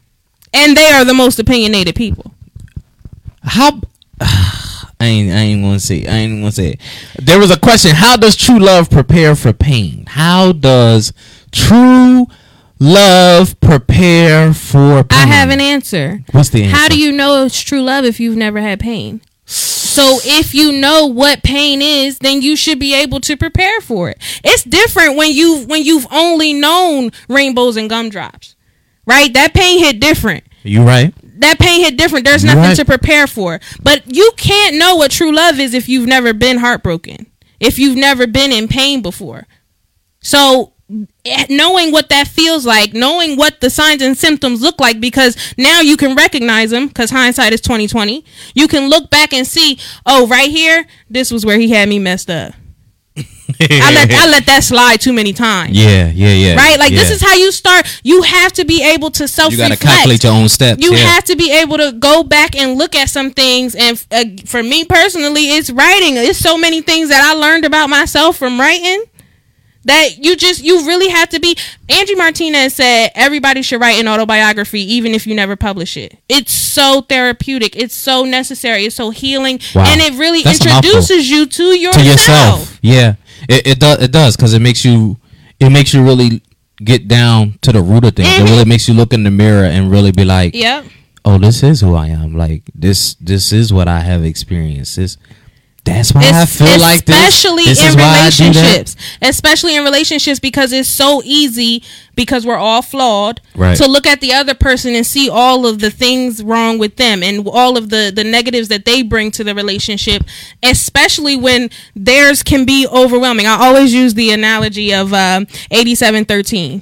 [0.52, 2.32] And they are the most opinionated people.
[3.44, 3.80] How?
[5.00, 5.32] I ain't.
[5.32, 6.06] I ain't gonna say.
[6.06, 6.82] I ain't gonna say it.
[7.22, 7.92] There was a question.
[7.96, 10.06] How does true love prepare for pain?
[10.08, 11.14] How does
[11.52, 12.28] true
[12.80, 15.20] love prepare for pain?
[15.20, 16.24] I have an answer.
[16.32, 16.76] What's the answer?
[16.76, 19.22] How do you know it's true love if you've never had pain?
[19.46, 24.10] So if you know what pain is, then you should be able to prepare for
[24.10, 24.18] it.
[24.44, 28.56] It's different when you when you've only known rainbows and gumdrops.
[29.06, 29.32] Right?
[29.34, 30.44] That pain hit different.
[30.64, 31.14] You right?
[31.40, 32.26] That pain hit different.
[32.26, 32.76] There's nothing right.
[32.78, 33.60] to prepare for.
[33.82, 37.28] But you can't know what true love is if you've never been heartbroken.
[37.60, 39.48] If you've never been in pain before.
[40.22, 40.74] So
[41.26, 45.38] eh, knowing what that feels like, knowing what the signs and symptoms look like because
[45.58, 48.26] now you can recognize them cuz hindsight is 2020.
[48.54, 52.00] You can look back and see, "Oh, right here, this was where he had me
[52.00, 52.54] messed up."
[53.18, 55.72] I let I let that slide too many times.
[55.72, 56.56] Yeah, yeah, yeah.
[56.56, 56.78] Right?
[56.78, 57.86] Like this is how you start.
[58.04, 60.84] You have to be able to self you gotta calculate your own steps.
[60.84, 60.98] you yeah.
[60.98, 64.62] have to be able to go back and look at some things and uh, for
[64.62, 69.04] me personally it's writing it's so many things that i learned about myself from writing
[69.86, 71.56] that you just you really have to be
[71.90, 76.52] angie martinez said everybody should write an autobiography even if you never publish it it's
[76.52, 79.86] so therapeutic it's so necessary it's so healing Wow.
[79.88, 82.80] and it really That's introduces you to yourself to yourself.
[82.82, 83.16] Yeah,
[83.48, 85.18] it it does it does because it makes you
[85.60, 86.42] it makes you really
[86.84, 88.28] get down to the root of things.
[88.30, 88.42] Mhm.
[88.42, 90.86] It really makes you look in the mirror and really be like, yep
[91.28, 92.36] oh, this is who I am.
[92.38, 94.96] Like this this is what I have experienced.
[94.98, 95.18] This
[95.86, 97.16] that's why I feel like this.
[97.16, 98.56] especially in is why I do that.
[98.56, 101.84] relationships especially in relationships because it's so easy
[102.16, 103.78] because we're all flawed Right.
[103.78, 107.22] to look at the other person and see all of the things wrong with them
[107.24, 110.24] and all of the the negatives that they bring to the relationship
[110.64, 116.82] especially when theirs can be overwhelming i always use the analogy of um 8713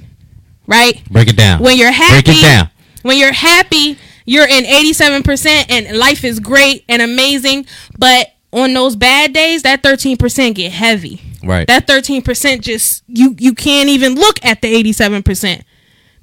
[0.66, 1.60] right Break it down.
[1.62, 2.70] when you're happy Break it down.
[3.02, 7.66] when you're happy you're in 87% and life is great and amazing
[7.98, 11.66] but on those bad days that 13% get heavy Right.
[11.66, 15.62] that 13% just you you can't even look at the 87%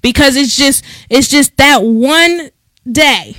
[0.01, 2.49] because it's just it's just that one
[2.91, 3.35] day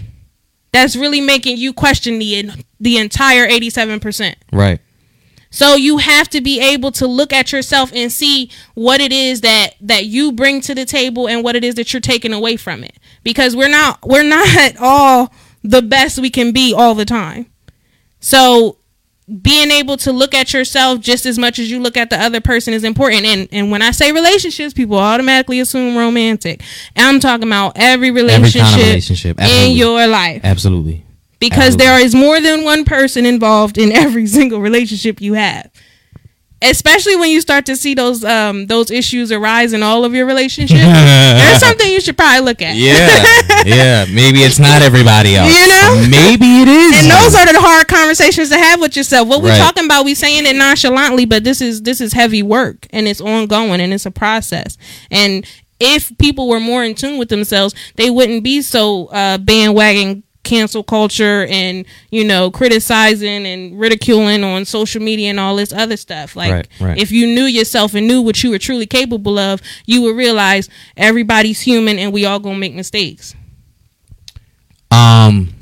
[0.73, 4.81] that's really making you question the the entire 87% right.
[5.51, 9.41] so you have to be able to look at yourself and see what it is
[9.41, 12.57] that that you bring to the table and what it is that you're taking away
[12.57, 12.97] from it.
[13.25, 15.33] Because we're not we're not all
[15.63, 17.47] the best we can be all the time.
[18.21, 18.79] So
[19.41, 22.41] being able to look at yourself just as much as you look at the other
[22.41, 23.25] person is important.
[23.25, 26.63] And and when I say relationships, people automatically assume romantic.
[26.97, 31.05] And I'm talking about every relationship, relationship, in your life Absolutely.
[31.39, 31.87] because Absolutely.
[31.87, 35.71] there is more than one person involved in every single relationship you have
[36.63, 40.27] especially when you start to see those um those issues arise in all of your
[40.27, 43.65] relationships there's something you should probably look at Yeah.
[43.67, 44.05] yeah.
[44.11, 45.53] Maybe it's not everybody else.
[45.53, 46.07] You know?
[46.11, 46.97] Maybe it is.
[47.03, 50.15] and those are the hard conversations to have with yourself what we're talking about we
[50.15, 54.07] saying it nonchalantly but this is this is heavy work and it's ongoing and it's
[54.07, 54.77] a process
[55.11, 55.47] and
[55.81, 60.83] if people were more in tune with themselves they wouldn't be so uh bandwagon cancel
[60.83, 66.35] culture and you know criticizing and ridiculing on social media and all this other stuff
[66.35, 66.99] like Right, right.
[66.99, 70.69] if you knew yourself and knew what you were truly capable of you would realize
[70.97, 73.35] everybody's human and we all gonna make mistakes
[74.91, 75.55] Um,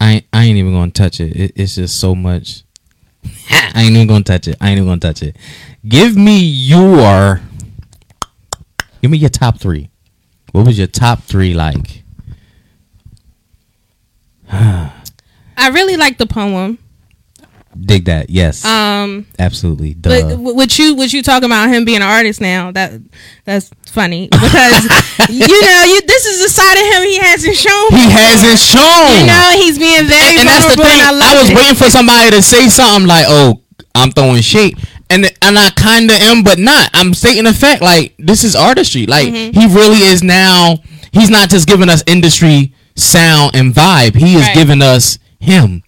[0.00, 1.34] I ain't- I ain't even gonna touch it.
[1.36, 1.52] it.
[1.56, 2.62] It's just so much.
[3.50, 4.56] I ain't even gonna touch it.
[4.60, 5.36] I ain't even gonna touch it.
[5.88, 7.40] Give me your.
[9.02, 9.88] Give me your top three.
[10.52, 12.04] What was your top three like?
[14.52, 16.78] I really like the poem.
[17.78, 18.30] Dig that.
[18.30, 18.64] Yes.
[18.64, 19.92] Um, Absolutely.
[19.92, 20.36] Duh.
[20.36, 22.72] but what you what you talking about him being an artist now?
[22.72, 22.92] That
[23.44, 24.82] that's funny because
[25.28, 27.90] you know you this is the side of him he hasn't shown.
[27.90, 29.20] he hasn't shown.
[29.20, 31.00] You know he's being very and, and that's the thing.
[31.00, 31.56] I, I, was it.
[31.56, 33.60] waiting for somebody to say something like, "Oh,
[33.94, 34.78] I'm throwing shade,"
[35.10, 36.88] and and I kind of am, but not.
[36.94, 37.82] I'm stating the fact.
[37.82, 39.04] Like this is artistry.
[39.04, 39.58] Like Mm-hmm.
[39.60, 40.76] he really is now.
[41.12, 44.16] He's not just giving us industry sound and vibe.
[44.16, 44.54] He is Right.
[44.54, 45.82] giving us him.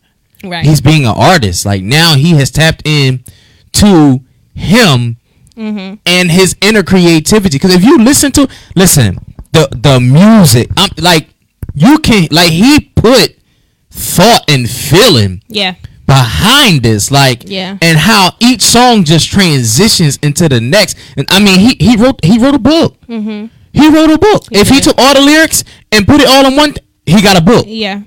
[0.45, 0.65] Right.
[0.65, 1.67] He's being an artist.
[1.67, 3.25] Like now he has tapped in
[3.75, 4.21] to
[4.55, 5.17] him
[5.57, 5.95] Mm-hmm.
[6.07, 7.57] and his inner creativity.
[7.59, 8.47] Because if you listen to
[8.77, 9.19] listen
[9.51, 11.31] the the music, I'm like
[11.75, 13.37] you can like he put
[13.91, 15.75] thought and feeling yeah.
[16.07, 17.77] behind this like Yeah.
[17.83, 22.25] and how each song just transitions into the next and i mean he he wrote
[22.25, 23.47] he wrote a book mm-hmm.
[23.73, 26.55] he wrote a book if he took all the lyrics and put it all in
[26.57, 26.75] one
[27.17, 27.65] he got a book.
[27.69, 28.03] Yeah.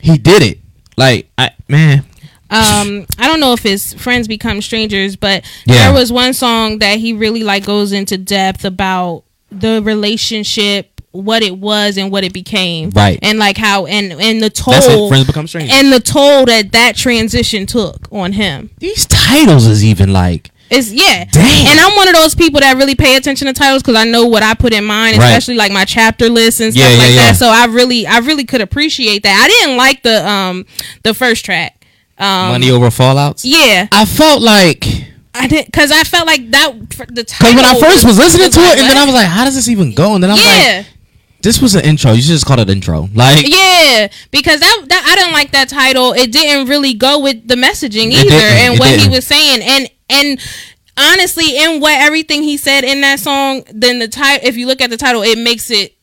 [0.00, 0.58] he did it.
[0.96, 2.04] Like i man.
[2.50, 5.84] Um i don't know if his friends become strangers but Yeah.
[5.86, 11.42] there was one song that he really like goes into depth about the relationship what
[11.42, 12.90] it was and what it became.
[12.90, 13.18] Right.
[13.22, 15.08] and like how and and the toll that's it.
[15.08, 15.74] friends become strangers.
[15.76, 18.70] and the toll that that transition took on him.
[18.78, 21.24] These titles is even like it's yeah.
[21.24, 21.66] Damn.
[21.68, 24.26] and i'm one of those people that really pay attention to titles because i know
[24.26, 25.26] what i put in mind Right.
[25.26, 27.16] especially like my chapter lists and stuff Yeah, yeah, like yeah.
[27.32, 29.42] that so i really i really could appreciate that.
[29.44, 30.66] I didn't like the um
[31.02, 31.84] the first track.
[32.18, 33.42] Um money over fallouts?
[33.44, 33.88] Yeah.
[33.92, 34.84] I felt like
[35.34, 38.60] I did because I felt like that the because when i first was listening to
[38.60, 40.14] like, it and then i was like how does this even go?
[40.14, 40.86] And then i was yeah, like
[41.42, 42.12] this was an intro.
[42.12, 43.08] You should just call it intro.
[43.14, 46.12] Like yeah, because that that I didn't like that title.
[46.12, 49.12] It didn't really go with the messaging either, and what he didn't.
[49.12, 50.40] was saying, and and
[50.96, 54.46] honestly, in what everything he said in that song, then the title.
[54.46, 55.96] If you look at the title, it makes it.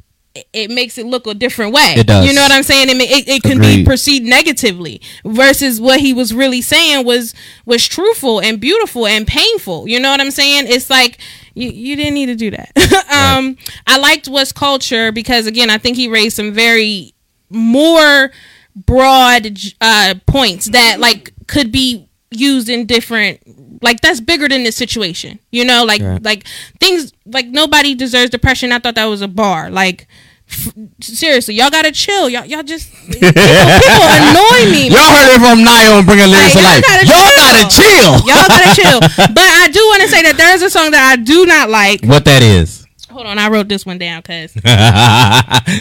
[0.53, 1.95] It makes it look a different way.
[1.97, 2.23] It does.
[2.27, 2.89] You know what I'm saying?
[2.89, 7.33] It it, it can be perceived negatively versus what he was really saying was
[7.65, 9.87] was truthful and beautiful and painful.
[9.87, 10.65] You know what I'm saying?
[10.67, 11.17] It's like
[11.55, 12.71] you, you didn't need to do that.
[13.11, 17.15] um, I liked What's Culture because again, I think he raised some very
[17.49, 18.31] more
[18.75, 23.39] broad uh, points that like could be used in different
[23.81, 26.23] like that's bigger than this situation you know like Right.
[26.23, 26.45] like
[26.79, 30.07] things like nobody deserves depression i thought that was a bar like
[30.49, 35.39] f- seriously y'all gotta chill y'all y'all just people, people annoy me Y'all heard it
[35.39, 36.83] from Nio and bringing lyrics to y'all life.
[36.83, 38.11] gotta Y'all gotta chill.
[38.25, 38.99] y'all gotta chill
[39.33, 42.01] but i do want to say that there's a song that i do not like
[42.03, 42.85] What that is?
[43.09, 44.53] hold on i wrote this one down because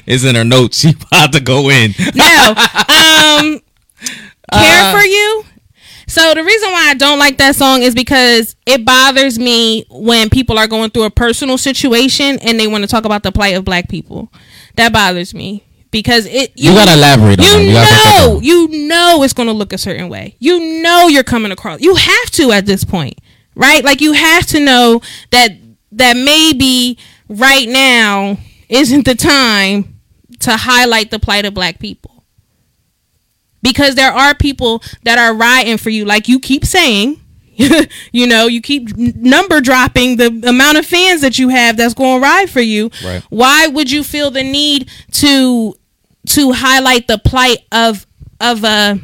[0.07, 0.79] it's in her notes.
[0.81, 1.93] She about to go in.
[2.15, 2.55] no.
[2.89, 3.61] Um,
[4.53, 5.45] care for you.
[6.09, 10.31] So the reason why I don't like that song is because it bothers me when
[10.31, 13.57] people are going through a personal situation and they want to talk about the plight
[13.57, 14.33] of black people.
[14.77, 18.21] That bothers me because it You gotta elaborate on You that.
[18.25, 20.37] You know, you know it's going to look a certain way.
[20.39, 21.81] You know you're coming across.
[21.81, 23.19] You have to at this point,
[23.57, 23.83] right?
[23.83, 25.01] Like you have to know
[25.33, 25.51] that
[25.93, 26.99] that maybe
[27.29, 28.39] right now
[28.69, 29.99] isn't the time
[30.41, 32.16] to highlight the plight of black people
[33.69, 37.21] because there are people that are riding for you like you keep saying
[38.13, 42.21] you know you keep number dropping the amount of fans that you have that's going
[42.21, 43.23] to ride for you Right.
[43.31, 45.75] why would you feel the need to
[46.27, 48.07] to highlight the plight of
[48.41, 48.99] of a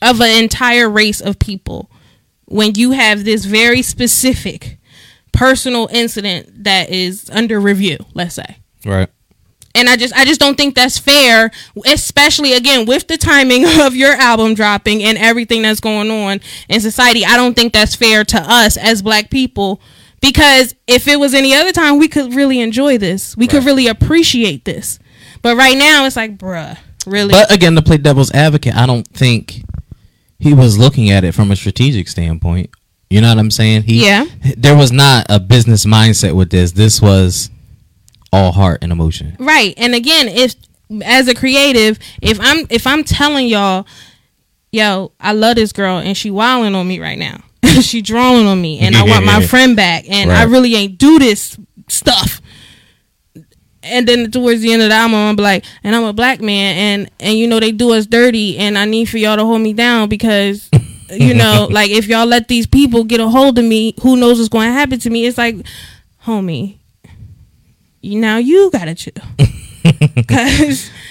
[0.00, 1.90] of an entire race of people
[2.46, 4.78] when you have this very specific
[5.32, 9.08] personal incident that is under review let's say Right.
[9.74, 11.50] And I just I just don't think that's fair,
[11.86, 16.80] especially again with the timing of your album dropping and everything that's going on in
[16.80, 17.24] society.
[17.24, 19.80] I don't think that's fair to us as black people
[20.20, 23.36] because if it was any other time, we could really enjoy this.
[23.36, 24.98] We could really appreciate this.
[25.42, 27.32] But right now, it's like, bruh, really?
[27.32, 29.62] But again, to play devil's advocate, I don't think
[30.38, 32.70] he was looking at it from a strategic standpoint.
[33.10, 33.82] You know what I'm saying?
[33.82, 34.24] He, Yeah.
[34.56, 36.72] There was not a business mindset with this.
[36.72, 37.50] This was
[38.32, 39.36] all heart and emotion.
[39.38, 39.74] Right.
[39.76, 40.54] And again, if
[41.04, 43.86] as a creative, if I'm if I'm telling y'all,
[44.70, 47.42] yo, I love this girl and she wilding on me right now.
[47.80, 51.18] she drawing on me and I want my friend back and I really ain't do
[51.18, 51.58] this
[51.88, 52.40] stuff.
[53.84, 56.76] And then towards the end of the album, I'm like, and I'm a black man,
[56.76, 59.60] and and you know they do us dirty, and I need for y'all to hold
[59.60, 60.70] me down because,
[61.10, 64.38] you know, like if y'all let these people get a hold of me, who knows
[64.38, 65.26] what's going to happen to me?
[65.26, 65.56] It's like,
[66.24, 66.78] homie,
[68.02, 69.12] now you gotta chill.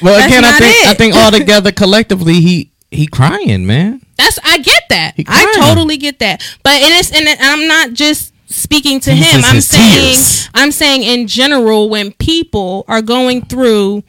[0.01, 0.87] Well, again, I think it.
[0.87, 4.01] I think all together collectively, he he crying, man.
[4.17, 5.13] That's I get that.
[5.27, 6.41] I totally get that.
[6.63, 9.41] But and it's and I'm not just speaking to him.
[9.45, 10.49] I'm saying tears.
[10.53, 14.03] I'm saying in general when people are going through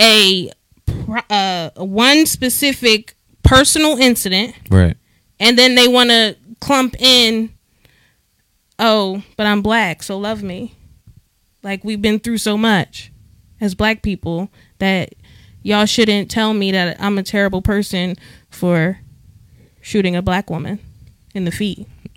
[0.00, 0.50] a
[1.30, 4.96] uh, one specific personal incident, Right.
[5.38, 7.50] and then they want to clump in.
[8.78, 10.74] Oh, but I'm black, so love me.
[11.68, 13.12] Like we've been through so much
[13.60, 15.14] as black people that
[15.62, 18.16] y'all shouldn't tell me that I'm a terrible person
[18.48, 19.00] for
[19.82, 20.78] shooting a black woman
[21.34, 21.86] in the feet.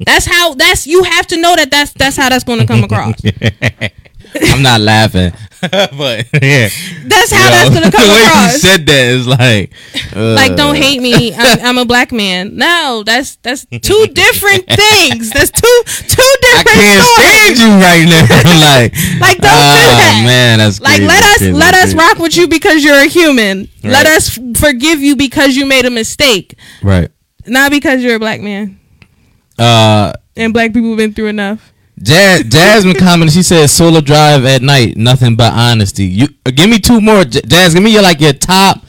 [0.00, 2.82] that's how that's you have to know that that's that's how that's going to come
[2.82, 3.14] across.
[4.42, 6.68] I'm not laughing, but yeah.
[7.06, 8.60] That's how Yo, that's going to come the way you across.
[8.60, 9.72] said that is like,
[10.16, 14.66] uh, like don't hate me I'm, I'm a black man no that's that's two different
[14.66, 16.66] things that's two two different.
[16.68, 18.60] I can't stories stand you right now.
[18.60, 20.22] like, Like, don't do ah, that.
[20.26, 23.06] man, that's like crazy, let us crazy, let us rock with you because you're a
[23.06, 27.10] human let us forgive you because you made a mistake Right.
[27.46, 28.80] not because you're a black man
[29.58, 31.72] Uh, and black people have been through enough
[32.04, 33.32] Jazz, Jasmine commented.
[33.34, 37.24] She said, "Solo drive at night, nothing but honesty." You uh, give me two more,
[37.24, 37.72] J- Jazz.
[37.72, 38.80] Give me your like your top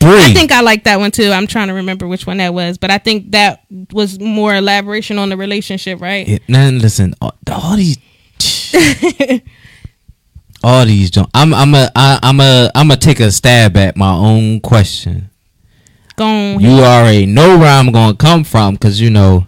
[0.00, 0.20] three.
[0.20, 1.30] I think I like that one too.
[1.30, 3.62] I'm trying to remember which one that was, but I think that
[3.92, 6.26] was more elaboration on the relationship, right?
[6.26, 7.98] Yeah, now listen, all, all these,
[10.64, 11.16] all these.
[11.34, 15.30] I'm I'm a I, I'm a I'm gonna take a stab at my own question.
[16.16, 16.58] Gone.
[16.60, 19.46] You already know where I'm gonna come from because you know,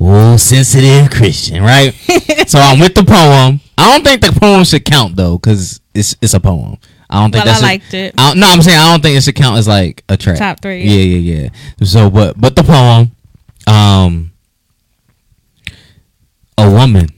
[0.00, 1.92] oh, sensitive Christian, right?
[2.46, 3.60] so I'm with the poem.
[3.76, 6.78] I don't think the poem should count though because it's it's a poem.
[7.10, 8.14] I don't think Well, I that's liked it.
[8.18, 10.38] I, no, I'm saying I don't think it should count as like a track.
[10.38, 10.82] Top three.
[10.82, 11.84] Yeah, yeah, yeah.
[11.86, 13.12] So, but but the poem,
[13.66, 14.32] um,
[16.58, 17.08] a woman.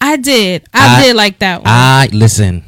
[0.00, 0.66] I did.
[0.72, 1.66] I, I- did like that one.
[1.66, 2.64] I listen.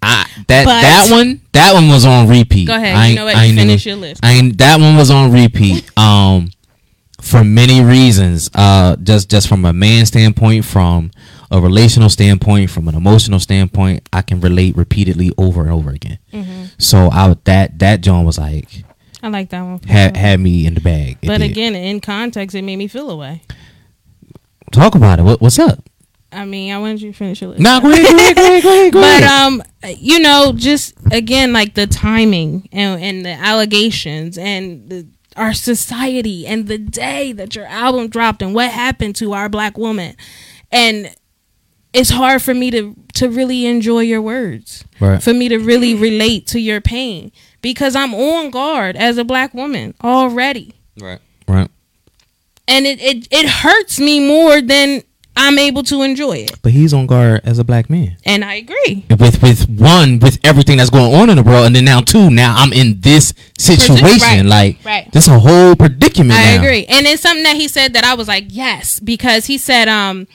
[0.00, 2.68] I that But- that one that one was on repeat.
[2.68, 2.94] Go ahead.
[2.94, 3.34] I You know what?
[3.36, 4.20] I You finish your list.
[4.24, 5.90] I that one was on repeat.
[5.98, 6.50] Um,
[7.20, 8.50] for many reasons.
[8.54, 11.10] Uh, just just from a man standpoint, from
[11.50, 16.18] a relational standpoint, from an emotional standpoint, I can relate repeatedly over and over again.
[16.32, 16.64] Mm-hmm.
[16.78, 18.84] So I that that John was like
[19.22, 19.80] I like that one.
[19.82, 21.18] had had me in the bag.
[21.22, 21.50] It but did.
[21.50, 23.42] again, in context, it made me feel away.
[24.72, 25.22] talk about it.
[25.22, 25.82] What, what's up?
[26.30, 27.62] I mean, I wanted you to finish your list.
[27.62, 29.62] Nah, go ahead, go ahead, go ahead, go ahead, go but um,
[29.96, 35.08] you know, just again, like the timing and and the allegations and the,
[35.38, 39.78] our society and the day that your album dropped and what happened to our black
[39.78, 40.14] woman,
[40.70, 41.14] and
[41.92, 45.22] it's hard for me to to really enjoy your words, Right.
[45.22, 47.32] for me to really relate to your pain
[47.62, 50.74] because I'm on guard as a black woman already.
[51.00, 51.20] Right.
[51.48, 51.70] Right.
[52.66, 55.02] and it, it it hurts me more than
[55.40, 56.60] I'm able to enjoy it.
[56.62, 58.16] But he's on guard as a black man.
[58.24, 59.06] And I agree.
[59.08, 62.28] with with one with everything that's going on in the world, and then now two,
[62.28, 64.18] now I'm in this situation.
[64.20, 65.12] Right, like right.
[65.12, 66.38] this a whole predicament.
[66.38, 66.62] I now.
[66.62, 66.84] agree.
[66.86, 70.26] And it's something that he said that I was like, yes, because he said, um,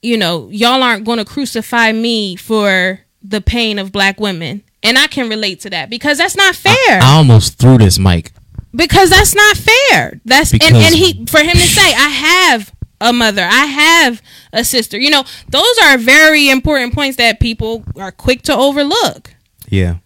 [0.00, 4.62] you know, y'all aren't going to crucify me for the pain of black women.
[4.82, 6.74] And I can relate to that because that's not fair.
[6.88, 8.32] I almost threw this mic.
[8.74, 10.20] because that's not fair.
[10.24, 12.72] That's and, and he for him to say, I have
[13.02, 14.22] a mother, I have
[14.52, 14.98] a sister.
[14.98, 19.34] You know, those are very important points that people are quick to overlook.
[19.68, 19.96] Yeah.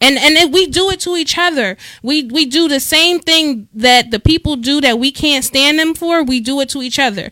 [0.00, 4.10] and and we do it to each other we we do the same thing that
[4.10, 7.30] the people do that we can't stand them for we do it to each other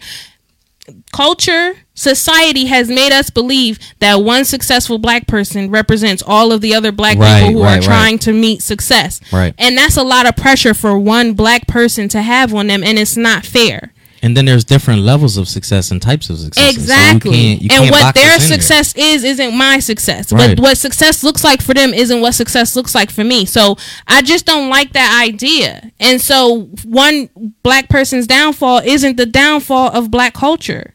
[1.13, 6.75] culture society has made us believe that one successful black person represents all of the
[6.75, 7.83] other black Right, people who right, are right.
[7.83, 9.55] trying to meet success Right.
[9.59, 12.99] and that's a lot of pressure for one black person to have on them and
[12.99, 13.93] it's not fair
[14.23, 16.71] And then there's different levels of success and types of success.
[16.75, 17.31] Exactly.
[17.33, 18.49] So you can't, you and what their in there.
[18.49, 20.31] success is isn't my success.
[20.31, 20.51] Right.
[20.51, 23.47] What what success looks like for them isn't what success looks like for me.
[23.47, 23.77] So
[24.07, 25.91] I just don't like that idea.
[25.99, 27.31] And so one
[27.63, 30.95] black person's downfall isn't the downfall of black culture.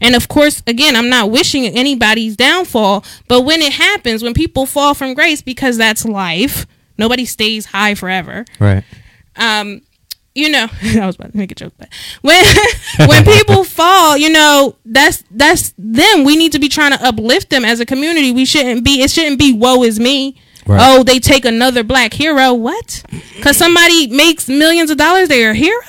[0.00, 4.64] And of course, again, I'm not wishing anybody's downfall, but when it happens, when people
[4.64, 6.66] fall from grace because that's life,
[6.96, 8.84] nobody stays high forever Right.
[9.36, 9.82] um
[10.38, 10.66] you know
[11.00, 11.88] i was about to make a joke but
[12.22, 12.44] when
[13.08, 16.24] when people fall you know that's that's them.
[16.24, 18.32] We need to be trying to uplift them as a community.
[18.32, 20.36] We shouldn't be it shouldn't be woe is me.
[20.66, 20.80] Right.
[20.82, 22.52] oh they take another black hero.
[22.52, 23.02] What?
[23.36, 25.80] Because somebody makes millions of dollars they're a hero?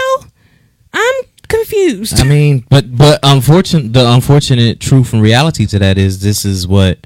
[0.93, 1.15] I'm
[1.47, 2.19] confused.
[2.19, 6.67] I mean, but but unfortunate the unfortunate truth and reality to that is this is
[6.67, 7.05] what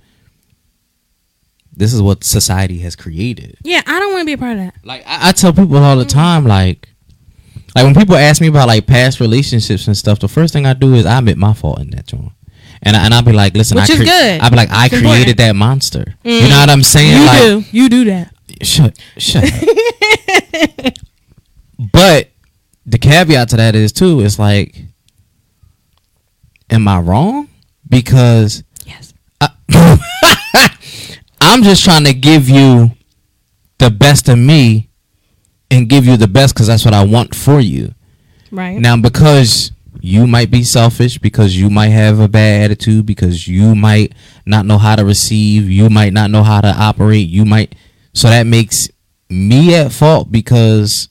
[1.75, 3.57] this is what society has created.
[3.63, 4.75] yeah i don't want to be a part of that.
[4.83, 6.09] Like I, I tell people all the mm-hmm.
[6.09, 6.89] time, like
[7.75, 10.73] like when people ask me about like past relationships and stuff, the first thing I
[10.73, 12.31] do is I admit my fault in that joint.
[12.85, 14.41] And I, and I'll be like, listen, Which I good.
[14.41, 15.37] I'll be like, I It's created important.
[15.37, 16.15] that monster.
[16.23, 16.49] You Mm.
[16.49, 17.17] know what I'm saying?
[17.17, 20.93] you like, do you do that Shut, shut up.
[21.91, 22.29] but
[22.85, 24.75] the caveat to that is too, it's like,
[26.69, 27.47] am I wrong?
[27.87, 29.13] Because yes,
[31.41, 32.91] I'm just trying to give you
[33.77, 34.89] the best of me
[35.73, 37.93] and give you the best because that's what I want for you.
[38.51, 38.79] Right.
[38.79, 43.73] Now, because you might be selfish, because you might have a bad attitude, because you
[43.73, 44.13] might
[44.45, 47.75] not know how to receive, you might not know how to operate, you might.
[48.13, 48.89] So that makes
[49.29, 51.09] me at fault because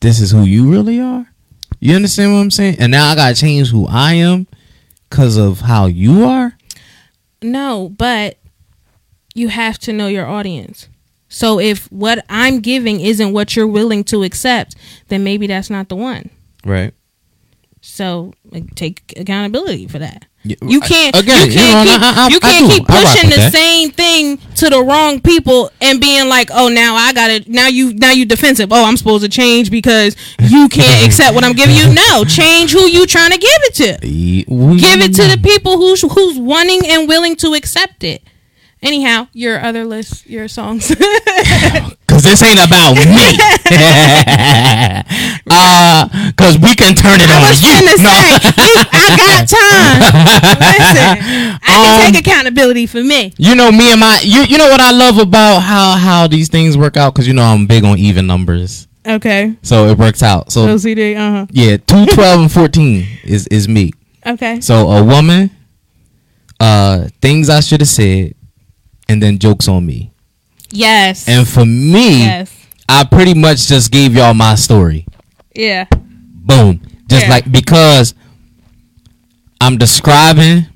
[0.00, 1.26] this is who you really are.
[1.80, 2.76] You understand what I'm saying?
[2.78, 4.46] And now I gotta change who I am
[5.08, 6.56] because of how you are.
[7.40, 8.38] No, but
[9.34, 10.88] you have to know your audience.
[11.34, 14.76] So if what I'm giving isn't what you're willing to accept,
[15.08, 16.28] then maybe that's not the one.
[16.62, 16.92] Right.
[17.80, 20.26] So like, take accountability for that.
[20.44, 23.36] Yeah, You can't Again, you can't know, keep, I- I- you can't keep pushing the
[23.36, 23.52] that.
[23.52, 27.68] same thing to the wrong people and being like, "Oh, now I got to now
[27.68, 28.72] you now you defensive.
[28.72, 32.72] Oh, I'm supposed to change because you can't accept what I'm giving you." No, change
[32.72, 34.06] who you trying to give it to.
[34.06, 38.22] Give it to the people who's who's wanting and willing to accept it.
[38.82, 40.88] Anyhow, your other list, your songs.
[42.08, 43.02] Cause this ain't about me.
[45.50, 47.68] uh, cause we can turn it I on was you.
[47.68, 48.10] finna No.
[48.10, 48.22] say,
[48.66, 50.00] you- I got time.
[50.60, 53.32] Listen, I can Um, take accountability for me.
[53.38, 56.48] You know me and my you you know what I love about how how these
[56.48, 59.54] things work out because you know I'm big on even numbers, Okay.
[59.62, 60.52] so it works out.
[60.52, 61.16] So OCD.
[61.16, 61.46] Uh huh.
[61.50, 63.92] yeah, two, 12, and fourteen is is me.
[64.26, 64.60] Okay.
[64.60, 65.50] So a woman,
[66.60, 68.34] uh, things I should have said,
[69.12, 70.12] and then jokes on me.
[70.70, 71.28] Yes.
[71.28, 72.50] And for me, yes.
[72.88, 75.06] I pretty much just gave y'all my story.
[75.54, 75.84] Yeah.
[75.92, 76.80] Boom.
[77.08, 77.30] Just Yeah.
[77.30, 78.14] like because
[79.60, 80.66] I'm describing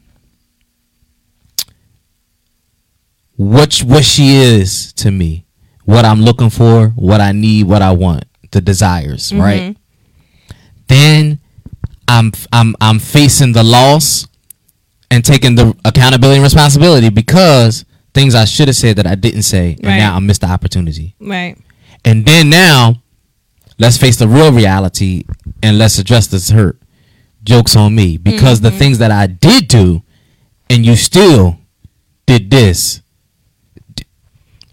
[3.36, 5.46] what what she is to me,
[5.84, 9.40] what I'm looking for, what I need, what I want, the desires, Mm-hmm.
[9.40, 9.76] right?
[10.88, 11.40] Then
[12.06, 14.28] I'm I'm I'm facing the loss
[15.10, 17.85] and taking the accountability and responsibility because
[18.16, 19.98] things I should have said that I didn't say, and Right.
[19.98, 21.14] now I missed the opportunity.
[21.20, 21.56] Right.
[22.02, 23.02] And then now,
[23.78, 25.24] let's face the real reality
[25.62, 26.80] and let's address this hurt.
[27.44, 28.78] Jokes on me because the mm-hmm.
[28.78, 30.02] things that I did do,
[30.70, 31.58] and you still
[32.26, 33.02] did this.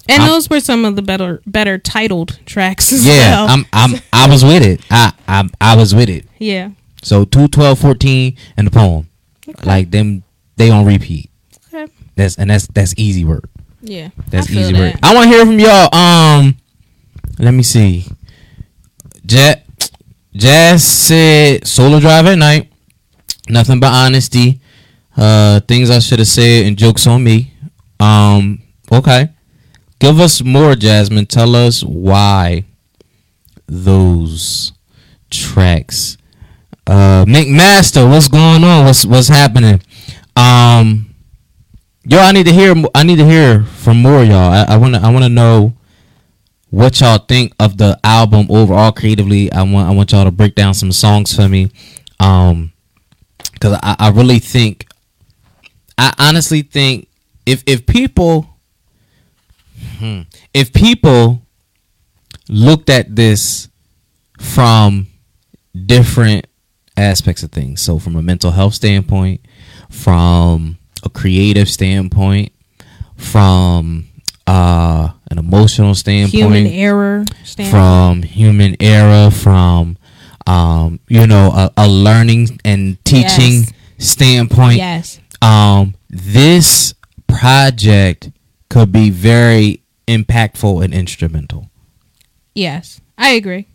[0.09, 3.47] And I'm- those were some of the better better titled tracks as Yeah, well.
[3.49, 4.81] I'm I'm I was with it.
[4.89, 6.25] I I I was with it.
[6.39, 6.69] yeah.
[7.03, 9.09] So 2, 12, 14, and the poem,
[9.65, 10.23] like them,
[10.55, 11.29] they on repeat.
[12.15, 13.49] That's and that's that's easy work.
[13.81, 14.09] Yeah.
[14.29, 14.79] That's easy that.
[14.79, 14.99] work.
[15.03, 15.93] I want to hear from y'all.
[15.93, 16.57] Um,
[17.39, 18.05] let me see.
[19.25, 19.57] Jazz,
[20.33, 22.71] Jazz said solo drive at night.
[23.49, 24.61] Nothing but honesty.
[25.15, 27.53] Uh, things I should have said and jokes on me.
[27.99, 28.61] Um,
[28.91, 29.29] okay.
[29.99, 31.25] Give us more, Jasmine.
[31.27, 32.65] Tell us why
[33.67, 34.73] those
[35.29, 36.17] tracks.
[36.85, 38.85] Uh, McMaster, what's going on?
[38.85, 39.81] What's what's happening?
[40.35, 41.12] Um,
[42.05, 42.73] yo, I need to hear.
[42.93, 44.51] I need to hear from more y'all.
[44.51, 44.99] I, I wanna.
[44.99, 45.73] I wanna know
[46.69, 49.51] what y'all think of the album overall creatively.
[49.51, 49.87] I want.
[49.87, 51.71] I want y'all to break down some songs for me.
[52.19, 52.71] Um,
[53.53, 54.87] because I, I really think.
[55.97, 57.07] I honestly think
[57.45, 58.47] if if people,
[59.99, 60.21] hmm,
[60.53, 61.41] if people
[62.49, 63.69] looked at this
[64.39, 65.07] from
[65.85, 66.47] different
[66.97, 67.81] aspects of things.
[67.81, 69.41] So, from a mental health standpoint,
[69.89, 72.51] from a creative standpoint,
[73.15, 74.05] from
[74.47, 77.25] uh, an emotional standpoint, Human error.
[77.43, 77.71] Standpoint.
[77.71, 79.97] from human error, from
[80.47, 83.71] um, you know, a, a learning and teaching Yes.
[83.97, 84.77] standpoint.
[84.77, 85.19] yes.
[85.41, 86.93] Um, this
[87.27, 88.29] project
[88.69, 91.69] could be very impactful and instrumental.
[92.55, 92.99] Yes.
[93.17, 93.67] I agree.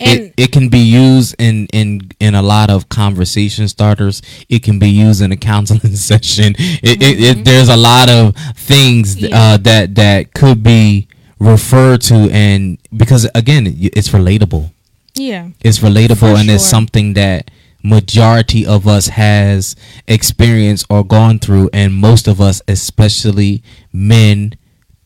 [0.00, 4.22] And it, it can be used in, in in a lot of conversation starters.
[4.48, 6.54] It can be used in a counseling session.
[6.58, 9.26] It, it, it there's a lot of things Mm-hmm.
[9.26, 9.40] Yeah.
[9.54, 11.08] uh, that that could be
[11.40, 14.70] referred to, and because again, it's relatable.
[15.14, 15.48] yeah.
[15.60, 17.50] It's relatable, For and it's something that
[17.82, 19.74] majority of us has
[20.06, 23.62] experienced or gone through, and most of us, especially
[23.92, 24.54] men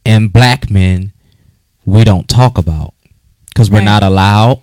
[0.04, 1.12] and black men,
[1.84, 2.94] we don't talk about
[3.48, 3.84] because we're Right.
[3.84, 4.62] not allowed.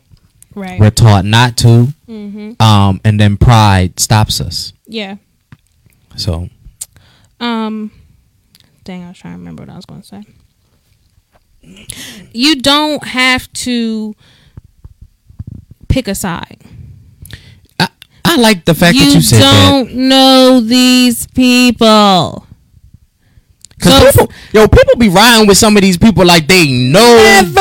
[0.60, 0.80] Right.
[0.80, 2.62] We're taught not to, mm-hmm.
[2.62, 4.74] um, and then pride stops us.
[4.86, 5.16] Yeah.
[6.16, 6.50] So
[7.40, 7.92] Um,
[8.84, 10.24] dang, I was trying to remember what I was going to say.
[12.34, 14.16] You don't have to
[15.88, 16.58] pick a side.
[17.80, 17.88] I,
[18.26, 19.70] I like the fact you that you said that.
[19.70, 22.48] don't know these people.
[23.80, 27.54] 'Cause people, yo, people be riding with some of these people like they know them,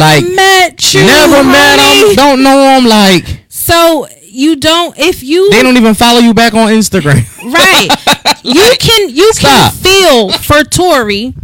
[0.00, 1.04] like met you.
[1.04, 5.94] never met them, don't know them, like So you don't if you they don't even
[5.94, 7.24] follow you back on Instagram.
[7.52, 7.88] right
[8.42, 9.72] you can you stop.
[9.72, 11.34] can feel for Tory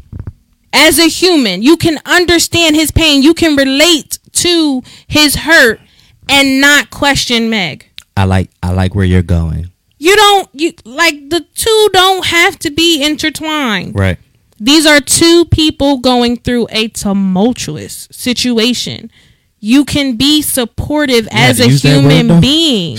[0.73, 1.63] as a human.
[1.63, 3.23] You can understand his pain.
[3.23, 5.81] You can relate to his hurt
[6.29, 7.87] and not question Meg.
[8.17, 9.72] I like I like where you're going.
[10.03, 13.95] You don't you like the two don't have to be intertwined.
[13.95, 14.19] Right.
[14.59, 19.13] These are two people going through a tumultuous situation.
[19.61, 22.99] You can be supportive had as a word, human being.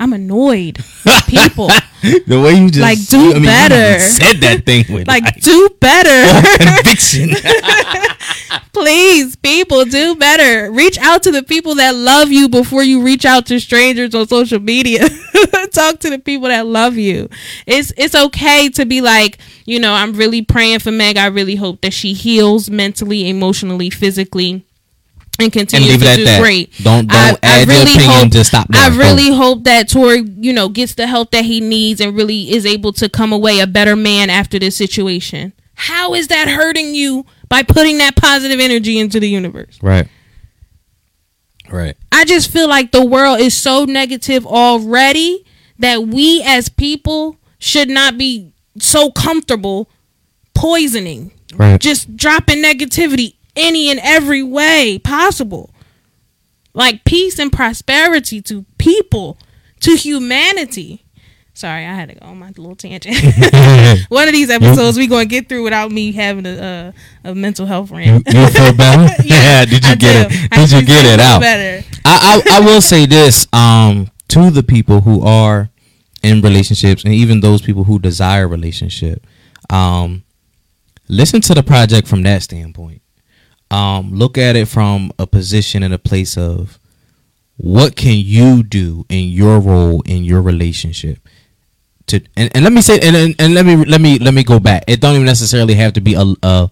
[0.00, 1.68] I'm annoyed with people.
[2.26, 4.00] the way you just Like, do you better.
[4.00, 6.56] said that thing with like, like, do better.
[6.64, 7.30] conviction.
[8.72, 10.70] Please, people, do better.
[10.72, 14.26] Reach out to the people that love you before you reach out to strangers on
[14.26, 15.00] social media.
[15.72, 17.28] Talk to the people that love you.
[17.66, 19.36] It's it's okay to be like,
[19.66, 21.18] you know, I'm really praying for Meg.
[21.18, 24.64] I really hope that she heals mentally, emotionally, physically.
[25.44, 26.40] And continues leave it to at do that.
[26.40, 26.72] great.
[26.82, 28.66] Don't- don't add your opinion, hope, just stop.
[28.72, 32.52] I really hope that Tory, you know, gets the help that he needs and really
[32.52, 35.52] is able to come away a better man after this situation.
[35.74, 39.78] How is that hurting you by putting that positive energy into the universe?
[39.82, 40.06] right.
[41.70, 41.96] Right.
[42.10, 45.44] I just feel like the world is so negative already
[45.78, 49.88] that we as people should not be so comfortable
[50.54, 51.80] poisoning, Right.
[51.80, 55.70] just dropping negativity any and every way possible.
[56.72, 59.38] Like peace and prosperity to people,
[59.80, 61.04] to humanity.
[61.52, 63.16] Sorry, I had to go on my little tangent.
[64.08, 66.92] One of these episodes we going to get through without me having a,
[67.24, 68.26] a, a mental health rant.
[68.26, 69.22] you feel better?
[69.24, 69.64] yeah.
[69.66, 70.34] Did you I get do.
[70.34, 70.48] it?
[70.52, 71.40] I Did you get it out?
[71.40, 71.86] Better.
[72.04, 75.68] I, I I will say this um to the people who are
[76.22, 79.26] in relationships and even those people who desire relationship
[79.70, 80.22] um
[81.08, 83.02] listen to the project from that standpoint
[83.70, 86.78] um look at it from a position and a place of
[87.56, 91.18] what can you do in your role in your relationship
[92.06, 94.42] to and, and let me say and, and, and let me let me let me
[94.42, 94.84] go back.
[94.88, 96.70] It don't even necessarily have to be a, a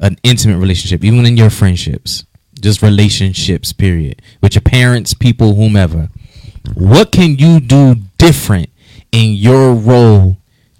[0.00, 2.24] an intimate relationship even in your friendships
[2.60, 6.08] just relationships period with your parents people whomever.
[6.74, 8.68] What can you do different
[9.12, 10.36] in your role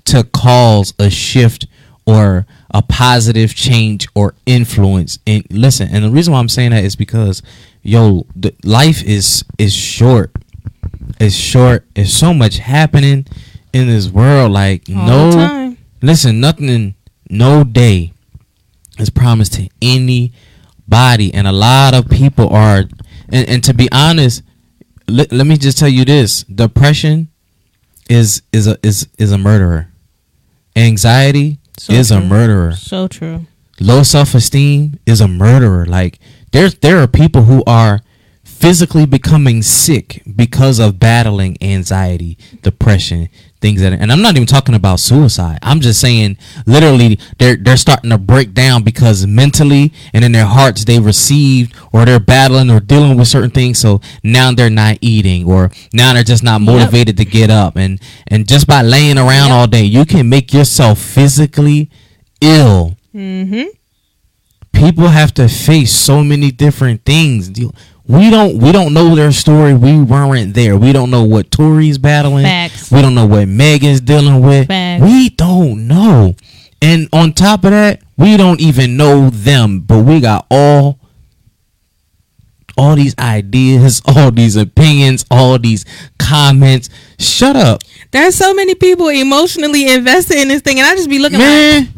[0.06, 1.66] to cause a shift
[2.06, 6.84] or a positive change or influence and listen and the reason why i'm saying that
[6.84, 7.42] is because
[7.82, 10.32] yo the, life is is short.
[11.18, 11.86] It's short.
[11.94, 13.26] It's so much happening
[13.72, 14.52] in this world.
[14.52, 16.94] Like All no listen nothing in
[17.28, 18.12] no day
[18.98, 21.32] is promised to anybody.
[21.34, 22.84] And a lot of people are
[23.28, 24.42] and, and to be honest
[25.08, 26.44] let, let me just tell you this.
[26.44, 27.28] Depression
[28.08, 29.88] is is a is is a murderer.
[30.76, 32.72] Anxiety So is a murderer.
[32.72, 33.46] So true.
[33.80, 35.86] low self-esteem is a murderer.
[35.86, 36.18] Like
[36.52, 38.00] there's there are people who are
[38.44, 44.74] physically becoming sick because of battling anxiety depression things that and i'm not even talking
[44.74, 50.24] about suicide i'm just saying literally they're they're starting to break down because mentally and
[50.24, 54.50] in their hearts they received or they're battling or dealing with certain things so now
[54.52, 58.66] they're not eating or now they're just not motivated to get up and and just
[58.66, 59.50] by laying around Yep.
[59.52, 61.90] all day you can make yourself physically
[62.40, 63.64] ill Mm-hmm.
[64.72, 67.50] people have to face so many different things.
[68.10, 69.72] We don't we don't know their story.
[69.72, 70.76] We weren't there.
[70.76, 72.42] We don't know what Tory's battling.
[72.44, 72.90] Facts.
[72.90, 74.66] We don't know what Megan's dealing with.
[74.66, 75.04] Facts.
[75.04, 76.34] We don't know.
[76.82, 80.98] And on top of that, we don't even know them, but we got all
[82.76, 85.84] all these ideas, all these opinions, all these
[86.18, 86.90] comments.
[87.20, 87.82] Shut up.
[88.10, 91.88] There's so many people emotionally invested in this thing, and I just be looking man.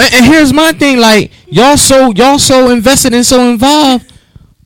[0.00, 4.12] And, and here's my thing: like y'all so y'all so invested and so involved.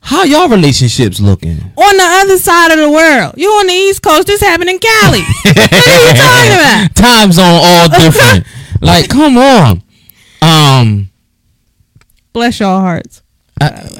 [0.05, 1.57] How y'all relationships looking?
[1.75, 3.33] on the other side of the world.
[3.37, 5.21] You on the East Coast, this happened in Cali.
[5.41, 6.95] what are you talking about?
[6.95, 8.45] Time zone all different.
[8.81, 9.81] like, come on.
[10.43, 11.09] Um,
[12.33, 13.23] bless all hearts.
[13.59, 13.89] I-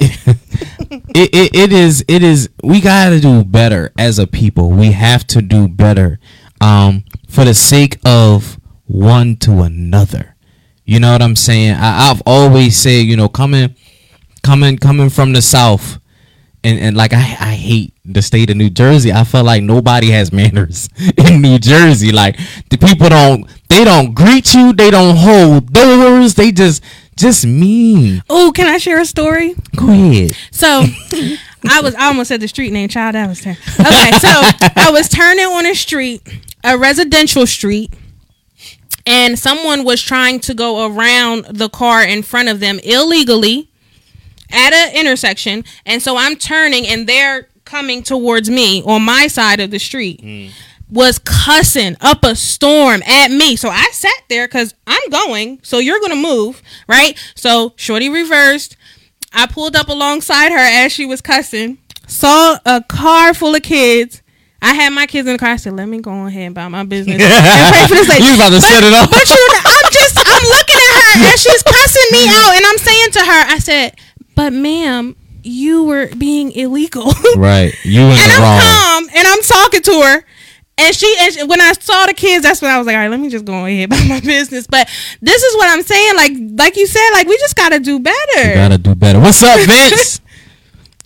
[1.14, 4.70] it, it it is it is we gotta do better as a people.
[4.70, 6.20] We have to do better.
[6.60, 10.36] Um, for the sake of one to another.
[10.84, 11.74] You know what I'm saying?
[11.74, 13.74] I, I've always said, you know, coming
[14.46, 15.98] coming coming from the south
[16.66, 19.12] and, and like I, I hate the state of New Jersey.
[19.12, 22.12] I feel like nobody has manners in New Jersey.
[22.12, 22.36] Like
[22.70, 26.82] the people don't they don't greet you, they don't hold doors, they just
[27.16, 28.22] just mean.
[28.28, 29.54] Oh, can I share a story?
[29.74, 30.32] Go ahead.
[30.50, 30.66] So
[31.68, 33.14] I was I almost said the street name, child.
[33.14, 33.56] That was turn.
[33.80, 34.28] Okay, so
[34.76, 36.22] I was turning on a street,
[36.64, 37.92] a residential street,
[39.06, 43.70] and someone was trying to go around the car in front of them illegally
[44.50, 49.60] at an intersection, and so I'm turning, and they're coming towards me on my side
[49.60, 50.20] of the street.
[50.20, 50.48] Hmm.
[50.88, 53.56] was cussing up a storm at me.
[53.56, 55.58] So I sat there because I'm going.
[55.64, 57.18] So you're going to move, right?
[57.34, 58.76] So Shorty reversed.
[59.32, 64.22] I pulled up alongside her as she was cussing, saw a car full of kids.
[64.62, 65.50] I had my kids in the car.
[65.50, 67.16] I said, let me go ahead and buy my business.
[67.20, 68.24] and pray for this lady.
[68.24, 69.10] You about to But- set it up.
[69.10, 72.54] But you, I'm just, I'm looking at her and she's cussing me out.
[72.54, 73.96] And I'm saying to her, I said,
[74.36, 77.12] but ma'am, you were being illegal.
[77.36, 77.74] Right.
[77.84, 78.60] You in and the I'm wrong.
[78.60, 80.24] calm and I'm talking to her.
[80.78, 83.00] And she, and she- when I saw the kids, that's when I was like, all
[83.02, 84.66] right, let me just go ahead about my business.
[84.66, 84.88] But
[85.22, 86.16] this is what I'm saying.
[86.16, 88.48] Like, like you said, like we just gotta do better.
[88.48, 89.18] You gotta do better.
[89.20, 90.20] What's up, Vince?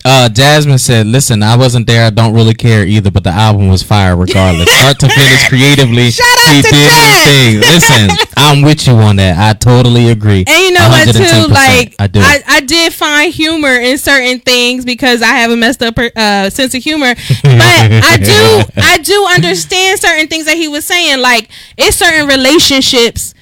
[0.03, 2.05] uh, Jasmine said, "Listen, I wasn't there.
[2.05, 4.69] I don't really care either, but the album was fire regardless.
[4.77, 7.25] Start to finish, creatively, Shout out he to did Jazz.
[7.25, 7.59] his thing.
[7.59, 9.37] Listen, I'm with you on that.
[9.37, 10.43] I totally agree.
[10.47, 11.47] And you know what too?
[11.53, 12.19] Like I do.
[12.21, 16.49] I, I did find humor in certain things because I have a messed up uh,
[16.49, 17.13] sense of humor.
[17.13, 21.19] But I do I do understand certain things that he was saying.
[21.21, 23.33] Like it's certain relationships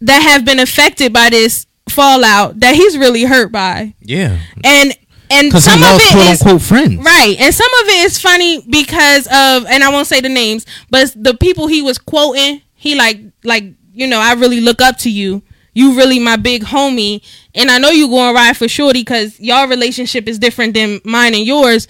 [0.00, 3.94] that have been affected by this fallout that he's really hurt by.
[4.00, 4.94] yeah, And
[5.30, 7.04] and some of it quote is unquote friends.
[7.04, 7.36] Right.
[7.38, 11.12] And some of it is funny because of and I won't say the names, but
[11.16, 15.10] the people he was quoting, he like like, you know, I really look up to
[15.10, 15.42] you.
[15.74, 17.22] You really my big homie.
[17.54, 21.34] And I know you going ride for Shorty because y'all relationship is different than mine
[21.34, 21.86] and yours.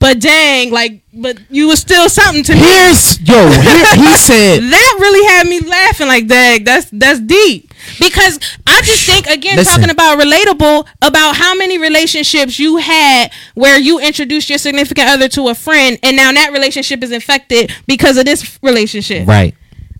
[0.00, 2.60] But dang, like but you was still something to me.
[2.60, 3.50] Here's yo.
[3.50, 7.72] Here, he said, That really had me laughing like dang, that's that's deep.
[7.98, 9.74] Because I just think again Listen.
[9.74, 15.28] talking about relatable about how many relationships you had where you introduced your significant other
[15.28, 19.28] to a friend and now that relationship is infected because of this relationship.
[19.28, 19.54] right.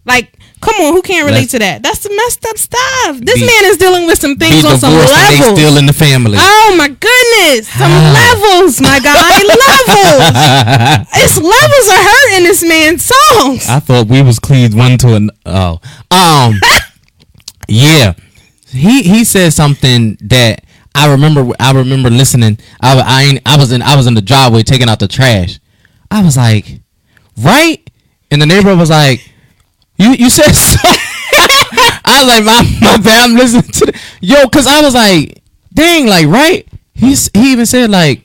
[0.06, 1.82] Like come on, who can't relate Let's- to that?
[1.82, 3.18] That's some messed up stuff.
[3.20, 5.58] This Be- man is dealing with some things on some divorced and they levels.
[5.58, 6.38] still in the family.
[6.40, 8.12] Oh my goodness, some Ah.
[8.20, 11.06] levels, my guy, levels.
[11.22, 13.68] It's levels of hurt in this man's songs.
[13.68, 15.80] I thought we was cleaved one to an oh
[16.10, 16.60] um
[17.68, 18.14] yeah
[18.68, 20.64] he he said something that
[20.94, 24.22] I remember I remember listening I I ain't, I was in I was in the
[24.22, 25.58] driveway taking out the trash
[26.10, 26.80] I was like
[27.38, 27.88] right
[28.30, 29.20] and the neighbor was like
[30.00, 30.78] you you said so
[32.04, 35.42] I was like my my bad I'm listening to the, yo cause I was like
[35.72, 38.22] dang like right he's he even said like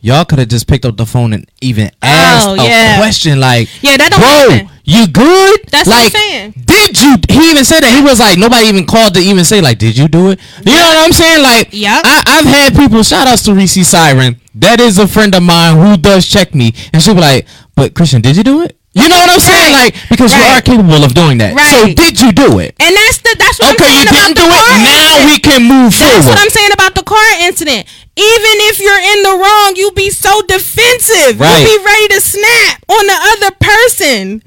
[0.00, 3.40] y'all could have just picked up the phone and even oh, asked Oh, a question
[3.40, 4.70] like Yeah, that don't bro, happen.
[4.84, 5.60] you good?
[5.70, 6.54] That's what I'm like, saying.
[6.64, 7.16] Did you?
[7.28, 7.92] He even said that.
[7.92, 10.38] He was like, nobody even called to even say like, did you do it?
[10.64, 11.42] You know what I'm saying?
[11.42, 13.02] Like, yeah, I, I've had people.
[13.02, 14.40] Shout outs to Reese Siren.
[14.54, 17.92] That is a friend of mine who does check me, and she'll be like, but
[17.94, 18.77] Christian, did you do it?
[18.96, 19.72] You know what I'm saying?
[19.74, 19.94] Right.
[19.94, 21.54] Like, because you are capable of doing that.
[21.54, 22.74] So did you do it?
[22.80, 24.74] And that's the that's what Okay, I'm you saying didn't do about the it.
[24.74, 25.28] car Now incident.
[25.30, 26.38] we can move That's what.
[26.40, 27.86] I'm saying about the car incident.
[28.18, 31.38] Even if you're in the wrong, you be so defensive.
[31.38, 31.62] Right.
[31.62, 34.42] You be ready to snap on the other person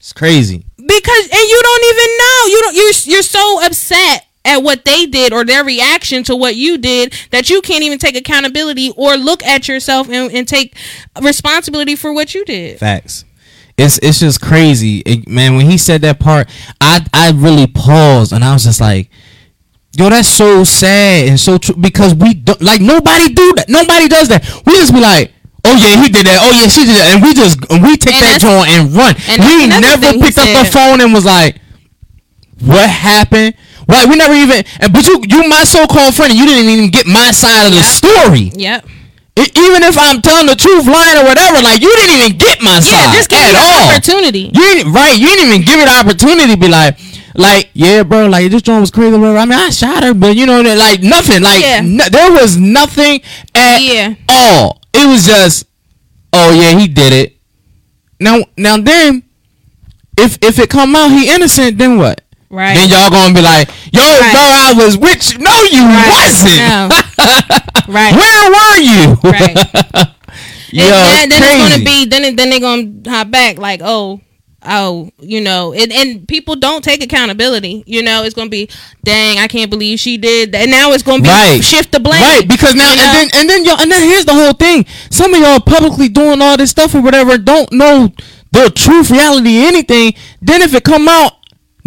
[0.00, 0.64] It's crazy.
[0.74, 2.38] because and you don't even know.
[2.50, 6.56] You don't you're you're so upset at what they did or their reaction to what
[6.56, 10.74] you did that you can't even take accountability or look at yourself and, and take
[11.22, 12.78] responsibility for what you did.
[12.80, 13.24] Facts.
[13.78, 15.56] It's it's just crazy, It- man.
[15.56, 16.48] When he said that part,
[16.80, 19.08] I I really paused and I was just like,
[19.96, 23.68] "Yo, that's so sad and so true." Because we don't like nobody do that.
[23.68, 24.42] Nobody does that.
[24.66, 25.32] We just be like,
[25.64, 26.38] "Oh yeah, he did that.
[26.42, 28.92] Oh yeah, she did that," and we just and we take And that joint and
[28.92, 29.14] run.
[29.30, 31.60] and we never picked up the phone and was like,
[32.60, 33.54] "What happened?"
[33.86, 34.64] Like we never even.
[34.80, 37.66] and But you you my so called friend, and you didn't even get my side
[37.66, 37.86] of the Yep.
[37.86, 38.52] story.
[38.56, 38.86] Yep.
[39.38, 42.74] Even if I'm telling the truth, lying or whatever, like you didn't even get my
[42.74, 43.90] Yeah, side just give at me all.
[43.94, 44.50] opportunity.
[44.52, 45.16] You didn't, right?
[45.16, 46.98] You didn't even give it the opportunity to be like,
[47.34, 49.16] like, yeah, bro, like this joint was crazy.
[49.16, 49.38] Whatever.
[49.38, 51.42] I mean, I shot her, but you know, that, like nothing.
[51.42, 51.80] Like Yeah.
[51.82, 53.20] no- there was nothing
[53.54, 54.14] at Yeah.
[54.28, 54.80] all.
[54.92, 55.66] It was just,
[56.32, 57.36] oh yeah, he did it.
[58.18, 59.22] Now, now then,
[60.16, 62.22] if if it come out he innocent, then what?
[62.50, 62.74] Right.
[62.76, 64.32] Then y'all gonna be like, yo, Right.
[64.32, 65.38] bro, I was with you.
[65.38, 66.08] No, you Right.
[66.10, 66.56] wasn't.
[66.56, 66.88] No.
[67.88, 68.14] Right.
[68.14, 69.14] Where were you?
[69.24, 69.56] Right.
[70.70, 74.20] Yo, and then, then it's gonna be then then they're gonna hop back like oh
[74.62, 78.68] oh you know and, and people don't take accountability you know it's gonna be
[79.04, 81.64] dang I can't believe she did that and now it's gonna be Right.
[81.64, 83.02] shift the blame Right, because now you know?
[83.04, 84.84] and then and then y'all and then here's the whole thing.
[85.10, 88.12] Some of y'all publicly doing all this stuff or whatever don't know
[88.52, 90.12] the truth, reality, anything.
[90.42, 91.32] Then if it come out,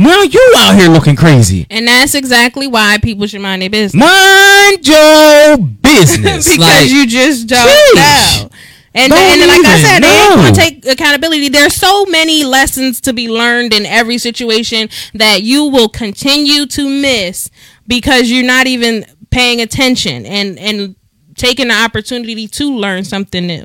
[0.02, 1.65] now you out here looking crazy.
[1.69, 6.48] and that's exactly why people should mind their business Mind your business.
[6.48, 8.44] because like, you just don't Sheesh.
[8.44, 8.49] know.
[8.94, 11.48] And, Don't and like I said, they ain't gonna take accountability.
[11.48, 16.90] There's so many lessons to be learned in every situation that you will continue to
[16.90, 17.49] miss
[17.88, 20.98] because you're not even paying attention and and
[21.36, 23.64] taking the opportunity to learn something new.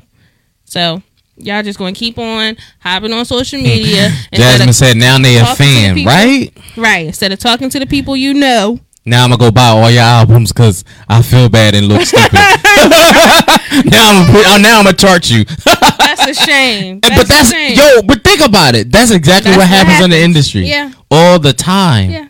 [0.63, 1.03] So
[1.37, 4.09] Y'all just going to keep on hopping on social media.
[4.33, 6.11] Jasmine said now they a talking to the fan, people.
[6.11, 6.53] right?
[6.75, 7.07] Right.
[7.07, 8.79] Instead of talking to the people you know.
[9.05, 12.33] Now I'm gonna go buy all your albums because I feel bad and look stupid.
[12.33, 15.45] now I'm gonna put, oh, now I'm gonna chart you.
[15.45, 16.99] That's a shame.
[16.99, 17.77] That's but that's shame.
[17.77, 18.01] yo.
[18.05, 18.91] But think about it.
[18.91, 20.67] That's exactly That's what what happens in the industry.
[20.67, 20.91] Yeah.
[21.09, 22.09] all the time.
[22.11, 22.27] Yeah.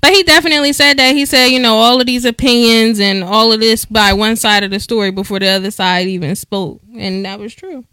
[0.00, 1.14] But he definitely said that.
[1.14, 4.64] He said, you know, all of these opinions and all of this by one side
[4.64, 6.80] of the story before the other side even spoke.
[6.96, 7.84] And that was true.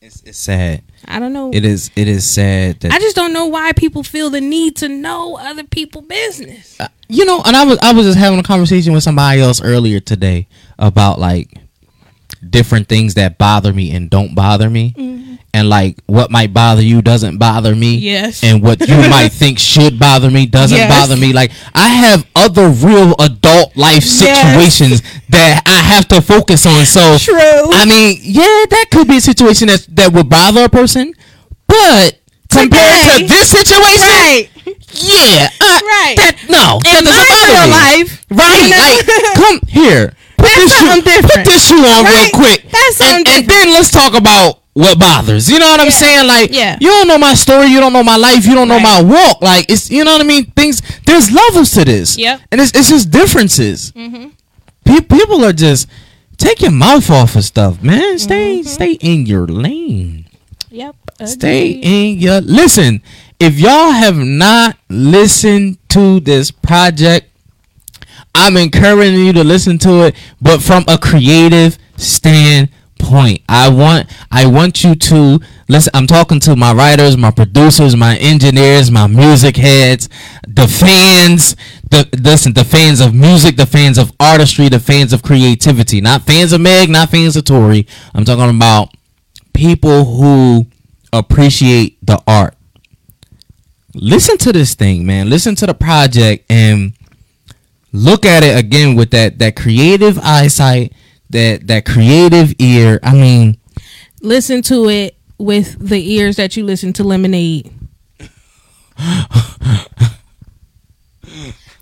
[0.00, 0.82] It's, it's sad.
[1.06, 1.50] I don't know.
[1.52, 1.90] It is.
[1.96, 5.36] It is sad that I just don't know why people feel the need to know
[5.36, 6.78] other people's business.
[6.78, 7.42] Uh, you know.
[7.44, 10.46] And I was I was just having a conversation with somebody else earlier today
[10.78, 11.58] about like
[12.48, 15.17] different things that bother me and don't bother me, mm-hmm.
[15.58, 17.96] And like what might bother you doesn't bother me.
[17.96, 18.42] Yes.
[18.44, 20.88] and what you might think should bother me doesn't Yes.
[20.90, 21.32] bother me.
[21.32, 24.18] Like I have other real adult life Yes.
[24.22, 26.84] situations that I have to focus on.
[26.86, 27.36] So True.
[27.72, 31.12] I mean, yeah, that could be a situation that that would bother a person,
[31.66, 32.18] but
[32.50, 34.48] compared to this situation, Right.
[34.94, 36.16] yeah, uh, Right.
[36.16, 37.70] That no, that In doesn't my bother me.
[37.74, 38.62] life, right?
[38.62, 38.78] you know?
[38.78, 40.12] Like, come here.
[40.38, 42.70] Put That's this shoe, put this shoe on real quick.
[42.70, 45.50] That's and, and then let's talk about what bothers.
[45.50, 46.04] You know what I'm Yeah.
[46.04, 46.26] saying?
[46.28, 46.78] Like, Yeah.
[46.80, 49.42] you don't know my story, you don't know my life, you don't know my walk.
[49.42, 50.44] Like, it's you know what I mean.
[50.56, 52.16] Things there's levels to this.
[52.16, 52.40] Yep.
[52.52, 53.92] and it's it's just differences.
[53.96, 54.30] Mhm.
[54.84, 55.88] Pe- people are just
[56.36, 58.18] take your mouth off of stuff, man.
[58.18, 58.68] Stay Mm-hmm.
[58.68, 60.26] stay in your lane.
[60.70, 60.94] Yep.
[61.24, 63.00] Stay in your listen.
[63.40, 67.26] If y'all have not listened to this project,
[68.34, 72.70] I'm encouraging you to listen to it, but from a creative standpoint.
[73.48, 75.90] I want I want you to listen.
[75.94, 80.08] I'm talking to my writers, my producers, my engineers, my music heads,
[80.46, 81.56] the fans.
[81.90, 86.02] The listen, the fans of music, the fans of artistry, the fans of creativity.
[86.02, 87.86] Not fans of Meg, not fans of Tory.
[88.14, 88.90] I'm talking about
[89.54, 90.66] people who
[91.14, 92.54] appreciate the art.
[93.94, 95.30] Listen to this thing, man.
[95.30, 96.92] Listen to the project and
[97.92, 100.92] look at it again with that that creative eyesight,
[101.30, 102.98] that that creative ear.
[103.02, 103.58] I mean,
[104.20, 107.70] Listen to it with the ears that you listen to Lemonade.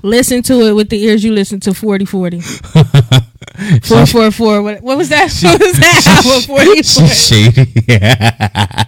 [0.03, 2.41] listen to it with the ears you listen to 4040.
[2.41, 4.63] 444.
[4.63, 5.33] What, what was that?
[5.43, 6.07] What was that?
[6.07, 6.43] album?
[6.43, 6.83] 4040.
[6.83, 7.73] she's shady.
[7.89, 8.85] Yeah.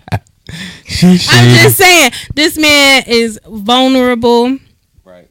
[0.85, 1.39] she's shady.
[1.39, 4.59] I'm just saying, this man is vulnerable,
[5.05, 5.31] right.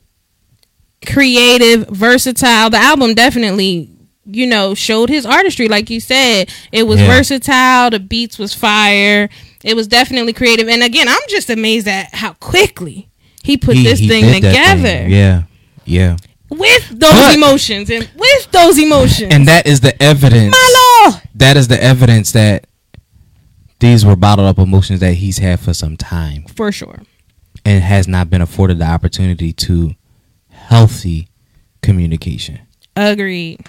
[1.06, 2.72] creative, versatile.
[2.72, 3.91] The album definitely,
[4.30, 5.68] you know, showed his artistry.
[5.68, 7.08] Like you said, it was Yeah.
[7.08, 7.90] versatile.
[7.90, 9.30] The beats was fire.
[9.64, 10.68] It was definitely creative.
[10.68, 13.10] And again, I'm just amazed at how quickly
[13.44, 15.12] he put He- this he thing together thing.
[15.12, 15.44] Yeah.
[15.86, 16.18] Yeah.
[16.49, 19.34] with those But- emotions and with those emotions.
[19.34, 20.52] And that is the evidence.
[20.52, 22.68] my lord, That is the evidence that
[23.80, 26.45] these were bottled up emotions that he's had for some time.
[26.56, 27.02] for sure.
[27.66, 29.94] and has not been afforded the opportunity to
[30.49, 31.28] healthy
[31.82, 32.60] communication.
[32.95, 33.60] Agreed.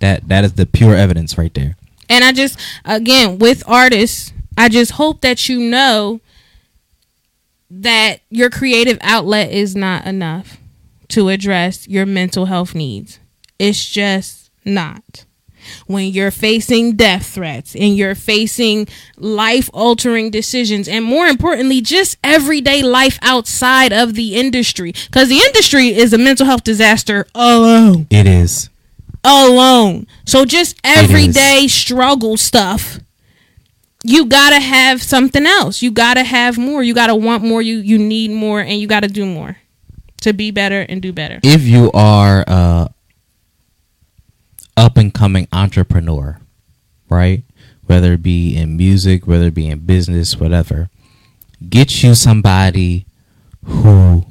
[0.00, 1.76] That that is the pure evidence right there.
[2.08, 6.20] And I just, again, with artists, I just hope that you know
[7.70, 10.56] that your creative outlet is not enough
[11.08, 13.18] to address your mental health needs.
[13.58, 15.24] It's just not.
[15.86, 22.16] When you're facing death threats and you're facing life altering decisions, and more importantly, just
[22.24, 28.06] everyday life outside of the industry, because the industry is a mental health disaster alone
[28.10, 28.70] It is.
[29.28, 30.06] Alone.
[30.24, 33.00] So just everyday struggle stuff.
[34.04, 35.82] You gotta have something else.
[35.82, 36.82] You gotta have more.
[36.82, 37.60] You gotta want more.
[37.60, 39.56] You you need more, and you gotta do more
[40.22, 41.40] to be better and do better.
[41.42, 42.90] If you are a
[44.76, 46.40] up and coming entrepreneur,
[47.10, 47.42] right?
[47.86, 50.90] Whether it be in music, whether it be in business, whatever,
[51.68, 53.06] get you somebody
[53.64, 54.26] who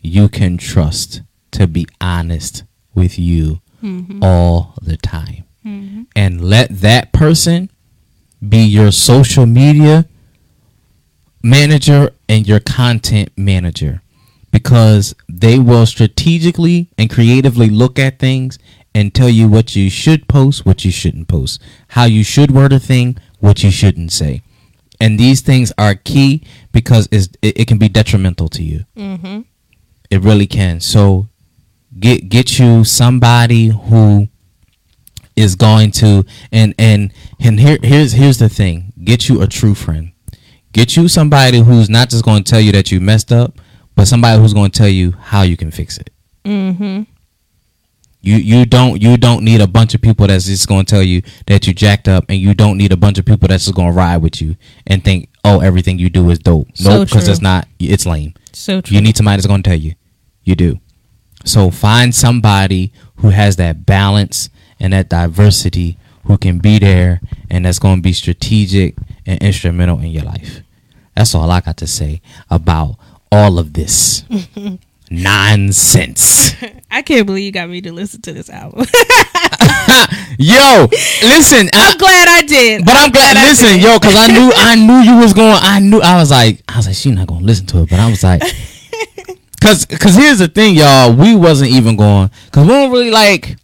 [0.00, 1.22] you can trust
[1.52, 2.64] to be honest
[2.94, 3.60] with you
[4.22, 5.44] all the time.
[6.16, 7.70] And let that person
[8.46, 10.06] be your social media
[11.42, 14.02] manager and your content manager
[14.50, 18.58] because they will strategically and creatively look at things
[18.94, 22.72] and tell you what you should post, what you shouldn't post, how you should word
[22.72, 24.42] a thing, what you shouldn't say.
[25.00, 28.84] And these things are key because it's, it, it can be detrimental to you.
[28.96, 29.40] Mm-hmm.
[30.10, 30.80] It really can.
[30.80, 31.28] So
[31.98, 34.28] get get you somebody who
[35.36, 38.92] is going to and and and here here's here's the thing.
[39.02, 40.12] Get you a true friend.
[40.72, 43.60] Get you somebody who's not just going to tell you that you messed up,
[43.94, 46.10] but somebody who's going to tell you how you can fix it.
[46.44, 47.02] Mm-hmm.
[48.24, 51.20] You you don't you don't need a bunch of people that's just gonna tell you
[51.46, 53.92] that you jacked up, and you don't need a bunch of people that's just gonna
[53.92, 54.56] ride with you
[54.86, 56.68] and think, oh, everything you do is dope.
[56.72, 57.68] So nope, because it's not.
[57.78, 58.32] It's lame.
[58.54, 58.94] So true.
[58.94, 59.92] You need somebody that's gonna tell you.
[60.42, 60.80] You do.
[61.44, 64.48] So find somebody who has that balance
[64.80, 68.96] and that diversity who can be there and that's gonna be strategic
[69.26, 70.60] and instrumental in your life.
[71.14, 72.96] That's all I got to say about
[73.30, 74.24] all of this
[75.10, 76.54] nonsense.
[76.90, 78.86] I can't believe you got me to listen to this album.
[80.38, 80.86] Yo,
[81.22, 82.84] listen, I, I'm glad I did.
[82.84, 83.36] but I'm glad.
[83.36, 85.56] I Listen, yo, because I knew I knew you was going.
[85.60, 88.00] I knew I was like I was like she's not gonna listen to it, but
[88.00, 88.42] I was like,
[89.64, 91.14] cause cause here's the thing, y'all.
[91.14, 93.56] We wasn't even going because we don't really like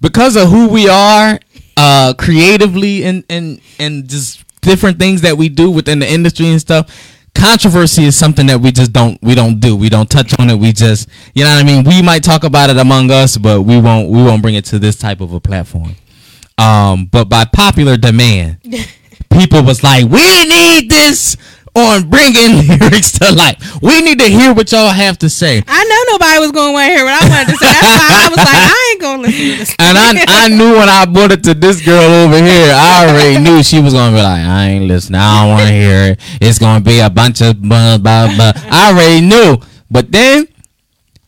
[0.00, 1.40] because of who we are,
[1.76, 6.60] uh, creatively and and and just different things that we do within the industry and
[6.60, 7.14] stuff.
[7.34, 9.76] Controversy is something that we just don't we don't do.
[9.76, 10.56] We don't touch on it.
[10.56, 11.84] We just you know what I mean.
[11.84, 14.78] We might talk about it among us, but we won't we won't bring it to
[14.78, 15.96] this type of a platform.
[16.58, 18.58] Um, but by popular demand,
[19.30, 21.36] people was like, "We need this
[21.76, 23.60] on bringing lyrics to life.
[23.82, 26.72] We need to hear what y'all have to say." I know nobody was going to
[26.72, 27.66] want to hear what I wanted to say.
[27.68, 29.76] That's why I was like, I ain't going to listen to this.
[29.78, 33.38] And I, I knew when I brought it to this girl over here, I already
[33.44, 35.20] knew she was gonna be like, I ain't listening.
[35.20, 36.20] I don't want to hear it.
[36.40, 38.52] It's gonna be a bunch of blah blah blah.
[38.70, 39.58] I already knew,
[39.90, 40.48] but then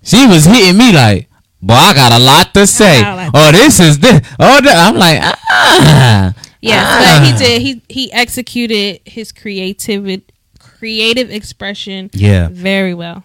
[0.03, 1.29] she was hitting me like,
[1.61, 3.01] "Boy, I got a lot to say.
[3.03, 4.21] got a lot Oh, this is this.
[4.39, 4.89] Oh, that.
[4.89, 7.21] I'm like, ah, Yes, ah.
[7.21, 7.63] but he did.
[7.63, 10.05] He he executed his creative
[10.79, 13.25] creative expression Yeah, very well.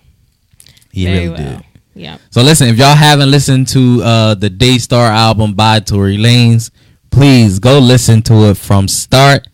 [0.92, 1.58] he very really well.
[1.58, 1.66] did.
[1.96, 2.18] Yeah.
[2.32, 6.72] So listen, if y'all haven't listened to uh the Daystar album by Tory Lanez,
[7.12, 9.48] please go listen to it from start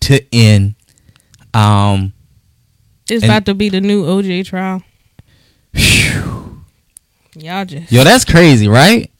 [0.00, 0.74] to end.
[1.52, 2.12] Um
[3.08, 4.82] It's And- about to be the new OJ trial.
[7.36, 9.10] Y'all just yo, that's crazy, right?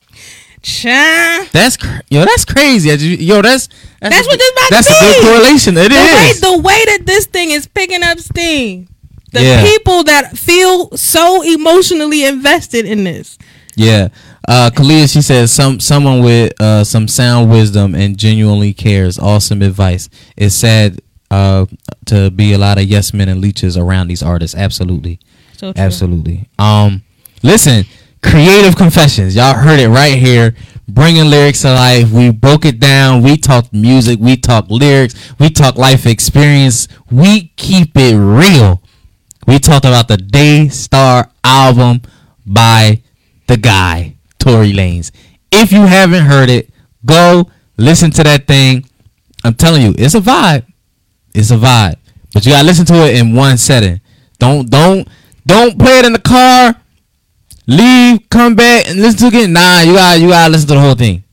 [0.62, 1.46] Cha.
[1.52, 2.88] That's cr- yo, that's crazy.
[3.16, 3.68] Yo, that's
[4.10, 5.76] that's, That's what this about That's a good correlation.
[5.76, 6.40] It The way, is.
[6.40, 8.88] the way that this thing is picking up steam.
[9.32, 9.64] The Yeah.
[9.64, 13.36] people that feel so emotionally invested in this.
[13.76, 14.08] Yeah.
[14.46, 19.18] Uh Kalia, she says some someone with uh some sound wisdom and genuinely cares.
[19.18, 20.08] Awesome advice.
[20.36, 21.00] It's sad
[21.30, 21.66] uh
[22.06, 24.54] to be a lot of yes men and leeches around these artists.
[24.54, 25.18] Absolutely.
[25.56, 25.72] So.
[25.74, 26.48] Absolutely.
[26.58, 27.02] Um,
[27.42, 27.84] listen,
[28.22, 29.34] creative confessions.
[29.34, 30.54] Y'all heard it right here.
[30.86, 32.10] Bringing lyrics to life.
[32.10, 33.22] We broke it down.
[33.22, 34.18] We talked music.
[34.20, 35.14] We talked lyrics.
[35.38, 36.88] We talked life experience.
[37.10, 38.82] We keep it real.
[39.46, 42.02] We talked about the Daystar album
[42.46, 43.02] by
[43.46, 45.10] the guy Tory Lanez.
[45.50, 46.70] If you haven't heard it,
[47.04, 48.84] go listen to that thing.
[49.42, 50.66] I'm telling you, it's a vibe.
[51.34, 51.96] It's a vibe.
[52.32, 54.00] But you gotta listen to it in one setting.
[54.38, 55.08] Don't don't
[55.46, 56.74] don't play it in the car.
[57.66, 59.52] Leave, come back, and listen to it again.
[59.52, 61.24] Nah, you gotta you gotta listen to the whole thing.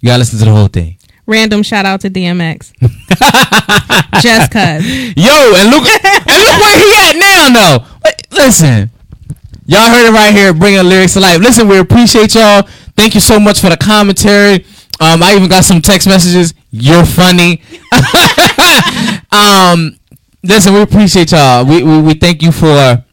[0.00, 0.96] You gotta listen to the whole thing.
[1.26, 2.72] Random shout out to DMX.
[4.22, 4.84] Just cuz.
[5.16, 7.86] Yo, and look and look where he at now though.
[8.04, 8.90] Wait, Listen.
[9.70, 11.40] Y'all heard it right here, bringing lyrics to life.
[11.40, 12.62] Listen, we appreciate y'all.
[12.96, 14.64] Thank you so much for the commentary.
[14.98, 16.54] Um, I even got some text messages.
[16.70, 17.60] You're funny.
[19.30, 19.98] um,
[20.42, 21.66] listen, we appreciate y'all.
[21.66, 23.04] We, we we thank you for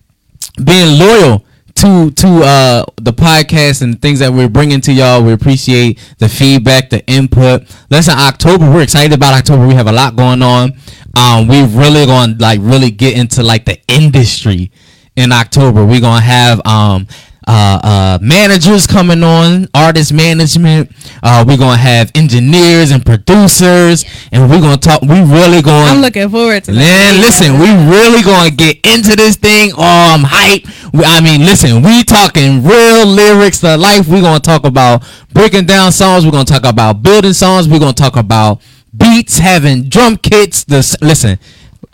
[0.64, 1.46] being loyal
[1.76, 5.24] to to uh the podcast and things that we're bringing to y'all.
[5.24, 7.64] We appreciate the feedback, the input.
[7.90, 9.68] Listen, October, we're excited about October.
[9.68, 10.74] We have a lot going on.
[11.18, 14.72] Um, we really going to like really get into like the industry
[15.16, 15.86] in October.
[15.86, 17.08] We're gonna have um
[17.48, 20.92] uh, uh, managers coming on, artist management.
[21.22, 25.02] Uh, we're gonna have engineers and producers, and we're gonna talk.
[25.02, 25.88] We really going.
[25.88, 26.72] I'm looking forward to.
[26.74, 29.72] Man, listen, we really gonna get into this thing.
[29.74, 30.64] Oh, I'm hype.
[30.94, 34.08] We- I mean, listen, we talking real lyrics to life.
[34.08, 35.04] We gonna talk about
[35.34, 36.26] breaking down songs.
[36.26, 37.68] We're gonna talk about building songs.
[37.68, 38.62] We're gonna talk about
[38.96, 40.64] beats, having drum kits.
[40.64, 41.38] This listen,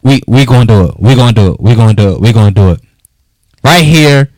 [0.04, 1.00] we we gonna do it.
[1.00, 1.60] We gonna do it.
[1.60, 2.22] We gonna do it.
[2.22, 2.82] We gonna do it.
[3.64, 4.32] Right here,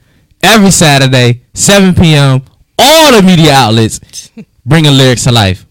[0.44, 2.42] every Saturday, 7 p.m.
[2.78, 4.30] All the media outlets
[4.66, 5.66] bringing lyrics to life.